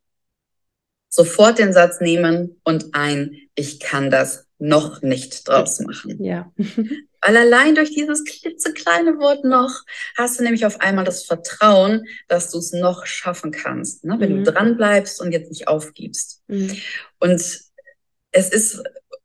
sofort 1.09 1.59
den 1.59 1.73
Satz 1.73 1.99
nehmen 1.99 2.61
und 2.63 2.93
ein, 2.93 3.35
ich 3.55 3.79
kann 3.79 4.09
das 4.09 4.47
noch 4.59 5.01
nicht 5.01 5.47
draus 5.47 5.79
machen. 5.81 6.23
Ja. 6.23 6.51
Weil 7.23 7.37
allein 7.37 7.75
durch 7.75 7.91
dieses 7.93 8.23
klitzekleine 8.23 9.19
Wort 9.19 9.43
noch 9.43 9.83
hast 10.17 10.39
du 10.39 10.43
nämlich 10.43 10.65
auf 10.65 10.79
einmal 10.81 11.03
das 11.05 11.25
Vertrauen, 11.25 12.05
dass 12.27 12.49
du 12.49 12.57
es 12.59 12.71
noch 12.71 13.05
schaffen 13.05 13.51
kannst, 13.51 14.05
ne? 14.05 14.15
wenn 14.19 14.39
Mhm. 14.39 14.43
du 14.45 14.51
dran 14.53 14.77
bleibst 14.77 15.21
und 15.21 15.31
jetzt 15.31 15.49
nicht 15.49 15.67
aufgibst. 15.67 16.41
Mhm. 16.47 16.75
Und 17.19 17.33
es 17.33 18.49
ist 18.49 18.81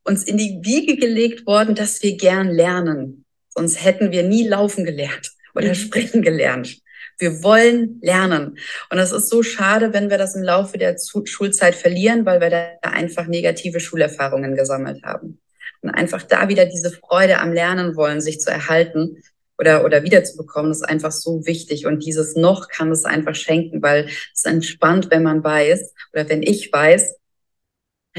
uns 0.07 0.24
in 0.24 0.36
die 0.38 0.61
Wiege 0.62 0.96
gelegt 0.96 1.46
worden, 1.46 1.74
dass 1.74 2.02
wir 2.02 2.16
gern 2.16 2.48
lernen. 2.50 3.24
Sonst 3.50 3.84
hätten 3.84 4.12
wir 4.12 4.22
nie 4.22 4.46
laufen 4.46 4.84
gelernt 4.84 5.32
oder 5.54 5.68
Mhm. 5.68 5.74
sprechen 5.74 6.22
gelernt. 6.22 6.78
Wir 7.18 7.42
wollen 7.42 7.98
lernen. 8.02 8.59
Und 8.90 8.98
es 8.98 9.11
ist 9.11 9.30
so 9.30 9.42
schade, 9.42 9.92
wenn 9.94 10.11
wir 10.11 10.18
das 10.18 10.34
im 10.34 10.42
Laufe 10.42 10.76
der 10.76 10.96
Schulzeit 11.24 11.74
verlieren, 11.74 12.26
weil 12.26 12.40
wir 12.40 12.50
da 12.50 12.90
einfach 12.90 13.26
negative 13.26 13.80
Schulerfahrungen 13.80 14.54
gesammelt 14.54 15.02
haben. 15.02 15.40
Und 15.80 15.90
einfach 15.90 16.22
da 16.22 16.48
wieder 16.48 16.66
diese 16.66 16.90
Freude 16.90 17.38
am 17.38 17.52
Lernen 17.52 17.96
wollen, 17.96 18.20
sich 18.20 18.40
zu 18.40 18.50
erhalten 18.50 19.22
oder, 19.59 19.84
oder 19.84 20.02
wiederzubekommen, 20.02 20.70
ist 20.72 20.82
einfach 20.82 21.12
so 21.12 21.46
wichtig. 21.46 21.86
Und 21.86 22.04
dieses 22.04 22.36
noch 22.36 22.68
kann 22.68 22.90
es 22.90 23.04
einfach 23.04 23.34
schenken, 23.34 23.80
weil 23.82 24.09
es 24.34 24.44
entspannt, 24.44 25.11
wenn 25.11 25.22
man 25.22 25.42
weiß 25.42 25.94
oder 26.12 26.28
wenn 26.28 26.42
ich 26.42 26.70
weiß, 26.70 27.14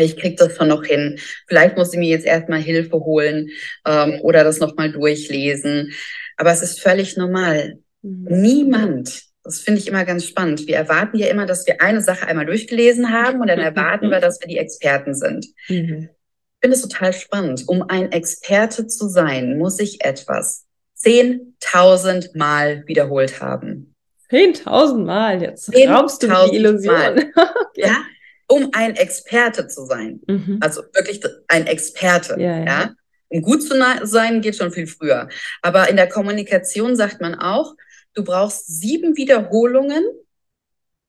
ich 0.03 0.17
krieg 0.17 0.37
das 0.37 0.55
schon 0.55 0.67
noch 0.67 0.83
hin. 0.83 1.19
Vielleicht 1.47 1.77
muss 1.77 1.93
ich 1.93 1.99
mir 1.99 2.09
jetzt 2.09 2.25
erstmal 2.25 2.59
Hilfe 2.59 2.97
holen 2.97 3.49
ähm, 3.85 4.19
oder 4.21 4.43
das 4.43 4.59
nochmal 4.59 4.91
durchlesen. 4.91 5.93
Aber 6.37 6.51
es 6.51 6.61
ist 6.61 6.81
völlig 6.81 7.17
normal. 7.17 7.79
Mhm. 8.01 8.27
Niemand, 8.29 9.23
das 9.43 9.59
finde 9.59 9.79
ich 9.79 9.87
immer 9.87 10.05
ganz 10.05 10.25
spannend. 10.25 10.67
Wir 10.67 10.75
erwarten 10.75 11.17
ja 11.17 11.27
immer, 11.27 11.45
dass 11.45 11.65
wir 11.65 11.81
eine 11.81 12.01
Sache 12.01 12.27
einmal 12.27 12.45
durchgelesen 12.45 13.11
haben 13.11 13.41
und 13.41 13.47
dann 13.47 13.59
erwarten 13.59 14.09
wir, 14.09 14.19
dass 14.21 14.39
wir 14.39 14.47
die 14.47 14.57
Experten 14.57 15.15
sind. 15.15 15.47
Mhm. 15.67 16.09
Ich 16.09 16.69
finde 16.69 16.75
es 16.75 16.81
total 16.81 17.13
spannend. 17.13 17.63
Um 17.67 17.83
ein 17.83 18.11
Experte 18.11 18.87
zu 18.87 19.07
sein, 19.07 19.57
muss 19.57 19.79
ich 19.79 20.03
etwas 20.03 20.65
10.000 20.99 22.37
Mal 22.37 22.83
wiederholt 22.87 23.41
haben. 23.41 23.93
10.000 24.31 25.05
Mal 25.05 25.41
jetzt. 25.41 25.69
10.000 25.69 25.93
Raubst 25.93 26.23
du 26.23 26.27
die 26.27 26.55
Illusion. 26.55 26.95
Mal. 26.95 27.31
Ja? 27.75 27.97
Um 28.47 28.69
ein 28.73 28.95
Experte 28.95 29.67
zu 29.67 29.85
sein. 29.85 30.21
Mhm. 30.27 30.59
Also 30.61 30.81
wirklich 30.93 31.21
ein 31.47 31.67
Experte. 31.67 32.39
Ja, 32.39 32.59
Ja, 32.59 32.65
ja. 32.65 32.93
Um 33.29 33.41
gut 33.41 33.61
zu 33.61 33.75
sein, 34.03 34.41
geht 34.41 34.55
schon 34.55 34.71
viel 34.71 34.87
früher. 34.87 35.27
Aber 35.61 35.89
in 35.89 35.97
der 35.97 36.07
Kommunikation 36.07 36.95
sagt 36.95 37.19
man 37.19 37.35
auch, 37.35 37.75
du 38.13 38.23
brauchst 38.23 38.67
sieben 38.67 39.17
Wiederholungen, 39.17 40.03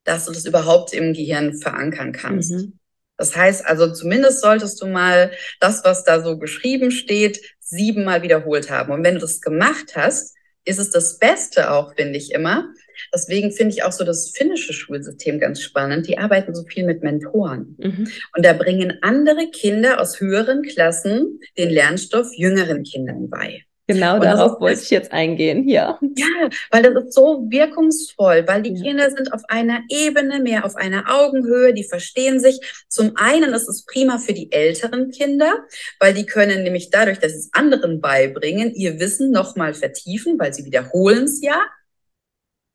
dass 0.04 0.24
du 0.24 0.32
das 0.32 0.44
überhaupt 0.44 0.92
im 0.92 1.12
Gehirn 1.12 1.54
verankern 1.58 2.12
kannst. 2.12 2.50
Mhm. 2.50 2.78
Das 3.16 3.36
heißt 3.36 3.66
also, 3.66 3.92
zumindest 3.92 4.40
solltest 4.40 4.80
du 4.80 4.86
mal 4.86 5.32
das, 5.60 5.84
was 5.84 6.04
da 6.04 6.22
so 6.22 6.38
geschrieben 6.38 6.90
steht, 6.90 7.40
siebenmal 7.60 8.22
wiederholt 8.22 8.70
haben. 8.70 8.92
Und 8.92 9.04
wenn 9.04 9.14
du 9.14 9.20
das 9.20 9.40
gemacht 9.40 9.94
hast, 9.96 10.34
ist 10.68 10.78
es 10.78 10.90
das 10.90 11.18
Beste 11.18 11.70
auch, 11.72 11.94
finde 11.94 12.18
ich 12.18 12.32
immer. 12.32 12.72
Deswegen 13.14 13.52
finde 13.52 13.74
ich 13.74 13.84
auch 13.84 13.92
so 13.92 14.04
das 14.04 14.30
finnische 14.30 14.72
Schulsystem 14.72 15.38
ganz 15.38 15.60
spannend. 15.60 16.06
Die 16.08 16.18
arbeiten 16.18 16.54
so 16.54 16.64
viel 16.64 16.84
mit 16.84 17.02
Mentoren. 17.02 17.76
Mhm. 17.78 18.08
Und 18.36 18.44
da 18.44 18.52
bringen 18.52 18.98
andere 19.02 19.50
Kinder 19.50 20.00
aus 20.00 20.20
höheren 20.20 20.62
Klassen 20.62 21.40
den 21.56 21.70
Lernstoff 21.70 22.30
jüngeren 22.34 22.82
Kindern 22.82 23.30
bei. 23.30 23.64
Genau 23.88 24.18
darauf 24.18 24.52
ist- 24.52 24.60
wollte 24.60 24.82
ich 24.82 24.90
jetzt 24.90 25.12
eingehen, 25.12 25.66
ja. 25.68 25.98
Ja, 26.16 26.26
weil 26.70 26.82
das 26.82 27.04
ist 27.06 27.14
so 27.14 27.46
wirkungsvoll, 27.48 28.44
weil 28.46 28.62
die 28.62 28.74
Ja. 28.74 28.82
Kinder 28.82 29.10
sind 29.10 29.32
auf 29.32 29.40
einer 29.48 29.80
Ebene, 29.88 30.40
mehr 30.40 30.64
auf 30.66 30.76
einer 30.76 31.04
Augenhöhe, 31.08 31.72
die 31.72 31.84
verstehen 31.84 32.38
sich. 32.38 32.60
Zum 32.88 33.16
einen 33.16 33.54
ist 33.54 33.66
es 33.68 33.86
prima 33.86 34.18
für 34.18 34.34
die 34.34 34.52
älteren 34.52 35.10
Kinder, 35.10 35.64
weil 35.98 36.12
die 36.12 36.26
können 36.26 36.62
nämlich 36.62 36.90
dadurch, 36.90 37.18
dass 37.18 37.32
sie 37.32 37.38
es 37.38 37.50
anderen 37.52 38.00
beibringen, 38.02 38.74
ihr 38.74 39.00
Wissen 39.00 39.30
nochmal 39.30 39.72
vertiefen, 39.74 40.38
weil 40.38 40.52
sie 40.52 40.66
wiederholen 40.66 41.24
es 41.24 41.40
ja. 41.42 41.58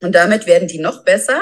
Und 0.01 0.16
damit 0.16 0.47
werden 0.47 0.68
die 0.68 0.80
noch 0.80 1.05
besser. 1.05 1.41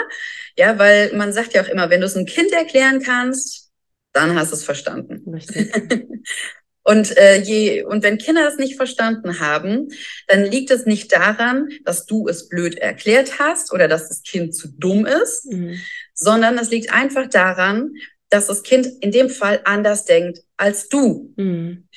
Ja, 0.57 0.77
weil 0.77 1.13
man 1.15 1.31
sagt 1.33 1.53
ja 1.53 1.63
auch 1.63 1.67
immer, 1.69 1.89
wenn 1.89 2.01
du 2.01 2.05
es 2.07 2.15
einem 2.15 2.25
Kind 2.25 2.51
erklären 2.51 3.01
kannst, 3.01 3.71
dann 4.13 4.37
hast 4.37 4.51
du 4.51 4.55
es 4.57 4.63
verstanden. 4.65 5.23
Richtig. 5.33 5.71
Und, 6.83 7.15
äh, 7.15 7.37
je, 7.39 7.83
und 7.83 8.03
wenn 8.03 8.17
Kinder 8.17 8.43
das 8.43 8.57
nicht 8.57 8.75
verstanden 8.75 9.39
haben, 9.39 9.89
dann 10.27 10.45
liegt 10.45 10.71
es 10.71 10.85
nicht 10.85 11.11
daran, 11.11 11.69
dass 11.85 12.05
du 12.07 12.27
es 12.27 12.49
blöd 12.49 12.75
erklärt 12.75 13.37
hast 13.39 13.71
oder 13.71 13.87
dass 13.87 14.07
das 14.09 14.23
Kind 14.23 14.55
zu 14.55 14.67
dumm 14.67 15.05
ist, 15.05 15.45
Mhm. 15.51 15.79
sondern 16.15 16.57
es 16.57 16.71
liegt 16.71 16.91
einfach 16.91 17.29
daran, 17.29 17.93
dass 18.29 18.47
das 18.47 18.63
Kind 18.63 18.87
in 19.01 19.11
dem 19.11 19.29
Fall 19.29 19.61
anders 19.65 20.05
denkt 20.05 20.39
als 20.57 20.89
du. 20.89 21.33
Mhm. 21.35 21.87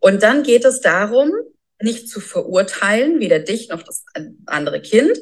Und 0.00 0.22
dann 0.24 0.42
geht 0.42 0.64
es 0.64 0.80
darum, 0.80 1.30
nicht 1.80 2.08
zu 2.08 2.20
verurteilen, 2.20 3.20
weder 3.20 3.38
dich 3.38 3.68
noch 3.68 3.82
das 3.82 4.04
andere 4.46 4.80
Kind, 4.80 5.18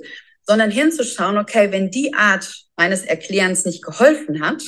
sondern 0.46 0.70
hinzuschauen, 0.70 1.36
okay, 1.38 1.72
wenn 1.72 1.90
die 1.90 2.14
Art 2.14 2.50
meines 2.76 3.02
Erklärens 3.02 3.66
nicht 3.66 3.82
geholfen 3.84 4.40
hat, 4.40 4.62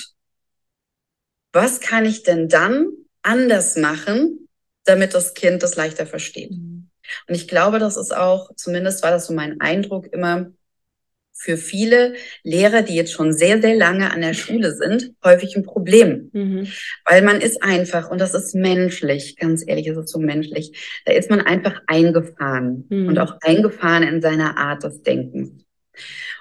was 1.53 1.81
kann 1.81 2.05
ich 2.05 2.23
denn 2.23 2.49
dann 2.49 2.89
anders 3.23 3.77
machen, 3.77 4.49
damit 4.85 5.15
das 5.15 5.35
Kind 5.35 5.63
das 5.63 5.77
leichter 5.77 6.07
versteht? 6.07 6.53
Mhm. 6.53 6.89
Und 7.29 7.35
ich 7.35 7.49
glaube, 7.49 7.79
das 7.79 7.97
ist 7.97 8.15
auch, 8.15 8.51
zumindest 8.57 9.03
war 9.03 9.11
das 9.11 9.27
so 9.27 9.35
mein 9.35 9.61
Eindruck 9.61 10.13
immer, 10.13 10.53
für 11.35 11.57
viele 11.57 12.15
Lehrer, 12.45 12.83
die 12.83 12.95
jetzt 12.95 13.13
schon 13.13 13.33
sehr, 13.33 13.61
sehr 13.61 13.75
lange 13.75 14.13
an 14.13 14.21
der 14.21 14.35
Schule 14.35 14.75
sind, 14.77 15.13
häufig 15.25 15.57
ein 15.57 15.65
Problem. 15.65 16.31
Mhm. 16.33 16.69
Weil 17.05 17.23
man 17.23 17.41
ist 17.41 17.63
einfach, 17.63 18.11
und 18.11 18.21
das 18.21 18.35
ist 18.35 18.55
menschlich, 18.55 19.37
ganz 19.37 19.65
ehrlich, 19.67 19.89
es 19.89 19.97
ist 19.97 20.11
so 20.11 20.21
menschlich, 20.21 21.03
da 21.05 21.13
ist 21.13 21.31
man 21.31 21.41
einfach 21.41 21.81
eingefahren 21.87 22.87
Mhm. 22.89 23.09
und 23.09 23.19
auch 23.19 23.39
eingefahren 23.41 24.05
in 24.05 24.23
seiner 24.23 24.57
Art 24.57 24.85
des 24.85 25.03
Denkens. 25.03 25.65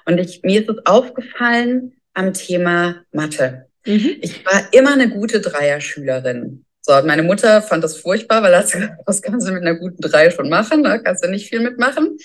Und 0.05 0.19
ich, 0.19 0.43
mir 0.43 0.61
ist 0.61 0.69
es 0.69 0.85
aufgefallen 0.85 1.93
am 2.13 2.33
Thema 2.33 3.03
Mathe. 3.11 3.67
Mhm. 3.85 4.17
Ich 4.21 4.45
war 4.45 4.71
immer 4.71 4.93
eine 4.93 5.09
gute 5.09 5.41
Dreierschülerin. 5.41 6.65
So, 6.81 6.93
meine 7.05 7.23
Mutter 7.23 7.61
fand 7.61 7.83
das 7.83 7.97
furchtbar, 7.97 8.41
weil 8.43 8.51
das, 8.51 8.75
das 9.05 9.21
kannst 9.21 9.47
du 9.47 9.51
mit 9.51 9.61
einer 9.61 9.75
guten 9.75 10.01
Drei 10.01 10.31
schon 10.31 10.49
machen, 10.49 10.83
da 10.83 10.97
kannst 10.97 11.23
du 11.23 11.29
nicht 11.29 11.49
viel 11.49 11.59
mitmachen. 11.59 12.17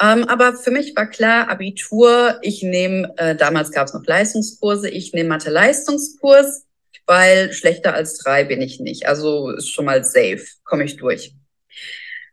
Ähm, 0.00 0.24
aber 0.24 0.54
für 0.54 0.70
mich 0.70 0.94
war 0.96 1.06
klar, 1.06 1.48
Abitur, 1.48 2.38
ich 2.42 2.62
nehme, 2.62 3.12
äh, 3.16 3.34
damals 3.34 3.70
gab 3.70 3.86
es 3.86 3.94
noch 3.94 4.04
Leistungskurse, 4.04 4.88
ich 4.88 5.12
nehme 5.12 5.28
Mathe-Leistungskurs, 5.28 6.66
weil 7.06 7.52
schlechter 7.52 7.94
als 7.94 8.18
drei 8.18 8.44
bin 8.44 8.62
ich 8.62 8.80
nicht. 8.80 9.06
Also 9.06 9.50
ist 9.50 9.70
schon 9.70 9.84
mal 9.84 10.04
safe, 10.04 10.44
komme 10.64 10.84
ich 10.84 10.96
durch. 10.96 11.34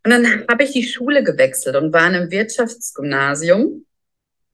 Und 0.03 0.11
dann 0.11 0.47
habe 0.47 0.63
ich 0.63 0.71
die 0.71 0.87
Schule 0.87 1.23
gewechselt 1.23 1.75
und 1.75 1.91
war 1.91 2.07
in 2.07 2.15
einem 2.15 2.31
Wirtschaftsgymnasium. 2.31 3.85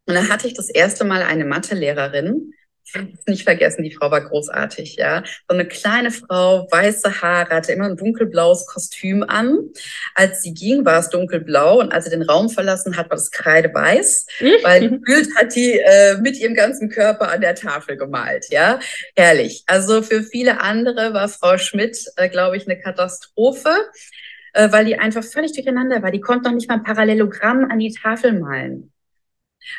Und 0.06 0.14
da 0.16 0.28
hatte 0.28 0.48
ich 0.48 0.56
das 0.56 0.70
erste 0.70 1.06
Mal 1.06 1.22
eine 1.22 1.46
Mathelehrerin, 1.46 2.54
nicht 3.28 3.44
vergessen, 3.44 3.84
die 3.84 3.94
Frau 3.94 4.12
war 4.12 4.22
großartig, 4.22 4.96
ja. 4.96 5.24
So 5.48 5.56
eine 5.56 5.68
kleine 5.68 6.12
Frau, 6.12 6.68
weiße 6.72 7.22
Haare, 7.22 7.56
hatte 7.56 7.72
immer 7.72 7.86
ein 7.86 7.98
dunkelblaues 7.98 8.68
Kostüm 8.68 9.24
an. 9.24 9.58
Als 10.16 10.42
sie 10.42 10.54
ging, 10.54 10.86
war 10.86 11.00
es 11.00 11.10
dunkelblau 11.10 11.80
und 11.80 11.92
als 11.92 12.06
sie 12.06 12.12
den 12.12 12.22
Raum 12.22 12.50
verlassen 12.50 12.98
hat, 12.98 13.10
war 13.10 13.18
das 13.18 13.32
kreideweiß, 13.32 14.28
weil 14.64 14.90
gefühlt 14.90 15.36
hat 15.36 15.56
die 15.56 15.80
äh, 15.80 16.18
mit 16.18 16.38
ihrem 16.38 16.56
ganzen 16.56 16.90
Körper 16.90 17.32
an 17.32 17.42
der 17.42 17.56
Tafel 17.56 17.98
gemalt, 17.98 18.46
ja. 18.50 18.80
Herrlich. 19.16 19.64
Also 19.68 20.02
für 20.02 20.24
viele 20.24 20.62
andere 20.62 21.14
war 21.14 21.28
Frau 21.30 21.58
Schmidt, 21.58 21.98
äh, 22.16 22.30
glaube 22.30 22.58
ich, 22.58 22.68
eine 22.68 22.80
Katastrophe, 22.80 23.70
äh, 24.54 24.72
weil 24.72 24.86
die 24.86 24.98
einfach 24.98 25.24
völlig 25.24 25.54
durcheinander 25.54 26.02
war. 26.02 26.12
Die 26.12 26.22
konnte 26.22 26.50
noch 26.50 26.56
nicht 26.56 26.70
mal 26.70 26.76
ein 26.76 26.84
Parallelogramm 26.84 27.70
an 27.70 27.80
die 27.80 27.94
Tafel 27.94 28.40
malen. 28.40 28.93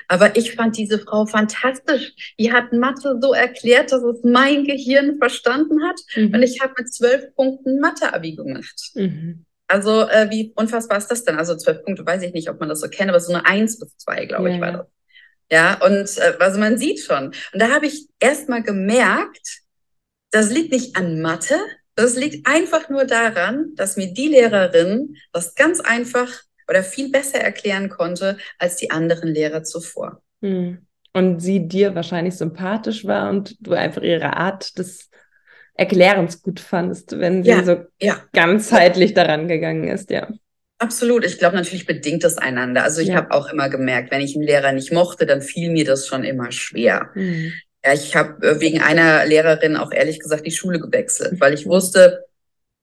Aber 0.09 0.37
ich 0.37 0.55
fand 0.55 0.77
diese 0.77 0.99
Frau 0.99 1.27
fantastisch. 1.27 2.35
Die 2.39 2.53
hat 2.53 2.73
Mathe 2.73 3.19
so 3.21 3.33
erklärt, 3.33 3.93
dass 3.93 4.03
es 4.03 4.21
mein 4.23 4.65
Gehirn 4.65 5.19
verstanden 5.19 5.83
hat. 5.85 6.01
Mhm. 6.17 6.35
Und 6.35 6.43
ich 6.43 6.61
habe 6.61 6.75
mit 6.79 6.93
zwölf 6.93 7.35
Punkten 7.35 7.81
Mathe-Abi 7.81 8.37
gemacht. 8.37 8.93
Mhm. 8.95 9.45
Also 9.67 10.09
äh, 10.09 10.29
wie 10.31 10.53
unfassbar 10.57 10.99
ist 10.99 11.09
das 11.09 11.25
denn? 11.25 11.37
Also 11.37 11.57
zwölf 11.57 11.83
Punkte, 11.85 12.05
weiß 12.05 12.23
ich 12.23 12.33
nicht, 12.33 12.51
ob 12.51 12.61
man 12.61 12.69
das 12.69 12.81
so 12.81 12.89
kennt, 12.89 13.09
aber 13.09 13.21
so 13.21 13.33
eine 13.33 13.47
Eins 13.47 13.79
bis 13.79 13.97
zwei, 13.97 14.27
glaube 14.27 14.51
ja, 14.51 14.55
ich, 14.55 14.61
war 14.61 14.73
das. 14.73 14.87
Ja, 15.51 15.75
und 15.85 16.19
äh, 16.19 16.37
also 16.39 16.61
man 16.61 16.79
sieht 16.79 17.01
schon. 17.01 17.27
Und 17.27 17.63
da 17.63 17.71
habe 17.71 17.87
ich 17.87 18.09
erst 18.21 18.49
mal 18.49 18.63
gemerkt, 18.63 19.63
das 20.31 20.51
liegt 20.51 20.73
nicht 20.73 20.97
an 20.97 21.21
Mathe, 21.21 21.59
das 21.95 22.17
liegt 22.17 22.47
einfach 22.47 22.89
nur 22.89 23.05
daran, 23.05 23.73
dass 23.77 23.97
mir 23.97 24.13
die 24.13 24.29
Lehrerin 24.29 25.17
das 25.33 25.55
ganz 25.55 25.81
einfach 25.81 26.29
oder 26.69 26.83
viel 26.83 27.11
besser 27.11 27.41
erklären 27.41 27.89
konnte 27.89 28.39
als 28.59 28.77
die 28.77 28.91
anderen 28.91 29.29
Lehrer 29.29 29.63
zuvor. 29.63 30.23
Hm. 30.43 30.87
Und 31.13 31.41
sie 31.41 31.69
dir 31.69 31.95
wahrscheinlich 31.95 32.37
sympathisch 32.37 33.05
war 33.05 33.31
und 33.31 33.57
du 33.61 33.73
einfach 33.73 34.03
ihre 34.03 34.37
Art 34.37 34.79
des 34.79 35.11
Erklärens 35.77 36.41
gut 36.41 36.61
fandest, 36.61 37.19
wenn 37.19 37.43
sie 37.43 37.51
ja, 37.51 37.65
so 37.65 37.85
ja. 38.01 38.23
ganzheitlich 38.33 39.13
daran 39.13 39.49
gegangen 39.49 39.89
ist, 39.89 40.11
ja. 40.11 40.29
Absolut. 40.79 41.25
Ich 41.25 41.39
glaube, 41.39 41.57
natürlich 41.57 41.87
bedingt 41.87 42.23
das 42.23 42.39
einander. 42.39 42.85
Also 42.85 43.01
ich 43.01 43.09
ja. 43.09 43.17
habe 43.17 43.33
auch 43.33 43.49
immer 43.51 43.69
gemerkt, 43.69 44.11
wenn 44.11 44.21
ich 44.21 44.37
einen 44.37 44.45
Lehrer 44.45 44.73
nicht 44.73 44.93
mochte, 44.93 45.27
dann 45.27 45.43
fiel 45.43 45.71
mir 45.71 45.85
das 45.85 46.07
schon 46.07 46.25
immer 46.25 46.53
schwer. 46.53 47.11
Mhm. 47.15 47.53
Ja, 47.85 47.93
ich 47.93 48.15
habe 48.15 48.47
äh, 48.47 48.61
wegen 48.61 48.81
einer 48.81 49.27
Lehrerin 49.27 49.77
auch 49.77 49.93
ehrlich 49.93 50.21
gesagt 50.21 50.47
die 50.47 50.53
Schule 50.53 50.79
gewechselt, 50.79 51.41
weil 51.41 51.55
ich 51.55 51.67
wusste, 51.67 52.25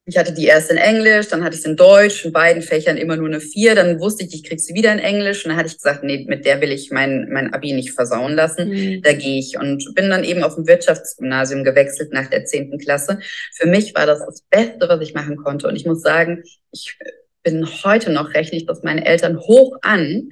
ich 0.06 0.18
hatte 0.18 0.34
die 0.34 0.46
erst 0.46 0.72
in 0.72 0.78
Englisch, 0.78 1.28
dann 1.28 1.44
hatte 1.44 1.54
ich 1.54 1.62
es 1.62 1.66
in 1.66 1.76
Deutsch, 1.76 2.26
in 2.26 2.32
beiden 2.32 2.64
Fächern 2.64 2.98
immer 2.98 3.18
nur 3.18 3.28
eine 3.28 3.40
vier. 3.40 3.76
Dann 3.76 4.00
wusste 4.00 4.24
ich, 4.24 4.34
ich 4.34 4.44
krieg 4.44 4.60
sie 4.60 4.74
wieder 4.74 4.92
in 4.92 5.00
Englisch. 5.00 5.46
Und 5.46 5.50
dann 5.50 5.58
hatte 5.58 5.70
ich 5.70 5.76
gesagt, 5.76 6.04
nee, 6.04 6.26
mit 6.28 6.44
der 6.44 6.60
will 6.60 6.72
ich 6.72 6.90
mein, 6.92 7.30
mein 7.32 7.54
Abi 7.54 7.74
nicht 7.74 7.92
versauen 7.92 8.34
lassen. 8.34 8.70
Mhm. 8.70 9.02
Da 9.04 9.14
gehe 9.14 9.40
ich. 9.40 9.60
Und 9.60 9.94
bin 9.94 10.10
dann 10.10 10.24
eben 10.24 10.44
auf 10.44 10.58
ein 10.58 10.68
Wirtschaftsgymnasium 10.68 11.64
gewechselt 11.64 12.14
nach 12.14 12.28
der 12.28 12.46
zehnten 12.46 12.80
Klasse. 12.80 13.20
Für 13.54 13.68
mich 13.68 13.94
war 13.94 14.08
das 14.08 14.26
das 14.26 14.42
Beste, 14.50 14.90
was 14.90 15.02
ich 15.02 15.14
machen 15.14 15.38
konnte. 15.38 15.68
Und 15.68 15.76
ich 15.76 15.86
muss 15.86 16.02
sagen, 16.02 16.44
ich 16.72 16.98
bin 17.44 17.68
heute 17.84 18.12
noch, 18.12 18.34
rechne 18.34 18.58
ich 18.58 18.66
das 18.66 18.82
meine 18.82 19.06
Eltern 19.06 19.40
hoch 19.40 19.78
an, 19.84 20.32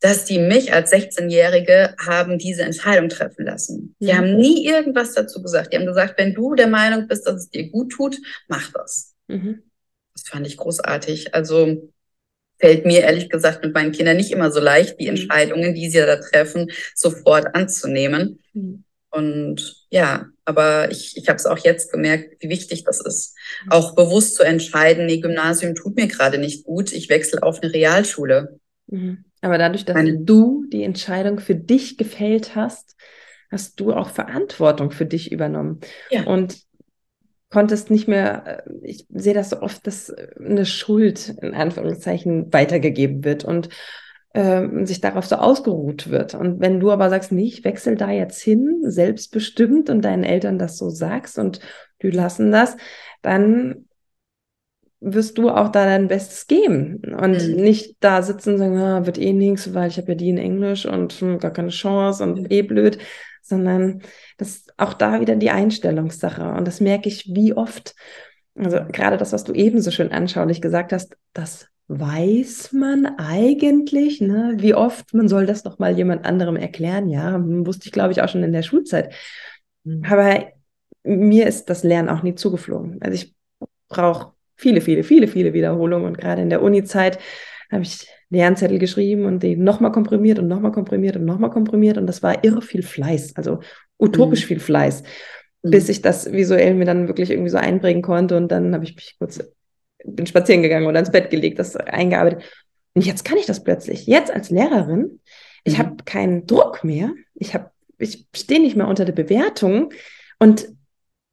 dass 0.00 0.24
die 0.24 0.38
mich 0.38 0.72
als 0.72 0.92
16-Jährige 0.92 1.94
haben 1.98 2.38
diese 2.38 2.62
Entscheidung 2.62 3.08
treffen 3.08 3.44
lassen. 3.44 3.96
Die 4.00 4.12
mhm. 4.12 4.16
haben 4.16 4.36
nie 4.36 4.66
irgendwas 4.66 5.14
dazu 5.14 5.42
gesagt. 5.42 5.72
Die 5.72 5.76
haben 5.76 5.86
gesagt, 5.86 6.18
wenn 6.18 6.34
du 6.34 6.54
der 6.54 6.68
Meinung 6.68 7.08
bist, 7.08 7.26
dass 7.26 7.34
es 7.34 7.50
dir 7.50 7.68
gut 7.70 7.90
tut, 7.90 8.18
mach 8.46 8.72
das. 8.72 9.14
Mhm. 9.26 9.62
Das 10.14 10.28
fand 10.28 10.46
ich 10.46 10.56
großartig. 10.56 11.34
Also 11.34 11.90
fällt 12.58 12.86
mir 12.86 13.00
ehrlich 13.00 13.28
gesagt 13.28 13.64
mit 13.64 13.74
meinen 13.74 13.92
Kindern 13.92 14.16
nicht 14.16 14.30
immer 14.30 14.50
so 14.50 14.60
leicht, 14.60 14.98
die 15.00 15.04
mhm. 15.04 15.16
Entscheidungen, 15.16 15.74
die 15.74 15.90
sie 15.90 15.98
da 15.98 16.16
treffen, 16.16 16.70
sofort 16.94 17.54
anzunehmen. 17.54 18.40
Mhm. 18.52 18.84
Und 19.10 19.86
ja, 19.90 20.26
aber 20.44 20.90
ich, 20.90 21.16
ich 21.16 21.28
habe 21.28 21.36
es 21.36 21.46
auch 21.46 21.58
jetzt 21.58 21.90
gemerkt, 21.90 22.36
wie 22.40 22.50
wichtig 22.50 22.84
das 22.84 23.00
ist. 23.00 23.34
Mhm. 23.64 23.72
Auch 23.72 23.94
bewusst 23.94 24.36
zu 24.36 24.42
entscheiden, 24.42 25.06
nee, 25.06 25.20
Gymnasium 25.20 25.74
tut 25.74 25.96
mir 25.96 26.06
gerade 26.06 26.38
nicht 26.38 26.64
gut, 26.64 26.92
ich 26.92 27.08
wechsle 27.08 27.42
auf 27.42 27.62
eine 27.62 27.72
Realschule. 27.72 28.60
Mhm. 28.86 29.24
Aber 29.40 29.58
dadurch, 29.58 29.84
dass 29.84 29.94
Meine, 29.94 30.18
du 30.18 30.64
die 30.68 30.82
Entscheidung 30.82 31.38
für 31.38 31.54
dich 31.54 31.96
gefällt 31.96 32.54
hast, 32.54 32.96
hast 33.50 33.80
du 33.80 33.92
auch 33.92 34.10
Verantwortung 34.10 34.90
für 34.90 35.06
dich 35.06 35.32
übernommen. 35.32 35.80
Ja. 36.10 36.24
Und 36.24 36.58
konntest 37.50 37.90
nicht 37.90 38.08
mehr, 38.08 38.64
äh, 38.66 38.72
ich 38.82 39.06
sehe 39.10 39.34
das 39.34 39.50
so 39.50 39.60
oft, 39.60 39.86
dass 39.86 40.10
eine 40.10 40.66
Schuld 40.66 41.34
in 41.40 41.54
Anführungszeichen 41.54 42.52
weitergegeben 42.52 43.24
wird 43.24 43.44
und 43.44 43.68
äh, 44.34 44.84
sich 44.84 45.00
darauf 45.00 45.26
so 45.26 45.36
ausgeruht 45.36 46.10
wird. 46.10 46.34
Und 46.34 46.60
wenn 46.60 46.80
du 46.80 46.90
aber 46.90 47.08
sagst, 47.10 47.32
nee, 47.32 47.46
ich 47.46 47.64
wechsle 47.64 47.96
da 47.96 48.10
jetzt 48.10 48.42
hin, 48.42 48.80
selbstbestimmt 48.82 49.88
und 49.88 50.02
deinen 50.02 50.24
Eltern 50.24 50.58
das 50.58 50.76
so 50.76 50.90
sagst 50.90 51.38
und 51.38 51.60
die 52.02 52.10
lassen 52.10 52.52
das, 52.52 52.76
dann 53.22 53.87
wirst 55.00 55.38
du 55.38 55.48
auch 55.48 55.68
da 55.68 55.84
dein 55.84 56.08
Bestes 56.08 56.46
geben 56.46 57.02
und 57.18 57.46
mhm. 57.46 57.56
nicht 57.56 57.96
da 58.00 58.22
sitzen 58.22 58.54
und 58.54 58.58
sagen, 58.58 58.78
ah, 58.78 59.06
wird 59.06 59.18
eh 59.18 59.32
nichts, 59.32 59.72
weil 59.74 59.88
ich 59.88 59.98
habe 59.98 60.12
ja 60.12 60.14
die 60.14 60.30
in 60.30 60.38
Englisch 60.38 60.86
und 60.86 61.12
hm, 61.12 61.38
gar 61.38 61.52
keine 61.52 61.68
Chance 61.68 62.22
und 62.24 62.40
mhm. 62.40 62.46
eh 62.50 62.62
blöd, 62.62 62.98
sondern 63.42 64.02
das 64.38 64.48
ist 64.48 64.74
auch 64.76 64.94
da 64.94 65.20
wieder 65.20 65.36
die 65.36 65.50
Einstellungssache 65.50 66.52
und 66.52 66.66
das 66.66 66.80
merke 66.80 67.08
ich 67.08 67.30
wie 67.32 67.54
oft. 67.54 67.94
Also 68.56 68.78
gerade 68.90 69.16
das, 69.16 69.32
was 69.32 69.44
du 69.44 69.52
eben 69.52 69.80
so 69.80 69.92
schön 69.92 70.10
anschaulich 70.10 70.60
gesagt 70.60 70.92
hast, 70.92 71.16
das 71.32 71.68
weiß 71.86 72.72
man 72.72 73.06
eigentlich, 73.06 74.20
ne? 74.20 74.54
Wie 74.58 74.74
oft 74.74 75.14
man 75.14 75.28
soll 75.28 75.46
das 75.46 75.64
noch 75.64 75.78
mal 75.78 75.96
jemand 75.96 76.26
anderem 76.26 76.56
erklären? 76.56 77.08
Ja, 77.08 77.40
wusste 77.40 77.86
ich 77.86 77.92
glaube 77.92 78.12
ich 78.12 78.20
auch 78.20 78.28
schon 78.28 78.42
in 78.42 78.52
der 78.52 78.62
Schulzeit. 78.62 79.14
Mhm. 79.84 80.04
Aber 80.04 80.44
mir 81.04 81.46
ist 81.46 81.70
das 81.70 81.84
Lernen 81.84 82.08
auch 82.08 82.22
nie 82.22 82.34
zugeflogen. 82.34 83.00
Also 83.00 83.14
ich 83.14 83.34
brauche 83.88 84.32
viele, 84.58 84.80
viele, 84.82 85.02
viele, 85.02 85.28
viele 85.28 85.54
Wiederholungen. 85.54 86.06
Und 86.06 86.18
gerade 86.18 86.42
in 86.42 86.50
der 86.50 86.62
Uni-Zeit 86.62 87.18
habe 87.70 87.82
ich 87.82 88.06
Lernzettel 88.30 88.78
geschrieben 88.78 89.24
und 89.24 89.42
die 89.42 89.56
nochmal 89.56 89.92
komprimiert 89.92 90.38
und 90.38 90.48
nochmal 90.48 90.72
komprimiert 90.72 91.16
und 91.16 91.24
nochmal 91.24 91.50
komprimiert. 91.50 91.96
Und 91.96 92.06
das 92.06 92.22
war 92.22 92.44
irre 92.44 92.60
viel 92.60 92.82
Fleiß, 92.82 93.36
also 93.36 93.60
utopisch 93.98 94.42
mhm. 94.42 94.48
viel 94.48 94.60
Fleiß, 94.60 95.02
mhm. 95.62 95.70
bis 95.70 95.88
ich 95.88 96.02
das 96.02 96.30
visuell 96.30 96.74
mir 96.74 96.84
dann 96.84 97.08
wirklich 97.08 97.30
irgendwie 97.30 97.50
so 97.50 97.56
einbringen 97.56 98.02
konnte. 98.02 98.36
Und 98.36 98.48
dann 98.48 98.74
habe 98.74 98.84
ich 98.84 98.94
mich 98.94 99.16
kurz, 99.18 99.42
bin 100.04 100.26
spazieren 100.26 100.62
gegangen 100.62 100.86
oder 100.86 100.98
ins 100.98 101.12
Bett 101.12 101.30
gelegt, 101.30 101.58
das 101.58 101.76
eingearbeitet. 101.76 102.42
Und 102.94 103.06
jetzt 103.06 103.24
kann 103.24 103.38
ich 103.38 103.46
das 103.46 103.62
plötzlich. 103.62 104.06
Jetzt 104.06 104.30
als 104.30 104.50
Lehrerin, 104.50 105.20
ich 105.64 105.74
mhm. 105.74 105.78
habe 105.78 105.96
keinen 106.04 106.46
Druck 106.46 106.84
mehr. 106.84 107.12
Ich 107.34 107.54
habe, 107.54 107.70
ich 107.98 108.26
stehe 108.34 108.60
nicht 108.60 108.76
mehr 108.76 108.88
unter 108.88 109.04
der 109.04 109.12
Bewertung. 109.12 109.92
Und 110.38 110.68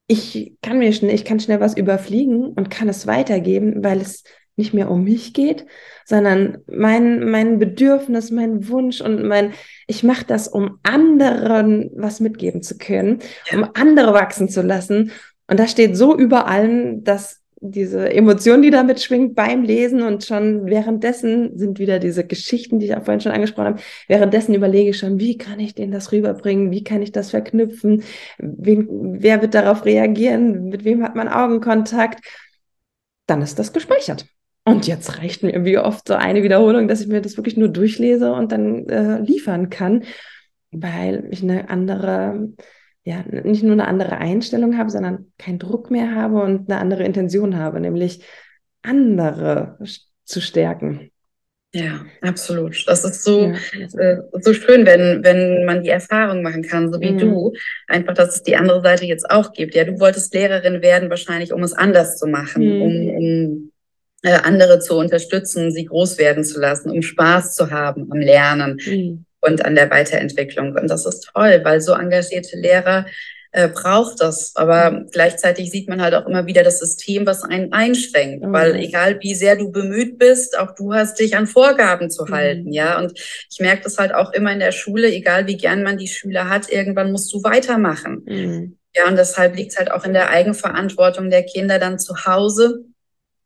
ich 0.08 0.54
kann 0.62 0.78
mir 0.78 0.94
schnell, 0.94 1.16
ich 1.16 1.26
kann 1.26 1.40
schnell 1.40 1.60
was 1.60 1.76
überfliegen 1.76 2.48
und 2.48 2.70
kann 2.70 2.90
es 2.90 3.08
weitergeben, 3.08 3.84
weil 3.84 4.02
es 4.02 4.24
nicht 4.56 4.74
mehr 4.74 4.90
um 4.90 5.04
mich 5.04 5.34
geht, 5.34 5.66
sondern 6.06 6.60
mein, 6.68 7.30
mein 7.30 7.60
Bedürfnis, 7.60 8.32
mein 8.32 8.70
Wunsch 8.70 9.02
und 9.02 9.24
mein, 9.24 9.54
ich 9.88 10.04
mache 10.04 10.26
das, 10.26 10.48
um 10.48 10.80
anderen 10.84 11.92
was 11.96 12.20
mitgeben 12.20 12.62
zu 12.62 12.78
können, 12.78 13.20
um 13.52 13.68
andere 13.74 14.14
wachsen 14.14 14.48
zu 14.48 14.62
lassen. 14.62 15.12
Und 15.48 15.60
da 15.60 15.68
steht 15.68 15.98
so 15.98 16.18
über 16.18 16.48
allem, 16.48 17.04
dass 17.04 17.42
diese 17.62 18.12
Emotion, 18.12 18.62
die 18.62 18.70
damit 18.70 19.02
schwingt 19.02 19.36
beim 19.36 19.64
Lesen 19.64 20.02
und 20.02 20.24
schon 20.26 20.66
währenddessen 20.66 21.58
sind 21.58 21.80
wieder 21.80 22.00
diese 22.00 22.26
Geschichten, 22.26 22.80
die 22.80 22.88
ich 22.88 22.96
auch 22.96 23.04
vorhin 23.04 23.22
schon 23.22 23.32
angesprochen 23.32 23.68
habe. 23.68 23.82
Währenddessen 24.08 24.54
überlege 24.54 24.90
ich 24.90 24.98
schon, 24.98 25.20
wie 25.20 25.38
kann 25.38 25.60
ich 25.60 25.74
denen 25.74 25.92
das 25.92 26.12
rüberbringen? 26.12 26.72
Wie 26.72 26.84
kann 26.84 27.02
ich 27.02 27.12
das 27.12 27.32
verknüpfen? 27.32 28.04
Wen, 28.38 28.88
wer 29.22 29.42
wird 29.42 29.54
darauf 29.54 29.86
reagieren? 29.86 30.66
Mit 30.70 30.84
wem 30.84 31.04
hat 31.04 31.16
man 31.16 31.28
Augenkontakt? 31.28 32.24
Dann 33.26 33.42
ist 33.42 33.58
das 33.58 33.74
gespeichert. 33.74 34.26
Und 34.68 34.88
jetzt 34.88 35.20
reicht 35.20 35.44
mir 35.44 35.52
irgendwie 35.52 35.78
oft 35.78 36.08
so 36.08 36.16
eine 36.16 36.42
Wiederholung, 36.42 36.88
dass 36.88 37.02
ich 37.02 37.08
mir 37.08 37.22
das 37.22 37.38
wirklich 37.38 37.56
nur 37.56 37.70
durchlese 37.70 38.34
und 38.34 38.52
dann 38.52 38.90
äh, 38.90 39.20
liefern 39.20 39.70
kann, 39.70 40.04
weil 40.72 41.28
ich 41.30 41.44
eine 41.44 41.70
andere 41.70 42.50
ja, 43.06 43.24
nicht 43.44 43.64
nur 43.64 43.74
eine 43.74 43.88
andere 43.88 44.18
Einstellung 44.18 44.78
habe, 44.78 44.90
sondern 44.90 45.32
keinen 45.38 45.60
Druck 45.60 45.92
mehr 45.92 46.16
habe 46.16 46.42
und 46.42 46.70
eine 46.70 46.82
andere 46.82 47.04
Intention 47.04 47.56
habe, 47.56 47.80
nämlich 47.80 48.26
andere 48.82 49.78
zu 50.24 50.42
stärken. 50.42 51.12
Ja, 51.72 52.06
absolut. 52.22 52.84
Das 52.88 53.04
ist 53.06 53.24
so, 53.24 53.42
ja. 53.42 54.00
äh, 54.00 54.18
so 54.42 54.54
schön, 54.54 54.86
wenn, 54.88 55.24
wenn 55.24 55.66
man 55.66 55.84
die 55.84 55.90
Erfahrung 55.90 56.42
machen 56.42 56.64
kann, 56.64 56.92
so 56.92 57.00
wie 57.00 57.12
mhm. 57.12 57.18
du. 57.20 57.54
Einfach, 57.88 58.14
dass 58.16 58.36
es 58.36 58.44
die 58.44 58.56
andere 58.56 58.82
Seite 58.82 59.06
jetzt 59.06 59.30
auch 59.30 59.54
gibt. 59.54 59.76
Ja, 59.76 59.84
du 59.84 60.00
wolltest 60.00 60.34
Lehrerin 60.34 60.82
werden, 60.82 61.10
wahrscheinlich, 61.10 61.54
um 61.54 61.62
es 61.62 61.74
anders 61.74 62.18
zu 62.18 62.28
machen, 62.28 62.64
mhm. 62.64 62.82
um, 62.82 63.10
um 63.10 63.72
äh, 64.24 64.40
andere 64.44 64.80
zu 64.80 64.98
unterstützen, 64.98 65.72
sie 65.72 65.86
groß 65.86 66.18
werden 66.18 66.44
zu 66.44 66.60
lassen, 66.60 66.90
um 66.90 67.04
Spaß 67.04 67.54
zu 67.54 67.70
haben 67.70 68.12
am 68.12 68.20
Lernen. 68.20 68.80
Mhm 68.84 69.26
und 69.46 69.66
an 69.66 69.76
der 69.76 69.90
Weiterentwicklung. 69.90 70.76
Und 70.76 70.90
das 70.90 71.06
ist 71.06 71.30
toll, 71.34 71.62
weil 71.64 71.82
so 71.82 71.94
engagierte 71.94 72.58
Lehrer 72.58 73.06
äh, 73.52 73.70
braucht 73.70 74.22
das. 74.22 74.54
Aber 74.56 75.06
gleichzeitig 75.12 75.72
sieht 75.72 75.88
man 75.88 76.02
halt 76.02 76.14
auch 76.14 76.26
immer 76.26 76.46
wieder 76.46 76.64
das 76.64 76.80
System, 76.80 77.26
was 77.26 77.44
einen 77.44 77.72
einschränkt. 77.72 78.44
Mhm. 78.44 78.52
Weil 78.52 78.76
egal 78.76 79.20
wie 79.22 79.34
sehr 79.34 79.56
du 79.56 79.72
bemüht 79.72 80.18
bist, 80.18 80.60
auch 80.60 80.76
du 80.76 80.94
hast 80.94 81.20
dich 81.20 81.38
an 81.38 81.48
Vorgaben 81.48 82.10
zu 82.10 82.26
mhm. 82.26 82.34
halten, 82.34 82.74
ja. 82.74 83.00
Und 83.00 83.18
ich 83.18 83.60
merke 83.60 83.84
das 83.84 83.98
halt 83.98 84.14
auch 84.14 84.34
immer 84.34 84.52
in 84.52 84.60
der 84.60 84.74
Schule, 84.74 85.08
egal 85.08 85.48
wie 85.48 85.58
gern 85.58 85.84
man 85.84 85.98
die 85.98 86.10
Schüler 86.10 86.50
hat, 86.50 86.70
irgendwann 86.70 87.12
musst 87.12 87.34
du 87.34 87.44
weitermachen. 87.44 88.24
Mhm. 88.26 88.78
Ja, 88.96 89.08
und 89.08 89.18
deshalb 89.18 89.56
liegt 89.56 89.72
es 89.72 89.78
halt 89.78 89.92
auch 89.92 90.06
in 90.06 90.14
der 90.14 90.30
Eigenverantwortung 90.30 91.30
der 91.30 91.44
Kinder 91.44 91.80
dann 91.80 92.00
zu 92.00 92.26
Hause, 92.26 92.86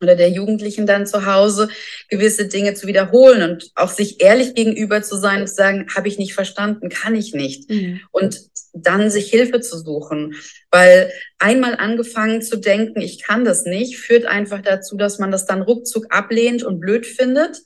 oder 0.00 0.16
der 0.16 0.30
Jugendlichen 0.30 0.86
dann 0.86 1.06
zu 1.06 1.26
Hause 1.26 1.68
gewisse 2.08 2.46
Dinge 2.46 2.74
zu 2.74 2.86
wiederholen 2.86 3.48
und 3.48 3.70
auch 3.74 3.90
sich 3.90 4.22
ehrlich 4.22 4.54
gegenüber 4.54 5.02
zu 5.02 5.16
sein 5.16 5.42
und 5.42 5.48
zu 5.48 5.54
sagen, 5.54 5.86
habe 5.94 6.08
ich 6.08 6.18
nicht 6.18 6.34
verstanden, 6.34 6.88
kann 6.88 7.14
ich 7.14 7.34
nicht. 7.34 7.70
Mhm. 7.70 8.00
Und 8.10 8.40
dann 8.72 9.10
sich 9.10 9.30
Hilfe 9.30 9.60
zu 9.60 9.78
suchen. 9.78 10.34
Weil 10.70 11.12
einmal 11.38 11.76
angefangen 11.76 12.42
zu 12.42 12.56
denken, 12.56 13.00
ich 13.00 13.22
kann 13.22 13.44
das 13.44 13.64
nicht, 13.64 13.98
führt 13.98 14.26
einfach 14.26 14.62
dazu, 14.62 14.96
dass 14.96 15.18
man 15.18 15.30
das 15.30 15.46
dann 15.46 15.62
ruckzuck 15.62 16.06
ablehnt 16.10 16.62
und 16.62 16.80
blöd 16.80 17.06
findet. 17.06 17.62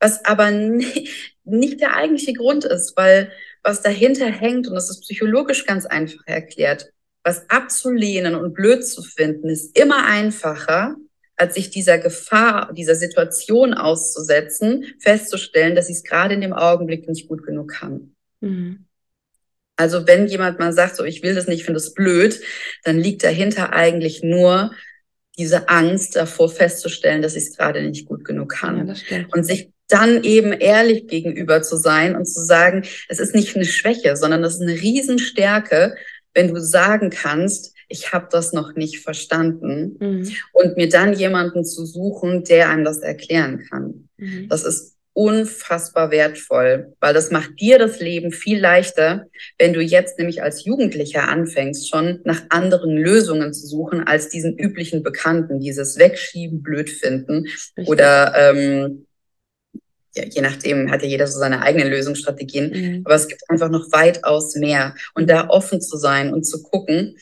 Was 0.00 0.24
aber 0.24 0.50
nicht 0.50 1.80
der 1.80 1.96
eigentliche 1.96 2.34
Grund 2.34 2.64
ist, 2.64 2.96
weil 2.96 3.30
was 3.62 3.82
dahinter 3.82 4.26
hängt, 4.26 4.68
und 4.68 4.74
das 4.74 4.90
ist 4.90 5.00
psychologisch 5.00 5.66
ganz 5.66 5.86
einfach 5.86 6.20
erklärt, 6.26 6.90
was 7.24 7.50
abzulehnen 7.50 8.36
und 8.36 8.54
blöd 8.54 8.86
zu 8.86 9.02
finden, 9.02 9.48
ist 9.48 9.76
immer 9.76 10.06
einfacher, 10.06 10.94
als 11.36 11.54
sich 11.54 11.70
dieser 11.70 11.98
Gefahr, 11.98 12.72
dieser 12.72 12.94
Situation 12.94 13.74
auszusetzen, 13.74 14.84
festzustellen, 14.98 15.74
dass 15.74 15.88
ich 15.88 15.96
es 15.96 16.04
gerade 16.04 16.34
in 16.34 16.40
dem 16.40 16.52
Augenblick 16.52 17.08
nicht 17.08 17.28
gut 17.28 17.44
genug 17.44 17.72
kann. 17.72 18.14
Mhm. 18.40 18.86
Also 19.76 20.06
wenn 20.06 20.26
jemand 20.26 20.58
mal 20.58 20.72
sagt, 20.72 20.96
so 20.96 21.04
ich 21.04 21.22
will 21.22 21.34
das 21.34 21.46
nicht, 21.46 21.60
ich 21.60 21.64
finde 21.64 21.80
das 21.80 21.92
blöd, 21.92 22.40
dann 22.84 22.98
liegt 22.98 23.22
dahinter 23.22 23.74
eigentlich 23.74 24.22
nur 24.22 24.72
diese 25.38 25.68
Angst 25.68 26.16
davor 26.16 26.48
festzustellen, 26.48 27.20
dass 27.20 27.36
ich 27.36 27.44
es 27.44 27.56
gerade 27.56 27.82
nicht 27.82 28.06
gut 28.06 28.24
genug 28.24 28.52
kann. 28.52 28.96
Ja, 29.10 29.26
und 29.32 29.44
sich 29.44 29.70
dann 29.88 30.24
eben 30.24 30.52
ehrlich 30.52 31.06
gegenüber 31.06 31.62
zu 31.62 31.76
sein 31.76 32.16
und 32.16 32.24
zu 32.24 32.42
sagen, 32.42 32.84
es 33.08 33.18
ist 33.18 33.34
nicht 33.34 33.54
eine 33.54 33.66
Schwäche, 33.66 34.16
sondern 34.16 34.42
es 34.44 34.54
ist 34.54 34.62
eine 34.62 34.80
Riesenstärke, 34.80 35.94
wenn 36.34 36.52
du 36.52 36.60
sagen 36.60 37.10
kannst, 37.10 37.75
ich 37.88 38.12
habe 38.12 38.28
das 38.30 38.52
noch 38.52 38.74
nicht 38.74 39.00
verstanden 39.00 39.96
mhm. 39.98 40.32
und 40.52 40.76
mir 40.76 40.88
dann 40.88 41.12
jemanden 41.12 41.64
zu 41.64 41.86
suchen, 41.86 42.44
der 42.44 42.68
einem 42.68 42.84
das 42.84 42.98
erklären 42.98 43.64
kann. 43.68 44.08
Mhm. 44.16 44.48
Das 44.48 44.64
ist 44.64 44.96
unfassbar 45.16 46.10
wertvoll, 46.10 46.94
weil 47.00 47.14
das 47.14 47.30
macht 47.30 47.58
dir 47.58 47.78
das 47.78 48.00
Leben 48.00 48.32
viel 48.32 48.60
leichter, 48.60 49.28
wenn 49.58 49.72
du 49.72 49.80
jetzt 49.80 50.18
nämlich 50.18 50.42
als 50.42 50.66
Jugendlicher 50.66 51.26
anfängst, 51.26 51.88
schon 51.88 52.20
nach 52.24 52.42
anderen 52.50 52.98
Lösungen 52.98 53.54
zu 53.54 53.66
suchen 53.66 54.06
als 54.06 54.28
diesen 54.28 54.58
üblichen 54.58 55.02
Bekannten, 55.02 55.58
dieses 55.58 55.96
Wegschieben, 55.98 56.62
blöd 56.62 56.90
finden 56.90 57.46
Richtig. 57.46 57.88
oder 57.88 58.34
ähm, 58.36 59.06
ja, 60.14 60.24
je 60.24 60.42
nachdem 60.42 60.90
hat 60.90 61.00
ja 61.02 61.08
jeder 61.08 61.26
so 61.26 61.38
seine 61.38 61.62
eigenen 61.62 61.88
Lösungsstrategien, 61.88 62.70
mhm. 62.70 63.02
aber 63.06 63.14
es 63.14 63.28
gibt 63.28 63.40
einfach 63.48 63.70
noch 63.70 63.90
weitaus 63.92 64.54
mehr 64.56 64.94
und 65.14 65.30
da 65.30 65.48
offen 65.48 65.80
zu 65.80 65.96
sein 65.96 66.34
und 66.34 66.44
zu 66.44 66.62
gucken, 66.62 67.16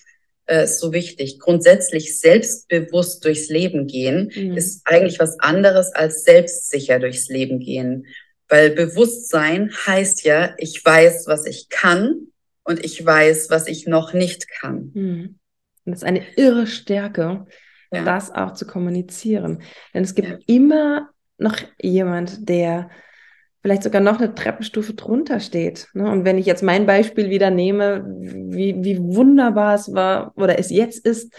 äh, 0.46 0.64
ist 0.64 0.80
so 0.80 0.92
wichtig. 0.92 1.38
Grundsätzlich 1.38 2.18
selbstbewusst 2.18 3.24
durchs 3.24 3.48
Leben 3.48 3.86
gehen 3.86 4.30
mhm. 4.34 4.56
ist 4.56 4.82
eigentlich 4.84 5.18
was 5.18 5.38
anderes 5.40 5.92
als 5.94 6.24
selbstsicher 6.24 6.98
durchs 6.98 7.28
Leben 7.28 7.60
gehen. 7.60 8.06
Weil 8.48 8.70
Bewusstsein 8.70 9.72
heißt 9.86 10.24
ja, 10.24 10.54
ich 10.58 10.84
weiß, 10.84 11.26
was 11.26 11.46
ich 11.46 11.68
kann 11.70 12.28
und 12.62 12.84
ich 12.84 13.04
weiß, 13.04 13.50
was 13.50 13.68
ich 13.68 13.86
noch 13.86 14.12
nicht 14.12 14.48
kann. 14.48 14.90
Mhm. 14.94 15.38
Und 15.84 15.92
das 15.92 16.00
ist 16.00 16.08
eine 16.08 16.24
irre 16.36 16.66
Stärke, 16.66 17.46
ja. 17.92 18.04
das 18.04 18.30
auch 18.30 18.52
zu 18.52 18.66
kommunizieren. 18.66 19.62
Denn 19.92 20.04
es 20.04 20.14
gibt 20.14 20.28
ja. 20.28 20.38
immer 20.46 21.10
noch 21.38 21.56
jemand, 21.80 22.48
der 22.48 22.90
vielleicht 23.64 23.82
sogar 23.82 24.02
noch 24.02 24.18
eine 24.18 24.34
Treppenstufe 24.34 24.92
drunter 24.92 25.40
steht. 25.40 25.88
Ne? 25.94 26.10
Und 26.10 26.26
wenn 26.26 26.36
ich 26.36 26.44
jetzt 26.44 26.62
mein 26.62 26.84
Beispiel 26.84 27.30
wieder 27.30 27.48
nehme, 27.48 28.04
wie, 28.06 28.76
wie 28.84 28.98
wunderbar 28.98 29.74
es 29.74 29.94
war 29.94 30.34
oder 30.36 30.58
es 30.58 30.68
jetzt 30.68 31.06
ist, 31.06 31.32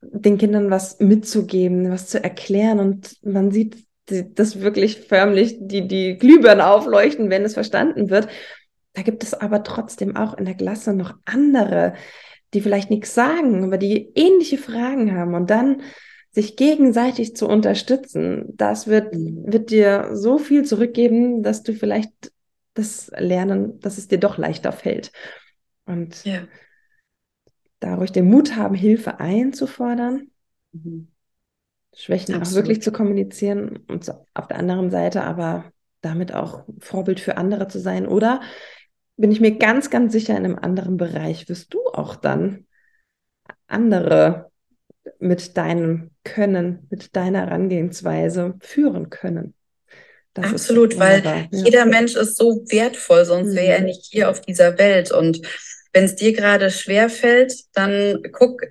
den 0.00 0.36
Kindern 0.36 0.68
was 0.68 0.98
mitzugeben, 0.98 1.92
was 1.92 2.08
zu 2.08 2.22
erklären 2.22 2.80
und 2.80 3.16
man 3.22 3.52
sieht 3.52 3.86
das 4.06 4.62
wirklich 4.62 5.02
förmlich, 5.02 5.58
die, 5.60 5.86
die 5.86 6.16
Glühbirnen 6.16 6.60
aufleuchten, 6.60 7.30
wenn 7.30 7.44
es 7.44 7.54
verstanden 7.54 8.10
wird. 8.10 8.26
Da 8.94 9.02
gibt 9.02 9.22
es 9.22 9.32
aber 9.32 9.62
trotzdem 9.62 10.16
auch 10.16 10.36
in 10.36 10.44
der 10.44 10.56
Klasse 10.56 10.92
noch 10.92 11.14
andere, 11.24 11.94
die 12.52 12.62
vielleicht 12.62 12.90
nichts 12.90 13.14
sagen, 13.14 13.62
aber 13.62 13.78
die 13.78 14.10
ähnliche 14.16 14.58
Fragen 14.58 15.16
haben 15.16 15.34
und 15.34 15.50
dann 15.50 15.82
sich 16.30 16.56
gegenseitig 16.56 17.36
zu 17.36 17.48
unterstützen, 17.48 18.44
das 18.56 18.86
wird, 18.86 19.14
mhm. 19.14 19.52
wird 19.52 19.70
dir 19.70 20.10
so 20.12 20.38
viel 20.38 20.64
zurückgeben, 20.64 21.42
dass 21.42 21.62
du 21.62 21.74
vielleicht 21.74 22.32
das 22.74 23.10
Lernen, 23.16 23.80
dass 23.80 23.98
es 23.98 24.08
dir 24.08 24.18
doch 24.18 24.38
leichter 24.38 24.72
fällt. 24.72 25.12
Und 25.84 26.24
ja. 26.24 26.46
da 27.80 27.94
ruhig 27.94 28.12
den 28.12 28.28
Mut 28.28 28.56
haben, 28.56 28.74
Hilfe 28.74 29.20
einzufordern, 29.20 30.30
mhm. 30.72 31.08
Schwächen 31.94 32.34
Absolut. 32.34 32.46
auch 32.46 32.68
wirklich 32.68 32.82
zu 32.82 32.92
kommunizieren 32.92 33.78
und 33.88 34.04
so 34.04 34.12
auf 34.34 34.46
der 34.46 34.58
anderen 34.58 34.90
Seite 34.90 35.24
aber 35.24 35.72
damit 36.00 36.32
auch 36.32 36.64
Vorbild 36.78 37.20
für 37.20 37.36
andere 37.36 37.68
zu 37.68 37.80
sein. 37.80 38.06
Oder 38.06 38.40
bin 39.16 39.32
ich 39.32 39.40
mir 39.40 39.58
ganz, 39.58 39.90
ganz 39.90 40.12
sicher, 40.12 40.36
in 40.36 40.44
einem 40.44 40.58
anderen 40.58 40.96
Bereich 40.96 41.48
wirst 41.48 41.74
du 41.74 41.80
auch 41.88 42.16
dann 42.16 42.66
andere 43.66 44.50
mit 45.18 45.56
deinem 45.56 46.10
Können, 46.24 46.86
mit 46.90 47.14
deiner 47.16 47.40
Herangehensweise 47.40 48.54
führen 48.60 49.10
können. 49.10 49.54
Das 50.34 50.52
Absolut, 50.52 50.98
weil 50.98 51.24
ja. 51.24 51.46
jeder 51.50 51.86
Mensch 51.86 52.14
ist 52.14 52.36
so 52.36 52.64
wertvoll, 52.68 53.24
sonst 53.24 53.54
wäre 53.54 53.74
er 53.74 53.80
mhm. 53.80 53.86
nicht 53.86 54.06
hier 54.10 54.30
auf 54.30 54.40
dieser 54.40 54.78
Welt. 54.78 55.10
Und 55.10 55.40
wenn 55.92 56.04
es 56.04 56.14
dir 56.14 56.32
gerade 56.32 56.70
schwer 56.70 57.08
fällt, 57.10 57.54
dann 57.74 58.22
guck, 58.32 58.62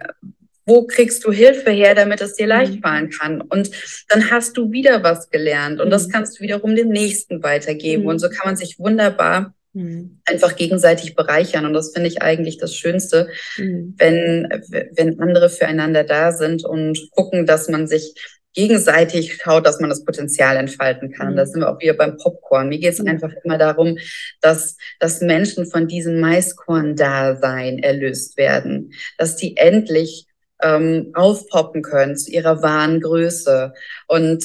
wo 0.65 0.85
kriegst 0.85 1.23
du 1.25 1.31
Hilfe 1.31 1.71
her, 1.71 1.95
damit 1.95 2.21
es 2.21 2.35
dir 2.35 2.47
leicht 2.47 2.75
mhm. 2.75 2.81
fallen 2.81 3.09
kann? 3.09 3.41
Und 3.41 3.71
dann 4.09 4.31
hast 4.31 4.57
du 4.57 4.71
wieder 4.71 5.03
was 5.03 5.29
gelernt 5.29 5.79
und 5.81 5.89
das 5.89 6.07
mhm. 6.07 6.11
kannst 6.11 6.37
du 6.37 6.43
wiederum 6.43 6.75
dem 6.75 6.89
Nächsten 6.89 7.41
weitergeben. 7.43 8.05
Und 8.05 8.19
so 8.19 8.29
kann 8.29 8.45
man 8.45 8.55
sich 8.55 8.79
wunderbar 8.79 9.53
Mhm. 9.77 10.19
Einfach 10.25 10.55
gegenseitig 10.55 11.15
bereichern. 11.15 11.65
Und 11.65 11.73
das 11.73 11.91
finde 11.91 12.09
ich 12.09 12.21
eigentlich 12.21 12.57
das 12.57 12.75
Schönste, 12.75 13.29
mhm. 13.57 13.93
wenn, 13.97 14.47
wenn 14.95 15.19
andere 15.19 15.49
füreinander 15.49 16.03
da 16.03 16.31
sind 16.31 16.65
und 16.65 17.11
gucken, 17.11 17.45
dass 17.45 17.69
man 17.69 17.87
sich 17.87 18.15
gegenseitig 18.53 19.35
schaut, 19.35 19.67
dass 19.67 19.79
man 19.79 19.91
das 19.91 20.03
Potenzial 20.03 20.57
entfalten 20.57 21.11
kann. 21.11 21.33
Mhm. 21.33 21.35
Da 21.35 21.45
sind 21.45 21.61
wir 21.61 21.69
auch 21.69 21.79
wieder 21.79 21.93
beim 21.93 22.17
Popcorn. 22.17 22.69
Mir 22.69 22.79
geht 22.79 22.93
es 22.93 22.99
mhm. 22.99 23.09
einfach 23.09 23.31
immer 23.43 23.59
darum, 23.59 23.99
dass, 24.41 24.77
dass 24.99 25.21
Menschen 25.21 25.67
von 25.67 25.87
diesem 25.87 26.19
Maiskorn-Dasein 26.19 27.77
erlöst 27.77 28.35
werden, 28.35 28.93
dass 29.19 29.35
die 29.35 29.57
endlich 29.57 30.25
ähm, 30.63 31.11
aufpoppen 31.13 31.83
können 31.83 32.17
zu 32.17 32.31
ihrer 32.31 32.63
wahren 32.63 32.99
Größe. 32.99 33.73
Und 34.07 34.43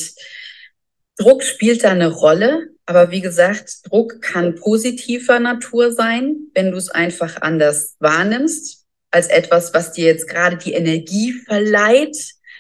Druck 1.16 1.43
spielt 1.43 1.83
da 1.83 1.93
eine 1.93 2.09
Rolle, 2.09 2.68
aber 2.87 3.11
wie 3.11 3.20
gesagt, 3.20 3.89
Druck 3.89 4.20
kann 4.20 4.57
positiver 4.57 5.39
Natur 5.39 5.93
sein, 5.93 6.37
wenn 6.55 6.72
du 6.72 6.76
es 6.76 6.91
einfach 6.91 7.41
anders 7.41 7.97
wahrnimmst, 8.01 8.85
als 9.11 9.28
etwas, 9.28 9.72
was 9.74 9.93
dir 9.93 10.07
jetzt 10.07 10.28
gerade 10.28 10.57
die 10.57 10.72
Energie 10.72 11.33
verleiht, 11.33 12.16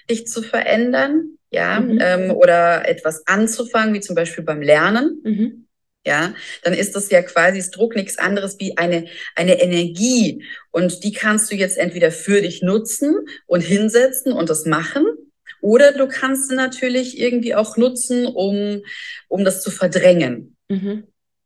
dich 0.08 0.26
zu 0.26 0.42
verändern, 0.42 1.38
ja, 1.50 1.80
mhm. 1.80 1.98
ähm, 2.00 2.30
oder 2.30 2.88
etwas 2.88 3.26
anzufangen, 3.26 3.94
wie 3.94 4.00
zum 4.00 4.14
Beispiel 4.14 4.44
beim 4.44 4.62
Lernen. 4.62 5.20
Mhm. 5.24 5.66
Ja, 6.04 6.34
dann 6.64 6.74
ist 6.74 6.96
das 6.96 7.10
ja 7.10 7.22
quasi 7.22 7.58
das 7.58 7.70
Druck 7.70 7.94
nichts 7.94 8.18
anderes 8.18 8.58
wie 8.58 8.76
eine, 8.76 9.06
eine 9.36 9.62
Energie. 9.62 10.44
Und 10.72 11.04
die 11.04 11.12
kannst 11.12 11.52
du 11.52 11.54
jetzt 11.54 11.78
entweder 11.78 12.10
für 12.10 12.42
dich 12.42 12.60
nutzen 12.60 13.14
und 13.46 13.60
hinsetzen 13.60 14.32
und 14.32 14.50
das 14.50 14.66
machen 14.66 15.06
oder 15.62 15.92
du 15.92 16.08
kannst 16.08 16.48
sie 16.48 16.56
natürlich 16.56 17.18
irgendwie 17.18 17.54
auch 17.54 17.76
nutzen, 17.78 18.26
um, 18.26 18.82
um 19.28 19.44
das 19.44 19.62
zu 19.62 19.70
verdrängen. 19.70 20.56
Mhm. 20.68 21.04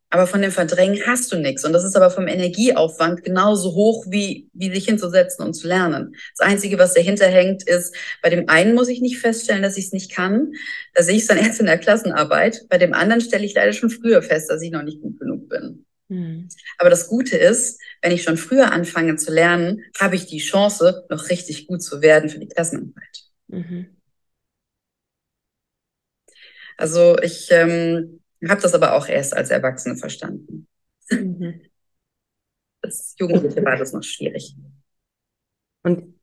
Aber 0.08 0.26
von 0.26 0.40
dem 0.40 0.52
Verdrängen 0.52 1.02
hast 1.04 1.30
du 1.30 1.36
nichts. 1.36 1.64
Und 1.64 1.72
das 1.72 1.84
ist 1.84 1.96
aber 1.96 2.10
vom 2.10 2.26
Energieaufwand 2.26 3.22
genauso 3.22 3.74
hoch, 3.74 4.06
wie, 4.08 4.48
wie 4.54 4.72
sich 4.72 4.86
hinzusetzen 4.86 5.44
und 5.44 5.52
zu 5.52 5.68
lernen. 5.68 6.16
Das 6.36 6.48
Einzige, 6.48 6.78
was 6.78 6.94
dahinter 6.94 7.26
hängt, 7.26 7.68
ist, 7.68 7.94
bei 8.22 8.30
dem 8.30 8.48
einen 8.48 8.74
muss 8.74 8.88
ich 8.88 9.00
nicht 9.00 9.18
feststellen, 9.18 9.62
dass 9.62 9.76
ich 9.76 9.86
es 9.86 9.92
nicht 9.92 10.12
kann. 10.12 10.52
Da 10.94 11.02
sehe 11.02 11.16
ich 11.16 11.22
es 11.22 11.28
dann 11.28 11.38
erst 11.44 11.60
in 11.60 11.66
der 11.66 11.78
Klassenarbeit. 11.78 12.62
Bei 12.70 12.78
dem 12.78 12.94
anderen 12.94 13.20
stelle 13.20 13.44
ich 13.44 13.54
leider 13.54 13.74
schon 13.74 13.90
früher 13.90 14.22
fest, 14.22 14.48
dass 14.48 14.62
ich 14.62 14.70
noch 14.70 14.82
nicht 14.82 15.02
gut 15.02 15.20
genug 15.20 15.48
bin. 15.50 15.84
Mhm. 16.08 16.48
Aber 16.78 16.88
das 16.88 17.08
Gute 17.08 17.36
ist, 17.36 17.80
wenn 18.00 18.12
ich 18.12 18.22
schon 18.22 18.38
früher 18.38 18.72
anfange 18.72 19.16
zu 19.16 19.30
lernen, 19.30 19.82
habe 19.98 20.14
ich 20.14 20.26
die 20.26 20.38
Chance, 20.38 21.04
noch 21.10 21.28
richtig 21.28 21.66
gut 21.66 21.82
zu 21.82 22.00
werden 22.00 22.30
für 22.30 22.38
die 22.38 22.48
Klassenarbeit. 22.48 23.24
Mhm. 23.48 23.95
Also 26.76 27.18
ich 27.18 27.48
ähm, 27.50 28.20
habe 28.46 28.60
das 28.60 28.74
aber 28.74 28.94
auch 28.94 29.08
erst 29.08 29.36
als 29.36 29.50
Erwachsene 29.50 29.96
verstanden. 29.96 30.66
Mhm. 31.10 31.62
Als 32.82 33.14
Jugendliche 33.18 33.64
war 33.64 33.76
das 33.76 33.92
noch 33.92 34.02
schwierig. 34.02 34.54
Und 35.82 36.14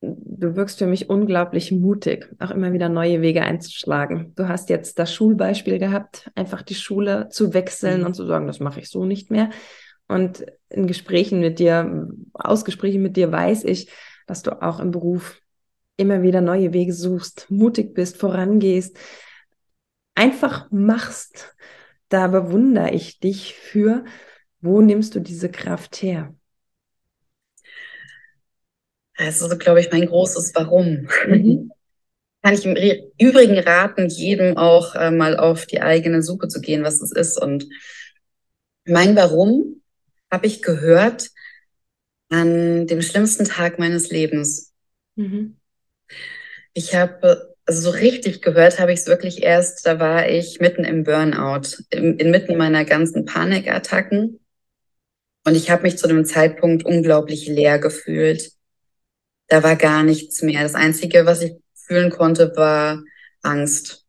du 0.00 0.56
wirkst 0.56 0.78
für 0.78 0.86
mich 0.86 1.10
unglaublich 1.10 1.72
mutig, 1.72 2.32
auch 2.38 2.50
immer 2.50 2.72
wieder 2.72 2.88
neue 2.88 3.20
Wege 3.20 3.42
einzuschlagen. 3.42 4.32
Du 4.36 4.48
hast 4.48 4.70
jetzt 4.70 4.98
das 4.98 5.12
Schulbeispiel 5.12 5.78
gehabt, 5.78 6.30
einfach 6.34 6.62
die 6.62 6.74
Schule 6.74 7.28
zu 7.30 7.52
wechseln 7.52 8.00
mhm. 8.00 8.06
und 8.06 8.14
zu 8.14 8.24
sagen, 8.26 8.46
das 8.46 8.60
mache 8.60 8.80
ich 8.80 8.88
so 8.88 9.04
nicht 9.04 9.30
mehr. 9.30 9.50
Und 10.06 10.46
in 10.70 10.86
Gesprächen 10.86 11.40
mit 11.40 11.58
dir, 11.58 12.08
aus 12.32 12.64
Gesprächen 12.64 13.02
mit 13.02 13.16
dir 13.16 13.30
weiß 13.30 13.64
ich, 13.64 13.90
dass 14.26 14.42
du 14.42 14.62
auch 14.62 14.80
im 14.80 14.90
Beruf 14.90 15.40
immer 15.96 16.22
wieder 16.22 16.40
neue 16.40 16.72
Wege 16.72 16.92
suchst, 16.92 17.46
mutig 17.50 17.92
bist, 17.92 18.16
vorangehst, 18.16 18.96
einfach 20.18 20.68
machst, 20.70 21.54
da 22.08 22.26
bewundere 22.26 22.90
ich 22.90 23.20
dich 23.20 23.54
für. 23.54 24.04
Wo 24.60 24.80
nimmst 24.80 25.14
du 25.14 25.20
diese 25.20 25.50
Kraft 25.50 26.02
her? 26.02 26.34
Das 29.16 29.40
ist, 29.40 29.58
glaube 29.60 29.80
ich, 29.80 29.90
mein 29.92 30.06
großes 30.06 30.52
Warum. 30.54 31.08
Mhm. 31.26 31.72
kann 32.42 32.54
ich 32.54 32.64
im 32.64 32.76
Übrigen 33.18 33.58
raten, 33.58 34.08
jedem 34.08 34.56
auch 34.56 34.94
äh, 34.94 35.10
mal 35.10 35.36
auf 35.36 35.66
die 35.66 35.80
eigene 35.80 36.22
Suche 36.22 36.48
zu 36.48 36.60
gehen, 36.60 36.84
was 36.84 37.00
es 37.00 37.12
ist. 37.12 37.40
Und 37.40 37.68
mein 38.84 39.16
Warum 39.16 39.82
habe 40.30 40.46
ich 40.46 40.62
gehört 40.62 41.30
an 42.30 42.86
dem 42.86 43.02
schlimmsten 43.02 43.44
Tag 43.44 43.78
meines 43.78 44.10
Lebens. 44.10 44.72
Mhm. 45.16 45.56
Ich 46.74 46.94
habe 46.94 47.56
also 47.68 47.82
so 47.82 47.90
richtig 47.90 48.40
gehört 48.40 48.80
habe 48.80 48.94
ich 48.94 49.00
es 49.00 49.06
wirklich 49.06 49.42
erst, 49.42 49.84
da 49.84 50.00
war 50.00 50.26
ich 50.26 50.58
mitten 50.58 50.84
im 50.84 51.04
Burnout, 51.04 51.82
inmitten 51.90 52.56
meiner 52.56 52.86
ganzen 52.86 53.26
Panikattacken. 53.26 54.40
Und 55.44 55.54
ich 55.54 55.70
habe 55.70 55.82
mich 55.82 55.98
zu 55.98 56.08
dem 56.08 56.24
Zeitpunkt 56.24 56.86
unglaublich 56.86 57.46
leer 57.46 57.78
gefühlt. 57.78 58.52
Da 59.48 59.62
war 59.62 59.76
gar 59.76 60.02
nichts 60.02 60.40
mehr. 60.40 60.62
Das 60.62 60.74
Einzige, 60.74 61.26
was 61.26 61.42
ich 61.42 61.56
fühlen 61.74 62.08
konnte, 62.08 62.56
war 62.56 63.04
Angst. 63.42 64.06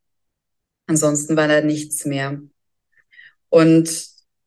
Ansonsten 0.87 1.35
war 1.35 1.49
da 1.49 1.59
nichts 1.59 2.05
mehr. 2.05 2.41
Und 3.49 3.89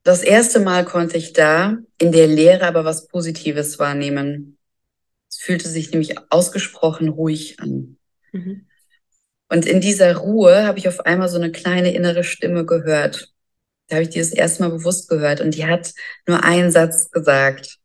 das 0.05 0.23
erste 0.23 0.59
Mal 0.59 0.87
konnte 0.87 1.19
ich 1.19 1.35
da 1.35 1.77
in 1.99 2.13
der 2.13 2.29
Lehre 2.29 2.67
aber 2.67 2.87
was 2.87 3.09
Positives 3.09 3.79
wahrnehmen. 3.79 4.57
Es 5.29 5.37
fühlte 5.37 5.69
sich 5.69 5.91
nämlich 5.91 6.15
ausgesprochen 6.31 7.11
ruhig 7.11 7.61
an. 7.61 7.99
Mhm. 8.33 8.69
Und 9.53 9.67
in 9.67 9.83
dieser 9.83 10.17
Ruhe 10.17 10.67
habe 10.67 10.79
ich 10.79 10.89
auf 10.89 11.01
einmal 11.01 11.29
so 11.29 11.37
eine 11.37 11.53
kleine 11.53 11.93
innere 11.93 12.25
Stimme 12.25 12.65
gehört. 12.65 13.35
Da 13.87 13.97
habe 13.97 14.05
ich 14.05 14.09
die 14.09 14.19
das 14.19 14.31
erste 14.31 14.63
Mal 14.63 14.71
bewusst 14.71 15.11
gehört 15.11 15.43
und 15.43 15.55
die 15.55 15.67
hat 15.67 15.93
nur 16.27 16.43
einen 16.43 16.71
Satz 16.71 17.11
gesagt. 17.11 17.77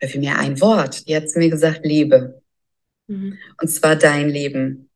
Oder 0.00 0.10
vielmehr 0.10 0.40
ein 0.40 0.60
Wort. 0.60 1.06
Die 1.06 1.14
hat 1.14 1.30
zu 1.30 1.38
mir 1.38 1.50
gesagt, 1.50 1.86
lebe. 1.86 2.42
Mhm. 3.06 3.38
Und 3.60 3.68
zwar 3.68 3.94
dein 3.94 4.28
Leben. 4.28 4.90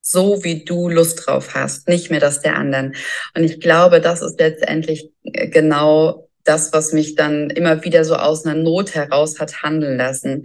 So 0.00 0.42
wie 0.42 0.64
du 0.64 0.88
Lust 0.88 1.24
drauf 1.24 1.54
hast, 1.54 1.86
nicht 1.86 2.10
mehr 2.10 2.18
das 2.18 2.40
der 2.40 2.56
anderen. 2.56 2.96
Und 3.36 3.44
ich 3.44 3.60
glaube, 3.60 4.00
das 4.00 4.20
ist 4.20 4.40
letztendlich 4.40 5.12
äh, 5.22 5.46
genau 5.46 6.25
das, 6.46 6.72
was 6.72 6.92
mich 6.92 7.14
dann 7.14 7.50
immer 7.50 7.84
wieder 7.84 8.04
so 8.04 8.16
aus 8.16 8.44
einer 8.44 8.60
Not 8.60 8.94
heraus 8.94 9.38
hat 9.38 9.62
handeln 9.62 9.96
lassen 9.96 10.44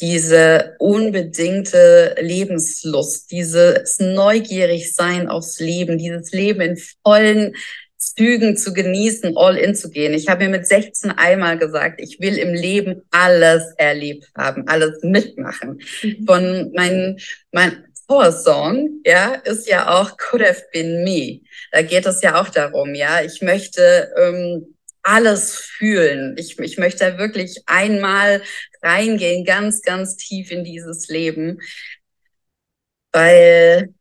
diese 0.00 0.76
unbedingte 0.78 2.16
Lebenslust, 2.20 3.30
dieses 3.30 3.98
Neugierigsein 3.98 5.28
aufs 5.28 5.58
Leben, 5.58 5.96
dieses 5.96 6.32
Leben 6.32 6.60
in 6.60 6.78
vollen 7.02 7.54
Zügen 7.98 8.56
zu 8.56 8.72
genießen, 8.74 9.36
all 9.36 9.56
in 9.56 9.74
zu 9.74 9.90
gehen. 9.90 10.12
Ich 10.12 10.28
habe 10.28 10.44
mir 10.44 10.50
mit 10.50 10.66
16 10.66 11.12
einmal 11.12 11.58
gesagt, 11.58 12.00
ich 12.00 12.20
will 12.20 12.36
im 12.36 12.52
Leben 12.52 13.02
alles 13.10 13.62
erlebt 13.78 14.30
haben, 14.36 14.68
alles 14.68 15.02
mitmachen. 15.02 15.80
Mhm. 16.02 16.26
Von 16.26 16.72
meinen, 16.74 17.18
mein 17.52 17.84
Power 18.06 18.32
Song, 18.32 19.00
ja, 19.04 19.34
ist 19.44 19.66
ja 19.68 19.88
auch 19.88 20.16
Could 20.18 20.46
Have 20.46 20.64
Been 20.72 21.02
Me. 21.04 21.40
Da 21.72 21.82
geht 21.82 22.06
es 22.06 22.22
ja 22.22 22.40
auch 22.40 22.50
darum, 22.50 22.94
ja, 22.94 23.22
ich 23.22 23.42
möchte 23.42 24.12
ähm, 24.16 24.75
alles 25.06 25.54
fühlen. 25.54 26.34
Ich, 26.36 26.58
ich 26.58 26.78
möchte 26.78 26.98
da 26.98 27.18
wirklich 27.18 27.62
einmal 27.66 28.42
reingehen, 28.82 29.44
ganz, 29.44 29.82
ganz 29.82 30.16
tief 30.16 30.50
in 30.50 30.64
dieses 30.64 31.06
Leben, 31.08 31.60
weil 33.12 33.94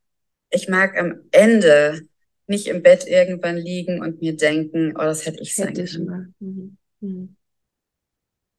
ich 0.49 0.67
mag 0.67 0.97
am 0.97 1.21
Ende 1.31 2.01
nicht 2.47 2.67
im 2.67 2.81
Bett 2.81 3.05
irgendwann 3.07 3.57
liegen 3.57 4.01
und 4.01 4.21
mir 4.21 4.35
denken, 4.35 4.93
oh, 4.95 5.03
das 5.03 5.25
hätte 5.27 5.41
ich 5.41 5.53
sein 5.53 5.75
können. 5.75 6.33
Mhm. 6.39 6.77
Mhm. 7.01 7.35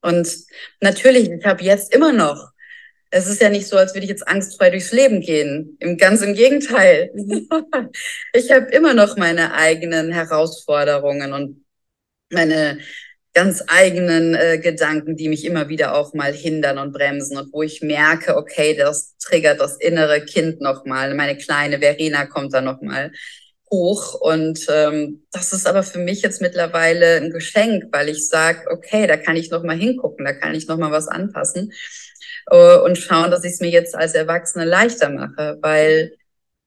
Und 0.01 0.29
natürlich, 0.79 1.29
ich 1.29 1.45
habe 1.45 1.63
jetzt 1.63 1.93
immer 1.93 2.13
noch, 2.13 2.51
es 3.09 3.27
ist 3.27 3.41
ja 3.41 3.49
nicht 3.49 3.67
so, 3.67 3.77
als 3.77 3.93
würde 3.93 4.05
ich 4.05 4.09
jetzt 4.09 4.27
angstfrei 4.27 4.69
durchs 4.69 4.93
Leben 4.93 5.19
gehen. 5.19 5.77
Im 5.79 5.97
ganz 5.97 6.21
im 6.21 6.33
Gegenteil. 6.33 7.11
ich 8.33 8.51
habe 8.51 8.71
immer 8.71 8.93
noch 8.93 9.17
meine 9.17 9.53
eigenen 9.53 10.11
Herausforderungen 10.11 11.33
und 11.33 11.66
meine 12.29 12.79
ganz 13.33 13.63
eigenen 13.67 14.33
äh, 14.33 14.57
Gedanken, 14.57 15.15
die 15.15 15.29
mich 15.29 15.45
immer 15.45 15.69
wieder 15.69 15.95
auch 15.95 16.13
mal 16.15 16.33
hindern 16.33 16.79
und 16.79 16.91
bremsen 16.91 17.37
und 17.37 17.53
wo 17.53 17.61
ich 17.61 17.81
merke, 17.81 18.35
okay, 18.35 18.75
das 18.75 19.15
triggert 19.17 19.61
das 19.61 19.77
innere 19.77 20.25
Kind 20.25 20.59
nochmal. 20.59 21.13
Meine 21.13 21.37
kleine 21.37 21.79
Verena 21.79 22.25
kommt 22.25 22.53
da 22.53 22.61
nochmal 22.61 23.11
hoch 23.69 24.15
und 24.15 24.65
ähm, 24.69 25.27
das 25.31 25.53
ist 25.53 25.67
aber 25.67 25.83
für 25.83 25.99
mich 25.99 26.21
jetzt 26.21 26.41
mittlerweile 26.41 27.17
ein 27.17 27.31
Geschenk, 27.31 27.85
weil 27.91 28.09
ich 28.09 28.27
sage, 28.27 28.61
okay, 28.71 29.05
da 29.07 29.17
kann 29.17 29.35
ich 29.35 29.51
nochmal 29.51 29.77
hingucken, 29.77 30.25
da 30.25 30.33
kann 30.33 30.55
ich 30.55 30.67
nochmal 30.67 30.91
was 30.91 31.07
anpassen 31.07 31.71
äh, 32.49 32.77
und 32.77 32.97
schauen, 32.97 33.29
dass 33.31 33.43
ich 33.43 33.53
es 33.53 33.59
mir 33.59 33.69
jetzt 33.69 33.95
als 33.95 34.13
Erwachsene 34.15 34.65
leichter 34.65 35.09
mache, 35.09 35.57
weil 35.61 36.13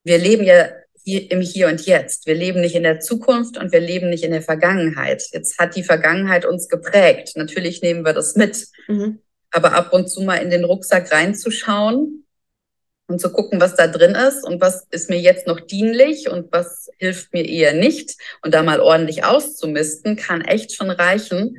wir 0.05 0.19
leben 0.19 0.45
ja 0.45 0.69
hier, 1.05 1.31
im 1.31 1.41
Hier 1.41 1.69
und 1.69 1.87
Jetzt. 1.87 2.27
Wir 2.27 2.35
leben 2.35 2.61
nicht 2.61 2.75
in 2.75 2.83
der 2.83 3.01
Zukunft 3.01 3.59
und 3.59 3.73
wir 3.73 3.81
leben 3.81 4.11
nicht 4.11 4.25
in 4.25 4.33
der 4.33 4.43
Vergangenheit. 4.43 5.23
Jetzt 5.33 5.59
hat 5.59 5.77
die 5.77 5.85
Vergangenheit 5.85 6.45
uns 6.45 6.69
geprägt. 6.69 7.33
Natürlich 7.37 7.83
nehmen 7.83 8.05
wir 8.05 8.13
das 8.13 8.37
mit. 8.37 8.69
Mhm. 8.89 9.21
Aber 9.51 9.73
ab 9.73 9.93
und 9.93 10.09
zu 10.09 10.23
mal 10.23 10.37
in 10.37 10.51
den 10.51 10.65
Rucksack 10.65 11.13
reinzuschauen 11.13 12.25
und 13.07 13.21
zu 13.21 13.33
gucken, 13.33 13.61
was 13.61 13.75
da 13.75 13.89
drin 13.89 14.15
ist 14.15 14.45
und 14.45 14.61
was 14.61 14.87
ist 14.91 15.11
mir 15.11 15.19
jetzt 15.19 15.47
noch 15.47 15.61
dienlich 15.61 16.31
und 16.31 16.53
was 16.53 16.89
hilft 16.99 17.33
mir 17.33 17.47
eher 17.47 17.73
nicht 17.75 18.17
und 18.43 18.55
da 18.55 18.63
mal 18.63 18.81
ordentlich 18.81 19.25
auszumisten, 19.25 20.17
kann 20.17 20.43
echt 20.43 20.73
schon 20.73 20.91
reichen, 20.91 21.59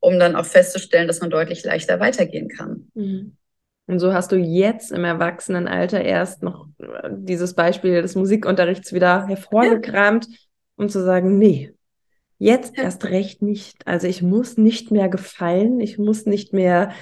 um 0.00 0.18
dann 0.18 0.34
auch 0.34 0.46
festzustellen, 0.46 1.06
dass 1.06 1.20
man 1.20 1.30
deutlich 1.30 1.62
leichter 1.64 2.00
weitergehen 2.00 2.48
kann. 2.48 2.90
Mhm. 2.94 3.36
Und 3.86 3.98
so 3.98 4.12
hast 4.12 4.30
du 4.32 4.36
jetzt 4.36 4.92
im 4.92 5.04
Erwachsenenalter 5.04 6.00
erst 6.00 6.42
noch 6.42 6.68
äh, 6.78 7.10
dieses 7.10 7.54
Beispiel 7.54 8.02
des 8.02 8.14
Musikunterrichts 8.14 8.92
wieder 8.92 9.26
hervorgekramt, 9.26 10.26
ja. 10.28 10.36
um 10.76 10.88
zu 10.88 11.02
sagen, 11.02 11.38
nee, 11.38 11.74
jetzt 12.38 12.76
ja. 12.76 12.84
erst 12.84 13.04
recht 13.06 13.42
nicht. 13.42 13.86
Also 13.86 14.06
ich 14.06 14.22
muss 14.22 14.56
nicht 14.56 14.90
mehr 14.90 15.08
gefallen, 15.08 15.80
ich 15.80 15.98
muss 15.98 16.26
nicht 16.26 16.52
mehr 16.52 16.92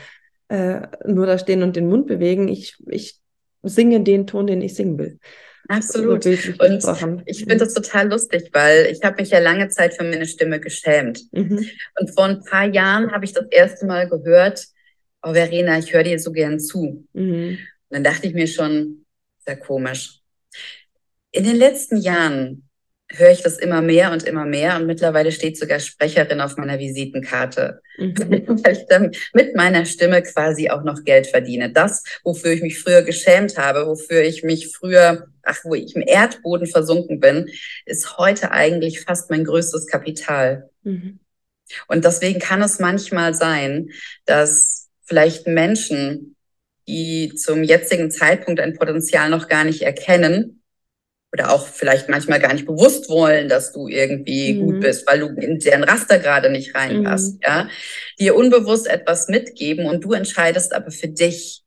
äh, 0.49 0.87
nur 1.07 1.27
da 1.27 1.39
stehen 1.39 1.63
und 1.63 1.77
den 1.77 1.89
Mund 1.89 2.07
bewegen. 2.07 2.49
Ich, 2.49 2.77
ich 2.89 3.21
singe 3.63 4.03
den 4.03 4.27
Ton, 4.27 4.47
den 4.47 4.63
ich 4.63 4.75
singen 4.75 4.99
will. 4.99 5.19
Absolut. 5.69 6.25
So 6.25 6.31
und 6.31 7.23
ich 7.27 7.41
finde 7.41 7.59
das 7.59 7.75
total 7.75 8.09
lustig, 8.09 8.49
weil 8.53 8.87
ich 8.91 9.03
habe 9.05 9.21
mich 9.21 9.31
ja 9.31 9.39
lange 9.39 9.69
Zeit 9.69 9.95
für 9.95 10.05
meine 10.05 10.27
Stimme 10.27 10.61
geschämt. 10.61 11.21
Mhm. 11.33 11.65
Und 12.01 12.15
vor 12.15 12.25
ein 12.25 12.43
paar 12.43 12.67
Jahren 12.67 13.13
habe 13.13 13.27
ich 13.27 13.35
das 13.35 13.47
erste 13.51 13.87
Mal 13.87 14.09
gehört, 14.09 14.67
oh 15.23 15.33
Verena, 15.33 15.79
ich 15.79 15.93
höre 15.93 16.05
dir 16.05 16.19
so 16.19 16.33
gern 16.33 16.61
zu. 16.61 17.07
Mhm. 17.13 17.59
Und 17.89 17.95
dann 17.95 18.05
dachte 18.05 18.27
ich 18.27 18.35
mir 18.35 18.47
schon, 18.47 19.05
sehr 19.45 19.57
komisch. 19.57 20.21
In 21.31 21.45
den 21.45 21.57
letzten 21.57 21.97
Jahren 21.97 22.69
höre 23.11 23.31
ich 23.31 23.43
das 23.43 23.59
immer 23.59 23.81
mehr 23.81 24.13
und 24.13 24.25
immer 24.25 24.45
mehr 24.45 24.77
und 24.77 24.87
mittlerweile 24.87 25.33
steht 25.33 25.57
sogar 25.57 25.81
Sprecherin 25.81 26.43
auf 26.43 26.57
meiner 26.57 26.79
Visitenkarte, 26.79 27.81
mhm. 27.97 28.15
weil 28.63 28.73
ich 28.73 28.87
dann 28.87 29.13
mit 29.33 29.57
meiner 29.57 29.87
Stimme 29.87 30.23
quasi 30.23 30.69
auch 30.69 30.85
noch 30.85 31.05
Geld 31.05 31.27
verdiene. 31.27 31.73
Das, 31.73 32.05
wofür 32.23 32.53
ich 32.53 32.61
mich 32.61 32.79
früher 32.79 33.03
geschämt 33.03 33.57
habe, 33.57 33.87
wofür 33.87 34.23
ich 34.23 34.43
mich 34.43 34.77
früher, 34.77 35.29
ach, 35.43 35.59
wo 35.65 35.75
ich 35.75 35.97
im 35.97 36.03
Erdboden 36.07 36.67
versunken 36.67 37.19
bin, 37.19 37.51
ist 37.87 38.19
heute 38.19 38.51
eigentlich 38.51 39.01
fast 39.01 39.31
mein 39.31 39.45
größtes 39.45 39.87
Kapital. 39.87 40.69
Mhm. 40.83 41.21
Und 41.87 42.05
deswegen 42.05 42.41
kann 42.41 42.63
es 42.63 42.79
manchmal 42.79 43.35
sein, 43.35 43.91
dass 44.27 44.88
vielleicht 45.09 45.47
Menschen, 45.47 46.37
die 46.87 47.35
zum 47.35 47.65
jetzigen 47.65 48.11
Zeitpunkt 48.11 48.61
ein 48.61 48.75
Potenzial 48.75 49.31
noch 49.31 49.49
gar 49.49 49.65
nicht 49.65 49.83
erkennen 49.83 50.63
oder 51.33 51.51
auch 51.51 51.67
vielleicht 51.67 52.09
manchmal 52.09 52.41
gar 52.41 52.53
nicht 52.53 52.67
bewusst 52.67 53.09
wollen, 53.09 53.49
dass 53.49 53.73
du 53.73 53.89
irgendwie 53.89 54.55
mhm. 54.55 54.61
gut 54.61 54.81
bist, 54.81 55.07
weil 55.07 55.21
du 55.21 55.29
in 55.29 55.59
deren 55.59 55.85
Raster 55.85 56.19
gerade 56.19 56.51
nicht 56.51 56.75
reinpasst, 56.75 57.35
mhm. 57.35 57.41
ja, 57.43 57.69
dir 58.19 58.35
unbewusst 58.35 58.87
etwas 58.87 59.29
mitgeben 59.29 59.87
und 59.87 60.05
du 60.05 60.13
entscheidest 60.13 60.75
aber 60.75 60.91
für 60.91 61.09
dich, 61.09 61.63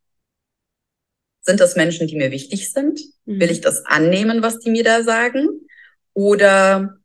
sind 1.43 1.59
das 1.59 1.75
Menschen, 1.75 2.07
die 2.07 2.15
mir 2.15 2.31
wichtig 2.31 2.71
sind? 2.71 2.99
Mhm. 3.25 3.39
Will 3.39 3.51
ich 3.51 3.61
das 3.61 3.85
annehmen, 3.85 4.43
was 4.43 4.59
die 4.59 4.69
mir 4.69 4.83
da 4.83 5.03
sagen? 5.03 5.47
Oder 6.13 6.97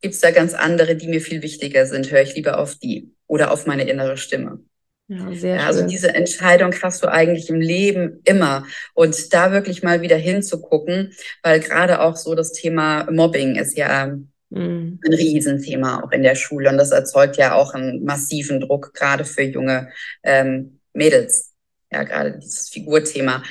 gibt 0.00 0.14
es 0.14 0.20
da 0.20 0.30
ganz 0.30 0.54
andere, 0.54 0.96
die 0.96 1.08
mir 1.08 1.20
viel 1.20 1.42
wichtiger 1.42 1.84
sind? 1.86 2.10
Höre 2.10 2.22
ich 2.22 2.34
lieber 2.34 2.58
auf 2.58 2.76
die 2.76 3.12
oder 3.26 3.50
auf 3.50 3.66
meine 3.66 3.88
innere 3.88 4.16
Stimme? 4.16 4.60
Ja, 5.08 5.32
sehr 5.32 5.66
also 5.66 5.86
diese 5.86 6.14
Entscheidung 6.14 6.74
hast 6.82 7.02
du 7.02 7.10
eigentlich 7.10 7.48
im 7.48 7.60
Leben 7.60 8.20
immer. 8.24 8.66
Und 8.92 9.32
da 9.32 9.52
wirklich 9.52 9.82
mal 9.82 10.02
wieder 10.02 10.16
hinzugucken, 10.16 11.14
weil 11.42 11.60
gerade 11.60 12.02
auch 12.02 12.16
so 12.16 12.34
das 12.34 12.52
Thema 12.52 13.10
Mobbing 13.10 13.56
ist 13.56 13.76
ja 13.76 14.06
mhm. 14.50 15.00
ein 15.02 15.14
Riesenthema 15.14 16.02
auch 16.02 16.12
in 16.12 16.22
der 16.22 16.34
Schule. 16.34 16.68
Und 16.68 16.76
das 16.76 16.90
erzeugt 16.90 17.38
ja 17.38 17.54
auch 17.54 17.72
einen 17.72 18.04
massiven 18.04 18.60
Druck, 18.60 18.92
gerade 18.92 19.24
für 19.24 19.42
junge 19.42 19.88
ähm, 20.22 20.78
Mädels. 20.92 21.54
Ja, 21.90 22.02
gerade 22.02 22.38
dieses 22.38 22.68
Figurthema. 22.68 23.42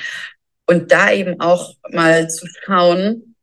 Und 0.66 0.92
da 0.92 1.10
eben 1.10 1.40
auch 1.40 1.74
mal 1.90 2.30
zu 2.30 2.46
schauen, 2.46 3.34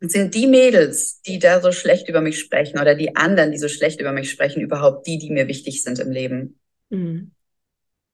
sind 0.00 0.34
die 0.34 0.46
Mädels, 0.46 1.20
die 1.20 1.38
da 1.38 1.60
so 1.60 1.70
schlecht 1.70 2.08
über 2.08 2.22
mich 2.22 2.40
sprechen 2.40 2.80
oder 2.80 2.94
die 2.94 3.14
anderen, 3.14 3.52
die 3.52 3.58
so 3.58 3.68
schlecht 3.68 4.00
über 4.00 4.12
mich 4.12 4.30
sprechen, 4.30 4.62
überhaupt 4.62 5.06
die, 5.06 5.18
die 5.18 5.30
mir 5.30 5.48
wichtig 5.48 5.82
sind 5.82 5.98
im 5.98 6.10
Leben? 6.10 6.58
Mhm. 6.88 7.32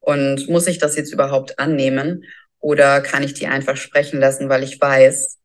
Und 0.08 0.48
muss 0.48 0.66
ich 0.66 0.78
das 0.78 0.96
jetzt 0.96 1.12
überhaupt 1.12 1.58
annehmen? 1.58 2.24
Oder 2.60 3.02
kann 3.02 3.22
ich 3.22 3.34
die 3.34 3.46
einfach 3.46 3.76
sprechen 3.76 4.18
lassen, 4.18 4.48
weil 4.48 4.62
ich 4.62 4.80
weiß, 4.80 5.36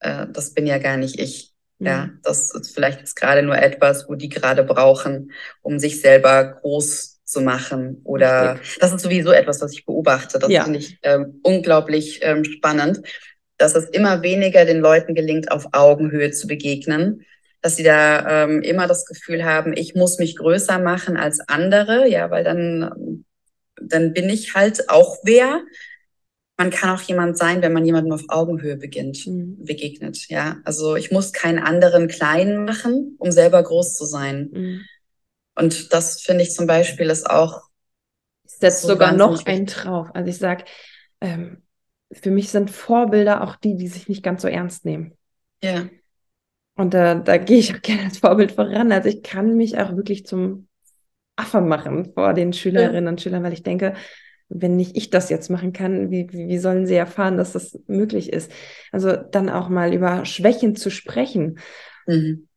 äh, 0.00 0.26
das 0.32 0.54
bin 0.54 0.66
ja 0.66 0.78
gar 0.78 0.96
nicht 0.96 1.20
ich. 1.20 1.52
Mhm. 1.78 1.86
Ja, 1.86 2.10
das 2.22 2.54
ist 2.54 2.74
vielleicht 2.74 3.00
jetzt 3.00 3.16
gerade 3.16 3.42
nur 3.42 3.58
etwas, 3.58 4.08
wo 4.08 4.14
die 4.14 4.30
gerade 4.30 4.64
brauchen, 4.64 5.32
um 5.60 5.78
sich 5.78 6.00
selber 6.00 6.42
groß 6.62 7.20
zu 7.22 7.42
machen. 7.42 8.00
Oder 8.04 8.54
Richtig. 8.54 8.78
das 8.80 8.94
ist 8.94 9.02
sowieso 9.02 9.30
etwas, 9.30 9.60
was 9.60 9.74
ich 9.74 9.84
beobachte. 9.84 10.38
Das 10.38 10.50
ja. 10.50 10.64
finde 10.64 10.78
ich 10.78 10.98
ähm, 11.02 11.40
unglaublich 11.42 12.20
ähm, 12.22 12.44
spannend, 12.44 13.02
dass 13.58 13.74
es 13.74 13.90
immer 13.90 14.22
weniger 14.22 14.64
den 14.64 14.80
Leuten 14.80 15.14
gelingt, 15.14 15.50
auf 15.50 15.66
Augenhöhe 15.72 16.30
zu 16.30 16.46
begegnen. 16.46 17.26
Dass 17.60 17.76
sie 17.76 17.82
da 17.82 18.44
ähm, 18.44 18.62
immer 18.62 18.86
das 18.86 19.04
Gefühl 19.04 19.44
haben, 19.44 19.74
ich 19.76 19.94
muss 19.94 20.18
mich 20.18 20.34
größer 20.36 20.78
machen 20.78 21.18
als 21.18 21.40
andere, 21.40 22.08
ja, 22.08 22.30
weil 22.30 22.42
dann, 22.42 23.26
dann 23.80 24.12
bin 24.12 24.28
ich 24.28 24.54
halt 24.54 24.88
auch 24.88 25.18
wer 25.24 25.62
man 26.58 26.70
kann 26.70 26.90
auch 26.90 27.00
jemand 27.02 27.38
sein, 27.38 27.62
wenn 27.62 27.72
man 27.72 27.86
jemandem 27.86 28.12
auf 28.12 28.24
Augenhöhe 28.28 28.76
beginnt, 28.76 29.24
mhm. 29.26 29.64
begegnet. 29.64 30.28
Ja, 30.28 30.58
also 30.64 30.96
ich 30.96 31.12
muss 31.12 31.32
keinen 31.32 31.60
anderen 31.60 32.08
klein 32.08 32.64
machen, 32.64 33.14
um 33.18 33.30
selber 33.30 33.62
groß 33.62 33.94
zu 33.94 34.04
sein. 34.04 34.50
Mhm. 34.52 34.84
Und 35.54 35.92
das 35.92 36.20
finde 36.20 36.42
ich 36.42 36.52
zum 36.52 36.66
Beispiel 36.66 37.10
ist 37.10 37.30
auch. 37.30 37.62
Ich 38.44 38.56
setze 38.56 38.82
so 38.82 38.88
sogar 38.88 39.12
noch 39.12 39.46
einen 39.46 39.66
drauf. 39.66 40.08
Also 40.14 40.30
ich 40.30 40.38
sage, 40.38 40.64
ähm, 41.20 41.62
für 42.10 42.30
mich 42.30 42.50
sind 42.50 42.70
Vorbilder 42.70 43.44
auch 43.44 43.56
die, 43.56 43.76
die 43.76 43.88
sich 43.88 44.08
nicht 44.08 44.24
ganz 44.24 44.42
so 44.42 44.48
ernst 44.48 44.84
nehmen. 44.84 45.16
Ja. 45.62 45.88
Und 46.74 46.94
da, 46.94 47.14
da 47.16 47.36
gehe 47.36 47.58
ich 47.58 47.74
auch 47.74 47.82
gerne 47.82 48.04
als 48.04 48.18
Vorbild 48.18 48.52
voran. 48.52 48.90
Also 48.90 49.08
ich 49.08 49.22
kann 49.22 49.56
mich 49.56 49.78
auch 49.78 49.94
wirklich 49.94 50.26
zum 50.26 50.67
Affe 51.38 51.60
machen 51.60 52.12
vor 52.14 52.34
den 52.34 52.52
Schülerinnen 52.52 53.04
ja. 53.04 53.10
und 53.10 53.20
Schülern, 53.20 53.42
weil 53.42 53.52
ich 53.52 53.62
denke, 53.62 53.94
wenn 54.48 54.76
nicht 54.76 54.96
ich 54.96 55.10
das 55.10 55.28
jetzt 55.28 55.50
machen 55.50 55.72
kann, 55.72 56.10
wie, 56.10 56.28
wie 56.32 56.58
sollen 56.58 56.86
sie 56.86 56.94
erfahren, 56.94 57.36
dass 57.36 57.52
das 57.52 57.78
möglich 57.86 58.32
ist? 58.32 58.50
Also 58.92 59.12
dann 59.12 59.50
auch 59.50 59.68
mal 59.68 59.92
über 59.92 60.24
Schwächen 60.24 60.74
zu 60.74 60.90
sprechen. 60.90 61.58
Mhm. 62.06 62.48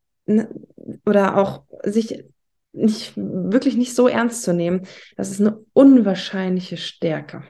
Oder 1.05 1.37
auch 1.37 1.63
sich 1.83 2.23
nicht, 2.71 3.13
wirklich 3.17 3.75
nicht 3.75 3.93
so 3.95 4.07
ernst 4.07 4.43
zu 4.43 4.53
nehmen. 4.53 4.83
Das 5.17 5.31
ist 5.31 5.41
eine 5.41 5.59
unwahrscheinliche 5.73 6.77
Stärke. 6.77 7.43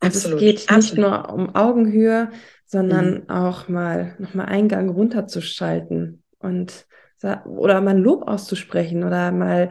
Also 0.00 0.30
Absolut. 0.30 0.36
es 0.36 0.66
geht 0.66 0.76
nicht 0.76 0.96
nur 0.96 1.30
um 1.30 1.54
Augenhöhe, 1.54 2.30
sondern 2.64 3.14
mhm. 3.14 3.30
auch 3.30 3.68
mal 3.68 4.14
nochmal 4.18 4.46
Eingang 4.46 4.88
runterzuschalten 4.88 6.22
und 6.38 6.86
oder 7.44 7.82
mal 7.82 7.98
Lob 7.98 8.26
auszusprechen 8.26 9.04
oder 9.04 9.30
mal 9.30 9.68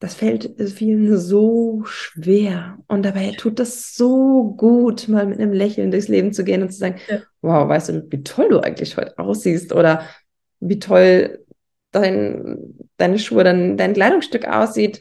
das 0.00 0.14
fällt 0.14 0.54
vielen 0.70 1.16
so 1.18 1.82
schwer. 1.84 2.78
Und 2.86 3.04
dabei 3.04 3.32
tut 3.36 3.58
das 3.58 3.96
so 3.96 4.54
gut, 4.56 5.08
mal 5.08 5.26
mit 5.26 5.40
einem 5.40 5.52
Lächeln 5.52 5.90
durchs 5.90 6.08
Leben 6.08 6.32
zu 6.32 6.44
gehen 6.44 6.62
und 6.62 6.70
zu 6.70 6.78
sagen, 6.78 6.96
ja. 7.08 7.20
wow, 7.42 7.68
weißt 7.68 7.88
du, 7.88 8.06
wie 8.10 8.22
toll 8.22 8.48
du 8.50 8.60
eigentlich 8.60 8.96
heute 8.96 9.18
aussiehst 9.18 9.72
oder 9.72 10.02
wie 10.60 10.78
toll 10.78 11.44
dein, 11.90 12.74
deine 12.96 13.18
Schuhe, 13.18 13.42
dein, 13.42 13.76
dein 13.76 13.94
Kleidungsstück 13.94 14.46
aussieht. 14.46 15.00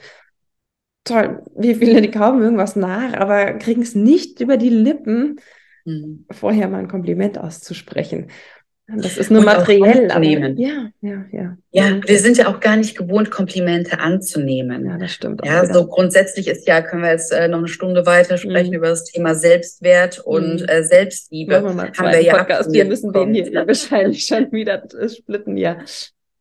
Toll, 1.04 1.44
wie 1.56 1.76
viele, 1.76 2.02
die 2.02 2.12
kaufen 2.12 2.42
irgendwas 2.42 2.76
nach, 2.76 3.14
aber 3.14 3.54
kriegen 3.54 3.82
es 3.84 3.94
nicht 3.94 4.42
über 4.42 4.58
die 4.58 4.70
Lippen, 4.70 5.40
mhm. 5.86 6.26
vorher 6.32 6.68
mal 6.70 6.80
ein 6.80 6.88
Kompliment 6.88 7.38
auszusprechen. 7.38 8.32
Das 8.90 9.18
ist 9.18 9.30
nur 9.30 9.44
materiell. 9.44 10.10
Anzunehmen. 10.10 10.58
ja, 10.58 10.90
ja, 11.02 11.26
ja. 11.32 11.58
Ja, 11.72 12.00
wir 12.08 12.20
sind 12.20 12.38
ja 12.38 12.48
auch 12.48 12.62
gar 12.62 12.78
nicht 12.78 12.98
gewohnt, 12.98 13.30
Komplimente 13.30 14.00
anzunehmen. 14.00 14.86
Ja, 14.86 14.98
das 14.98 15.12
stimmt. 15.12 15.42
Ja, 15.46 15.64
wieder. 15.64 15.74
so 15.74 15.88
grundsätzlich 15.88 16.48
ist 16.48 16.68
ja, 16.68 16.82
können 16.82 17.04
wir 17.04 17.12
jetzt 17.12 17.34
äh, 17.34 17.50
noch 17.50 17.58
eine 17.58 17.68
Stunde 17.68 18.06
weiter 18.06 18.38
sprechen 18.38 18.70
mhm. 18.70 18.78
über 18.78 18.88
das 18.88 19.04
Thema 19.04 19.36
Selbstwert 19.36 20.20
und 20.20 20.62
mhm. 20.62 20.68
äh, 20.70 20.84
Selbstliebe. 20.84 21.60
Machen 21.60 21.66
wir 21.66 21.74
mal 21.74 21.92
Haben 21.98 22.12
wir 22.12 22.22
ja 22.22 22.38
Podcast. 22.38 22.72
Wir 22.72 22.86
müssen 22.86 23.12
den 23.12 23.34
hier 23.34 23.52
wahrscheinlich 23.68 24.26
schon 24.26 24.52
wieder 24.54 24.82
splitten, 25.08 25.58
ja. 25.58 25.78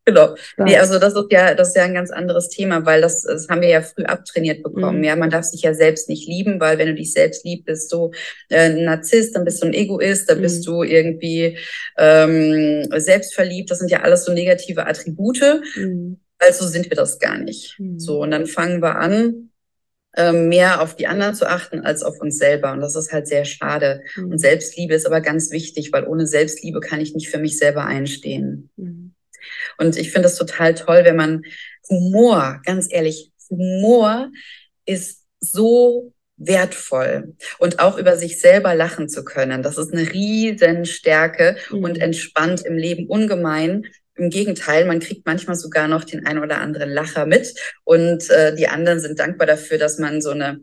Genau. 0.07 0.37
Nee, 0.57 0.77
also 0.77 1.01
das 1.01 1.15
ist 1.15 1.27
ja, 1.31 1.55
das 1.55 1.69
ist 1.69 1.77
ja 1.77 1.83
ein 1.83 1.95
ganz 1.95 2.13
anderes 2.13 2.49
Thema, 2.49 2.87
weil 2.87 3.01
das, 3.01 3.23
das 3.23 3.49
haben 3.49 3.61
wir 3.61 3.69
ja 3.69 3.83
früh 3.83 4.05
abtrainiert 4.05 4.63
bekommen. 4.63 4.99
Mhm. 4.99 5.05
Ja, 5.05 5.17
man 5.17 5.31
darf 5.31 5.45
sich 5.45 5.63
ja 5.63 5.75
selbst 5.75 6.09
nicht 6.09 6.29
lieben, 6.29 6.61
weil 6.61 6.79
wenn 6.79 6.87
du 6.87 6.95
dich 6.95 7.13
selbst 7.13 7.45
liebst, 7.45 7.67
bist 7.67 7.93
du 7.93 8.13
äh, 8.49 8.71
ein 8.71 8.85
Narzisst, 8.85 9.35
dann 9.35 9.45
bist 9.45 9.63
du 9.63 9.67
ein 9.67 9.75
Egoist, 9.75 10.31
dann 10.31 10.39
mhm. 10.39 10.43
bist 10.43 10.65
du 10.65 10.85
irgendwie 10.85 11.59
ähm, 11.99 12.87
selbstverliebt. 12.97 13.69
Das 13.69 13.81
sind 13.81 13.91
ja 13.91 14.03
alles 14.03 14.25
so 14.25 14.33
negative 14.33 14.87
Attribute. 14.87 15.43
Mhm. 15.75 16.21
Also 16.39 16.69
sind 16.69 16.89
wir 16.89 16.97
das 16.97 17.19
gar 17.19 17.39
nicht. 17.39 17.75
Mhm. 17.81 17.99
So, 17.99 18.23
und 18.23 18.31
dann 18.31 18.47
fangen 18.47 18.81
wir 18.81 18.97
an, 18.97 19.51
ähm, 20.17 20.49
mehr 20.49 20.83
auf 20.83 20.95
die 20.95 21.09
anderen 21.09 21.35
zu 21.35 21.49
achten 21.49 21.81
als 21.81 22.05
auf 22.05 22.21
uns 22.21 22.39
selber. 22.39 22.73
Und 22.73 22.81
das 22.81 22.95
ist 22.95 23.13
halt 23.13 23.27
sehr 23.27 23.45
schade. 23.45 24.03
Mhm. 24.15 24.31
Und 24.31 24.39
Selbstliebe 24.39 24.95
ist 24.95 25.07
aber 25.07 25.21
ganz 25.21 25.51
wichtig, 25.51 25.93
weil 25.93 26.07
ohne 26.07 26.29
Selbstliebe 26.29 26.79
kann 26.79 27.01
ich 27.01 27.13
nicht 27.13 27.29
für 27.29 27.39
mich 27.39 27.59
selber 27.59 27.85
einstehen. 27.85 28.71
Und 29.79 29.97
ich 29.97 30.13
finde 30.13 30.29
es 30.29 30.37
total 30.37 30.75
toll, 30.75 31.03
wenn 31.05 31.17
man 31.17 31.43
Humor, 31.89 32.61
ganz 32.65 32.89
ehrlich, 32.91 33.31
Humor 33.51 34.31
ist 34.87 35.25
so 35.41 36.13
wertvoll 36.37 37.35
und 37.59 37.79
auch 37.79 37.97
über 37.99 38.17
sich 38.17 38.41
selber 38.41 38.75
lachen 38.75 39.09
zu 39.09 39.25
können. 39.25 39.63
Das 39.63 39.79
ist 39.79 39.93
eine 39.93 40.13
riesen 40.13 40.85
Stärke 40.85 41.57
mhm. 41.71 41.85
und 41.85 41.99
entspannt 41.99 42.63
im 42.63 42.77
Leben 42.77 43.07
ungemein. 43.09 43.87
Im 44.19 44.31
Gegenteil, 44.31 44.87
man 44.87 45.01
kriegt 45.01 45.27
manchmal 45.27 45.57
sogar 45.57 45.89
noch 45.89 46.05
den 46.05 46.27
ein 46.27 46.39
oder 46.39 46.59
anderen 46.59 46.91
Lacher 46.91 47.27
mit 47.27 47.55
und 47.85 48.31
äh, 48.31 48.55
die 48.55 48.69
anderen 48.69 48.99
sind 48.99 49.19
dankbar 49.19 49.47
dafür, 49.47 49.77
dass 49.79 49.99
man 49.99 50.23
so 50.23 50.31
eine 50.31 50.61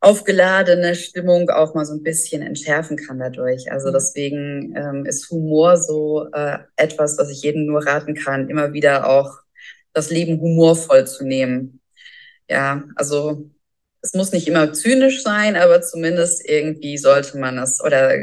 aufgeladene 0.00 0.94
Stimmung 0.94 1.50
auch 1.50 1.74
mal 1.74 1.84
so 1.84 1.94
ein 1.94 2.02
bisschen 2.02 2.42
entschärfen 2.42 2.96
kann 2.96 3.18
dadurch. 3.18 3.70
Also 3.70 3.88
mhm. 3.88 3.92
deswegen 3.94 4.76
ähm, 4.76 5.06
ist 5.06 5.30
Humor 5.30 5.76
so 5.76 6.28
äh, 6.32 6.58
etwas, 6.76 7.18
was 7.18 7.30
ich 7.30 7.42
jedem 7.42 7.66
nur 7.66 7.86
raten 7.86 8.14
kann, 8.14 8.48
immer 8.48 8.72
wieder 8.72 9.08
auch 9.08 9.40
das 9.92 10.10
Leben 10.10 10.40
humorvoll 10.40 11.06
zu 11.06 11.24
nehmen. 11.24 11.80
Ja, 12.48 12.84
also 12.94 13.50
es 14.02 14.14
muss 14.14 14.32
nicht 14.32 14.46
immer 14.46 14.72
zynisch 14.72 15.22
sein, 15.22 15.56
aber 15.56 15.82
zumindest 15.82 16.48
irgendwie 16.48 16.98
sollte 16.98 17.38
man 17.38 17.58
es 17.58 17.82
oder 17.82 18.14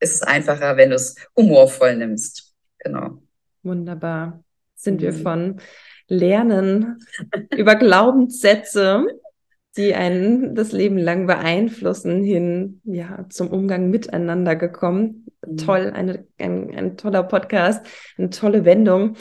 ist 0.00 0.14
es 0.14 0.22
einfacher, 0.22 0.76
wenn 0.76 0.90
du 0.90 0.96
es 0.96 1.14
humorvoll 1.36 1.96
nimmst. 1.96 2.54
Genau. 2.78 3.22
Wunderbar. 3.62 4.44
Sind 4.74 5.00
wir 5.00 5.12
mhm. 5.12 5.22
von 5.22 5.60
Lernen 6.08 6.98
über 7.56 7.76
Glaubenssätze 7.76 9.06
die 9.76 9.94
einen 9.94 10.54
das 10.54 10.72
Leben 10.72 10.98
lang 10.98 11.26
beeinflussen, 11.26 12.22
hin 12.22 12.80
ja, 12.84 13.26
zum 13.28 13.48
Umgang 13.48 13.90
miteinander 13.90 14.56
gekommen. 14.56 15.26
Mhm. 15.46 15.56
Toll, 15.58 15.92
eine, 15.94 16.26
ein, 16.38 16.74
ein 16.74 16.96
toller 16.96 17.22
Podcast, 17.22 17.86
eine 18.16 18.30
tolle 18.30 18.64
Wendung. 18.64 19.16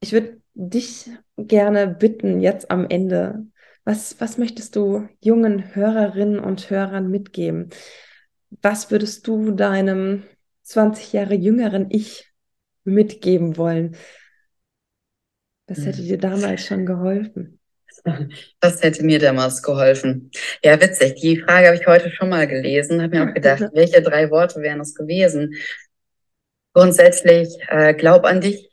Ich 0.00 0.12
würde 0.12 0.40
dich 0.54 1.10
gerne 1.36 1.88
bitten, 1.88 2.40
jetzt 2.40 2.70
am 2.70 2.86
Ende, 2.88 3.46
was, 3.84 4.20
was 4.20 4.38
möchtest 4.38 4.76
du 4.76 5.08
jungen 5.20 5.74
Hörerinnen 5.74 6.38
und 6.38 6.70
Hörern 6.70 7.10
mitgeben? 7.10 7.70
Was 8.62 8.90
würdest 8.90 9.26
du 9.26 9.50
deinem 9.50 10.22
20 10.62 11.12
Jahre 11.12 11.34
jüngeren 11.34 11.86
Ich 11.90 12.32
mitgeben 12.84 13.56
wollen? 13.56 13.96
Was 15.66 15.84
hätte 15.84 16.02
mhm. 16.02 16.06
dir 16.06 16.18
damals 16.18 16.64
schon 16.64 16.86
geholfen? 16.86 17.53
Das 18.60 18.82
hätte 18.82 19.04
mir 19.04 19.18
damals 19.18 19.62
geholfen. 19.62 20.30
Ja, 20.62 20.80
witzig. 20.80 21.20
Die 21.20 21.38
Frage 21.38 21.68
habe 21.68 21.76
ich 21.76 21.86
heute 21.86 22.10
schon 22.10 22.28
mal 22.28 22.46
gelesen, 22.46 23.02
habe 23.02 23.16
mir 23.16 23.28
auch 23.28 23.34
gedacht, 23.34 23.62
welche 23.72 24.02
drei 24.02 24.30
Worte 24.30 24.60
wären 24.60 24.80
es 24.80 24.94
gewesen? 24.94 25.54
Grundsätzlich, 26.72 27.48
äh, 27.68 27.94
glaub 27.94 28.24
an 28.24 28.40
dich 28.40 28.70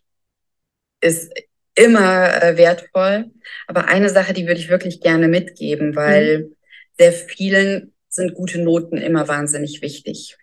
ist 1.02 1.32
immer 1.76 2.42
äh, 2.42 2.58
wertvoll. 2.58 3.32
Aber 3.68 3.88
eine 3.88 4.10
Sache, 4.10 4.34
die 4.34 4.48
würde 4.48 4.60
ich 4.60 4.70
wirklich 4.70 5.02
gerne 5.02 5.28
mitgeben, 5.28 5.96
weil 5.96 6.40
mhm. 6.40 6.56
sehr 6.98 7.14
vielen 7.14 7.94
sind 8.10 8.34
gute 8.34 8.60
Noten 8.60 8.98
immer 8.98 9.28
wahnsinnig 9.28 9.82
wichtig. 9.82 10.38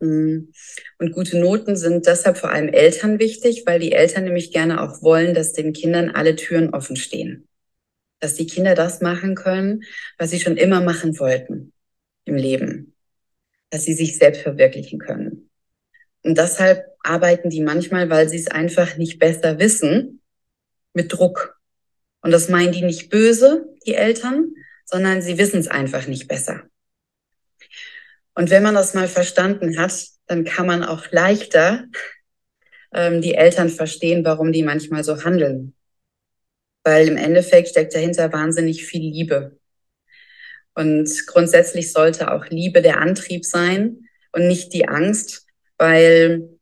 Mhm. 0.00 0.52
Und 0.98 1.12
gute 1.12 1.38
Noten 1.38 1.76
sind 1.76 2.06
deshalb 2.06 2.38
vor 2.38 2.50
allem 2.50 2.68
Eltern 2.68 3.18
wichtig, 3.18 3.64
weil 3.66 3.80
die 3.80 3.92
Eltern 3.92 4.24
nämlich 4.24 4.52
gerne 4.52 4.82
auch 4.82 5.02
wollen, 5.02 5.34
dass 5.34 5.52
den 5.52 5.72
Kindern 5.72 6.10
alle 6.10 6.36
Türen 6.36 6.74
offen 6.74 6.96
stehen. 6.96 7.48
Dass 8.20 8.34
die 8.34 8.46
Kinder 8.46 8.74
das 8.74 9.00
machen 9.00 9.34
können, 9.34 9.84
was 10.18 10.30
sie 10.30 10.40
schon 10.40 10.56
immer 10.56 10.80
machen 10.80 11.18
wollten 11.18 11.72
im 12.24 12.36
Leben. 12.36 12.94
Dass 13.70 13.84
sie 13.84 13.94
sich 13.94 14.18
selbst 14.18 14.42
verwirklichen 14.42 14.98
können. 14.98 15.50
Und 16.22 16.38
deshalb 16.38 16.84
arbeiten 17.02 17.50
die 17.50 17.60
manchmal, 17.60 18.10
weil 18.10 18.28
sie 18.28 18.38
es 18.38 18.48
einfach 18.48 18.96
nicht 18.96 19.18
besser 19.18 19.58
wissen, 19.58 20.20
mit 20.92 21.12
Druck. 21.12 21.60
Und 22.20 22.32
das 22.32 22.48
meinen 22.48 22.72
die 22.72 22.82
nicht 22.82 23.10
böse, 23.10 23.68
die 23.86 23.94
Eltern, 23.94 24.54
sondern 24.84 25.22
sie 25.22 25.38
wissen 25.38 25.60
es 25.60 25.68
einfach 25.68 26.08
nicht 26.08 26.26
besser. 26.26 26.64
Und 28.36 28.50
wenn 28.50 28.62
man 28.62 28.74
das 28.74 28.92
mal 28.92 29.08
verstanden 29.08 29.78
hat, 29.78 29.94
dann 30.26 30.44
kann 30.44 30.66
man 30.66 30.84
auch 30.84 31.10
leichter 31.10 31.86
ähm, 32.92 33.22
die 33.22 33.34
Eltern 33.34 33.70
verstehen, 33.70 34.24
warum 34.26 34.52
die 34.52 34.62
manchmal 34.62 35.02
so 35.04 35.24
handeln. 35.24 35.74
Weil 36.84 37.08
im 37.08 37.16
Endeffekt 37.16 37.68
steckt 37.68 37.94
dahinter 37.94 38.32
wahnsinnig 38.32 38.84
viel 38.84 39.00
Liebe. 39.00 39.58
Und 40.74 41.10
grundsätzlich 41.26 41.90
sollte 41.92 42.30
auch 42.30 42.46
Liebe 42.48 42.82
der 42.82 43.00
Antrieb 43.00 43.46
sein 43.46 44.06
und 44.32 44.46
nicht 44.46 44.74
die 44.74 44.86
Angst, 44.86 45.46
weil 45.78 46.55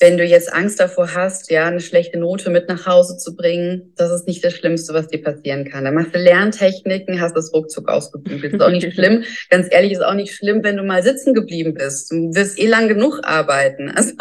wenn 0.00 0.16
du 0.16 0.24
jetzt 0.24 0.50
Angst 0.50 0.80
davor 0.80 1.14
hast, 1.14 1.50
ja, 1.50 1.66
eine 1.66 1.80
schlechte 1.80 2.18
Note 2.18 2.48
mit 2.48 2.68
nach 2.68 2.86
Hause 2.86 3.18
zu 3.18 3.36
bringen, 3.36 3.92
das 3.96 4.10
ist 4.10 4.26
nicht 4.26 4.42
das 4.42 4.54
Schlimmste, 4.54 4.94
was 4.94 5.08
dir 5.08 5.22
passieren 5.22 5.68
kann. 5.68 5.84
Dann 5.84 5.94
machst 5.94 6.14
du 6.14 6.18
Lerntechniken, 6.18 7.20
hast 7.20 7.36
das 7.36 7.52
ruckzuck 7.52 7.86
ausgebügelt. 7.86 8.54
Ist 8.54 8.62
auch 8.62 8.70
nicht 8.70 8.90
schlimm. 8.94 9.24
Ganz 9.50 9.68
ehrlich, 9.70 9.92
ist 9.92 10.02
auch 10.02 10.14
nicht 10.14 10.34
schlimm, 10.34 10.64
wenn 10.64 10.78
du 10.78 10.84
mal 10.84 11.02
sitzen 11.02 11.34
geblieben 11.34 11.74
bist. 11.74 12.10
Du 12.10 12.34
wirst 12.34 12.58
eh 12.58 12.66
lang 12.66 12.88
genug 12.88 13.20
arbeiten. 13.22 13.92
Also, 14.00 14.14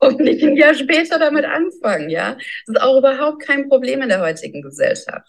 und 0.00 0.20
nicht 0.20 0.44
ein 0.44 0.56
Jahr 0.56 0.74
später 0.74 1.18
damit 1.18 1.44
anfangen, 1.44 2.08
ja. 2.08 2.36
Das 2.66 2.76
ist 2.76 2.80
auch 2.80 2.98
überhaupt 2.98 3.42
kein 3.42 3.68
Problem 3.68 4.02
in 4.02 4.10
der 4.10 4.20
heutigen 4.20 4.62
Gesellschaft. 4.62 5.28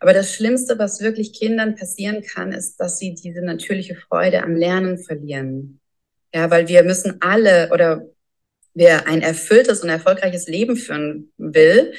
Aber 0.00 0.12
das 0.12 0.34
Schlimmste, 0.34 0.78
was 0.78 1.00
wirklich 1.00 1.32
Kindern 1.32 1.76
passieren 1.76 2.22
kann, 2.22 2.52
ist, 2.52 2.76
dass 2.76 2.98
sie 2.98 3.14
diese 3.14 3.42
natürliche 3.42 3.94
Freude 3.94 4.42
am 4.42 4.54
Lernen 4.54 4.98
verlieren. 4.98 5.80
Ja, 6.34 6.50
weil 6.50 6.68
wir 6.68 6.82
müssen 6.82 7.18
alle 7.20 7.70
oder 7.72 8.06
wer 8.76 9.08
ein 9.08 9.22
erfülltes 9.22 9.80
und 9.80 9.88
erfolgreiches 9.88 10.46
Leben 10.46 10.76
führen 10.76 11.32
will, 11.38 11.94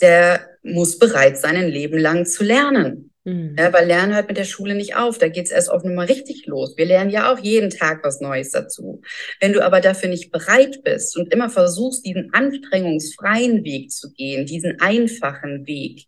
der 0.00 0.48
muss 0.62 0.98
bereit 0.98 1.38
sein, 1.38 1.56
ein 1.56 1.68
Leben 1.68 1.98
lang 1.98 2.24
zu 2.24 2.42
lernen. 2.42 3.12
Mhm. 3.24 3.56
Ja, 3.58 3.72
weil 3.74 3.86
Lernen 3.86 4.14
hört 4.14 4.28
mit 4.28 4.38
der 4.38 4.44
Schule 4.44 4.74
nicht 4.74 4.96
auf. 4.96 5.18
Da 5.18 5.28
geht 5.28 5.46
es 5.46 5.50
erst 5.50 5.70
auf 5.70 5.84
Nummer 5.84 6.08
richtig 6.08 6.46
los. 6.46 6.76
Wir 6.78 6.86
lernen 6.86 7.10
ja 7.10 7.30
auch 7.30 7.38
jeden 7.38 7.68
Tag 7.68 8.02
was 8.02 8.20
Neues 8.20 8.50
dazu. 8.50 9.02
Wenn 9.38 9.52
du 9.52 9.62
aber 9.62 9.80
dafür 9.80 10.08
nicht 10.08 10.32
bereit 10.32 10.82
bist 10.82 11.16
und 11.16 11.32
immer 11.32 11.50
versuchst, 11.50 12.06
diesen 12.06 12.32
anstrengungsfreien 12.32 13.64
Weg 13.64 13.92
zu 13.92 14.10
gehen, 14.12 14.46
diesen 14.46 14.80
einfachen 14.80 15.66
Weg, 15.66 16.06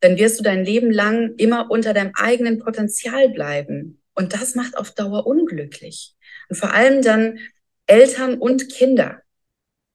dann 0.00 0.18
wirst 0.18 0.38
du 0.38 0.42
dein 0.42 0.64
Leben 0.64 0.90
lang 0.90 1.34
immer 1.38 1.70
unter 1.70 1.94
deinem 1.94 2.12
eigenen 2.16 2.58
Potenzial 2.58 3.30
bleiben. 3.30 4.02
Und 4.14 4.34
das 4.34 4.54
macht 4.54 4.76
auf 4.76 4.90
Dauer 4.90 5.26
unglücklich. 5.26 6.14
Und 6.50 6.56
vor 6.56 6.74
allem 6.74 7.00
dann 7.00 7.38
Eltern 7.86 8.38
und 8.38 8.68
Kinder. 8.68 9.21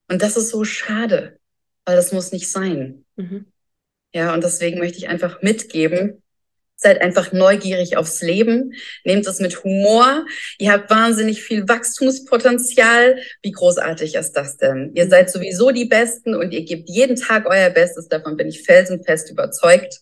Und 0.10 0.22
das 0.22 0.38
ist 0.38 0.49
so 0.49 0.64
schade, 0.64 1.39
weil 1.86 1.95
das 1.95 2.12
muss 2.12 2.32
nicht 2.32 2.49
sein. 2.49 3.05
Mhm. 3.16 3.45
Ja, 4.14 4.34
und 4.34 4.43
deswegen 4.43 4.80
möchte 4.80 4.97
ich 4.97 5.10
einfach 5.10 5.41
mitgeben, 5.41 6.24
seid 6.78 7.01
einfach 7.01 7.34
neugierig 7.34 7.97
aufs 7.97 8.22
Leben, 8.22 8.74
nehmt 9.03 9.26
es 9.28 9.39
mit 9.39 9.64
Humor. 9.64 10.26
Ihr 10.60 10.72
habt 10.72 10.89
wahnsinnig 10.89 11.41
viel 11.41 11.68
Wachstumspotenzial. 11.68 13.18
Wie 13.41 13.51
großartig 13.51 14.16
ist 14.16 14.34
das 14.34 14.58
denn? 14.58 14.91
Ihr 14.93 15.10
seid 15.10 15.30
sowieso 15.30 15.72
die 15.72 15.86
Besten 15.86 16.36
und 16.36 16.51
ihr 16.51 16.64
gebt 16.64 16.88
jeden 16.88 17.16
Tag 17.16 17.47
euer 17.47 17.72
Bestes. 17.72 18.08
Davon 18.08 18.38
bin 18.38 18.47
ich 18.47 18.64
felsenfest 18.64 19.32
überzeugt. 19.32 19.99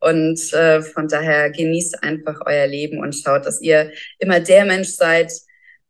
Und 0.00 0.52
äh, 0.52 0.82
von 0.82 1.08
daher 1.08 1.50
genießt 1.50 2.04
einfach 2.04 2.40
euer 2.46 2.66
Leben 2.66 3.00
und 3.00 3.14
schaut, 3.14 3.46
dass 3.46 3.60
ihr 3.60 3.90
immer 4.18 4.38
der 4.38 4.64
Mensch 4.64 4.90
seid, 4.90 5.32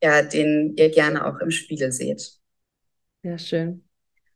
ja, 0.03 0.23
den 0.23 0.75
ihr 0.77 0.91
gerne 0.91 1.27
auch 1.27 1.41
im 1.41 1.51
Spiegel 1.51 1.93
seht. 1.93 2.38
Ja, 3.23 3.39
schön. 3.39 3.85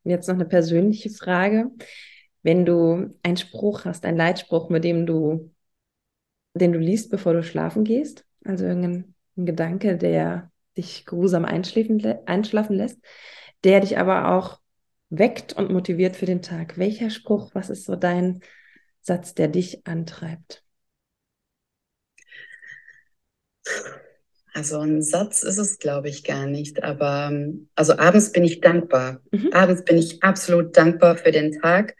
Und 0.05 0.11
jetzt 0.11 0.28
noch 0.28 0.35
eine 0.35 0.45
persönliche 0.47 1.11
Frage. 1.11 1.70
Wenn 2.43 2.64
du 2.66 3.14
einen 3.22 3.37
Spruch 3.37 3.85
hast, 3.85 4.05
einen 4.05 4.16
Leitspruch, 4.18 4.70
mit 4.70 4.85
dem 4.85 5.07
du, 5.07 5.53
den 6.55 6.72
du 6.72 6.78
liest, 6.78 7.11
bevor 7.11 7.33
du 7.33 7.43
schlafen 7.43 7.85
gehst, 7.85 8.24
also 8.45 8.64
irgendein 8.64 9.14
Gedanke, 9.37 9.97
der 9.97 10.51
dich 10.76 11.07
grusam 11.07 11.45
einschlafen 11.45 12.74
lässt, 12.74 12.99
der 13.64 13.80
dich 13.80 13.99
aber 13.99 14.35
auch 14.37 14.61
weckt 15.11 15.53
und 15.53 15.70
motiviert 15.70 16.16
für 16.16 16.26
den 16.26 16.43
Tag. 16.43 16.78
Welcher 16.78 17.11
Spruch, 17.11 17.55
was 17.55 17.70
ist 17.70 17.85
so 17.85 17.97
dein 17.97 18.41
Satz, 19.03 19.35
der 19.35 19.49
dich 19.49 19.87
antreibt? 19.87 20.64
Also 24.55 24.80
ein 24.80 25.03
Satz 25.03 25.42
ist 25.42 25.59
es, 25.59 25.78
glaube 25.78 26.09
ich, 26.09 26.24
gar 26.24 26.46
nicht. 26.46 26.82
Aber 26.82 27.32
also 27.74 27.96
abends 27.98 28.32
bin 28.32 28.44
ich 28.44 28.61
dankbar. 28.61 29.20
Mhm. 29.30 29.50
Abends 29.53 29.84
bin 29.84 29.96
ich 29.96 30.22
absolut 30.22 30.76
dankbar 30.76 31.16
für 31.16 31.32
den 31.32 31.61
Tag 31.61 31.96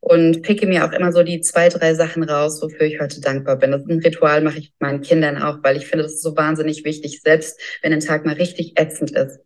und 0.00 0.42
picke 0.42 0.66
mir 0.66 0.86
auch 0.86 0.92
immer 0.92 1.12
so 1.12 1.22
die 1.22 1.40
zwei, 1.42 1.68
drei 1.68 1.94
Sachen 1.94 2.22
raus, 2.22 2.62
wofür 2.62 2.86
ich 2.86 3.00
heute 3.00 3.20
dankbar 3.20 3.56
bin. 3.56 3.72
Das 3.72 3.82
ist 3.82 3.90
ein 3.90 4.00
Ritual, 4.00 4.40
mache 4.40 4.58
ich 4.58 4.72
meinen 4.78 5.02
Kindern 5.02 5.42
auch, 5.42 5.58
weil 5.62 5.76
ich 5.76 5.86
finde, 5.86 6.04
das 6.04 6.14
ist 6.14 6.22
so 6.22 6.36
wahnsinnig 6.36 6.84
wichtig. 6.84 7.20
Selbst 7.20 7.60
wenn 7.82 7.92
ein 7.92 8.00
Tag 8.00 8.24
mal 8.24 8.34
richtig 8.34 8.80
ätzend 8.80 9.10
ist, 9.10 9.40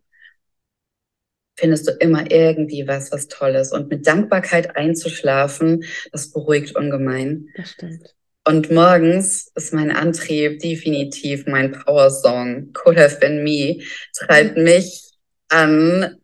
findest 1.57 1.87
du 1.87 1.91
immer 1.91 2.31
irgendwie 2.31 2.87
was, 2.87 3.11
was 3.11 3.27
Tolles. 3.27 3.73
Und 3.73 3.89
mit 3.89 4.07
Dankbarkeit 4.07 4.77
einzuschlafen, 4.77 5.83
das 6.11 6.31
beruhigt 6.31 6.75
ungemein. 6.75 7.49
Das 7.57 7.71
stimmt. 7.71 8.15
Und 8.47 8.71
morgens 8.71 9.51
ist 9.55 9.73
mein 9.73 9.91
Antrieb 9.91 10.59
definitiv 10.59 11.47
mein 11.47 11.71
Power-Song. 11.71 12.73
Could 12.73 12.97
have 12.97 13.19
been 13.19 13.43
me. 13.43 13.81
Treibt 14.13 14.57
mich 14.57 15.01
an, 15.49 16.17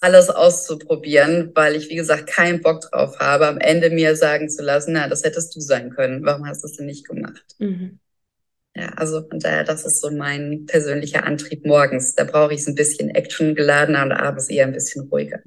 alles 0.00 0.30
auszuprobieren, 0.30 1.50
weil 1.54 1.74
ich, 1.74 1.88
wie 1.88 1.96
gesagt, 1.96 2.28
keinen 2.28 2.60
Bock 2.60 2.82
drauf 2.82 3.18
habe, 3.18 3.48
am 3.48 3.58
Ende 3.58 3.90
mir 3.90 4.14
sagen 4.14 4.48
zu 4.48 4.62
lassen, 4.62 4.92
na, 4.92 5.08
das 5.08 5.24
hättest 5.24 5.56
du 5.56 5.60
sein 5.60 5.90
können. 5.90 6.24
Warum 6.24 6.46
hast 6.46 6.62
du 6.62 6.68
es 6.68 6.76
denn 6.76 6.86
nicht 6.86 7.08
gemacht? 7.08 7.44
Mhm. 7.58 7.98
Ja, 8.76 8.88
also 8.96 9.26
von 9.28 9.38
daher, 9.38 9.64
das 9.64 9.84
ist 9.84 10.00
so 10.00 10.10
mein 10.10 10.66
persönlicher 10.66 11.24
Antrieb 11.24 11.64
morgens. 11.64 12.14
Da 12.14 12.24
brauche 12.24 12.54
ich 12.54 12.60
es 12.60 12.66
ein 12.66 12.74
bisschen 12.74 13.10
actiongeladener 13.10 14.02
und 14.02 14.12
abends 14.12 14.48
eher 14.48 14.66
ein 14.66 14.72
bisschen 14.72 15.08
ruhiger. 15.08 15.40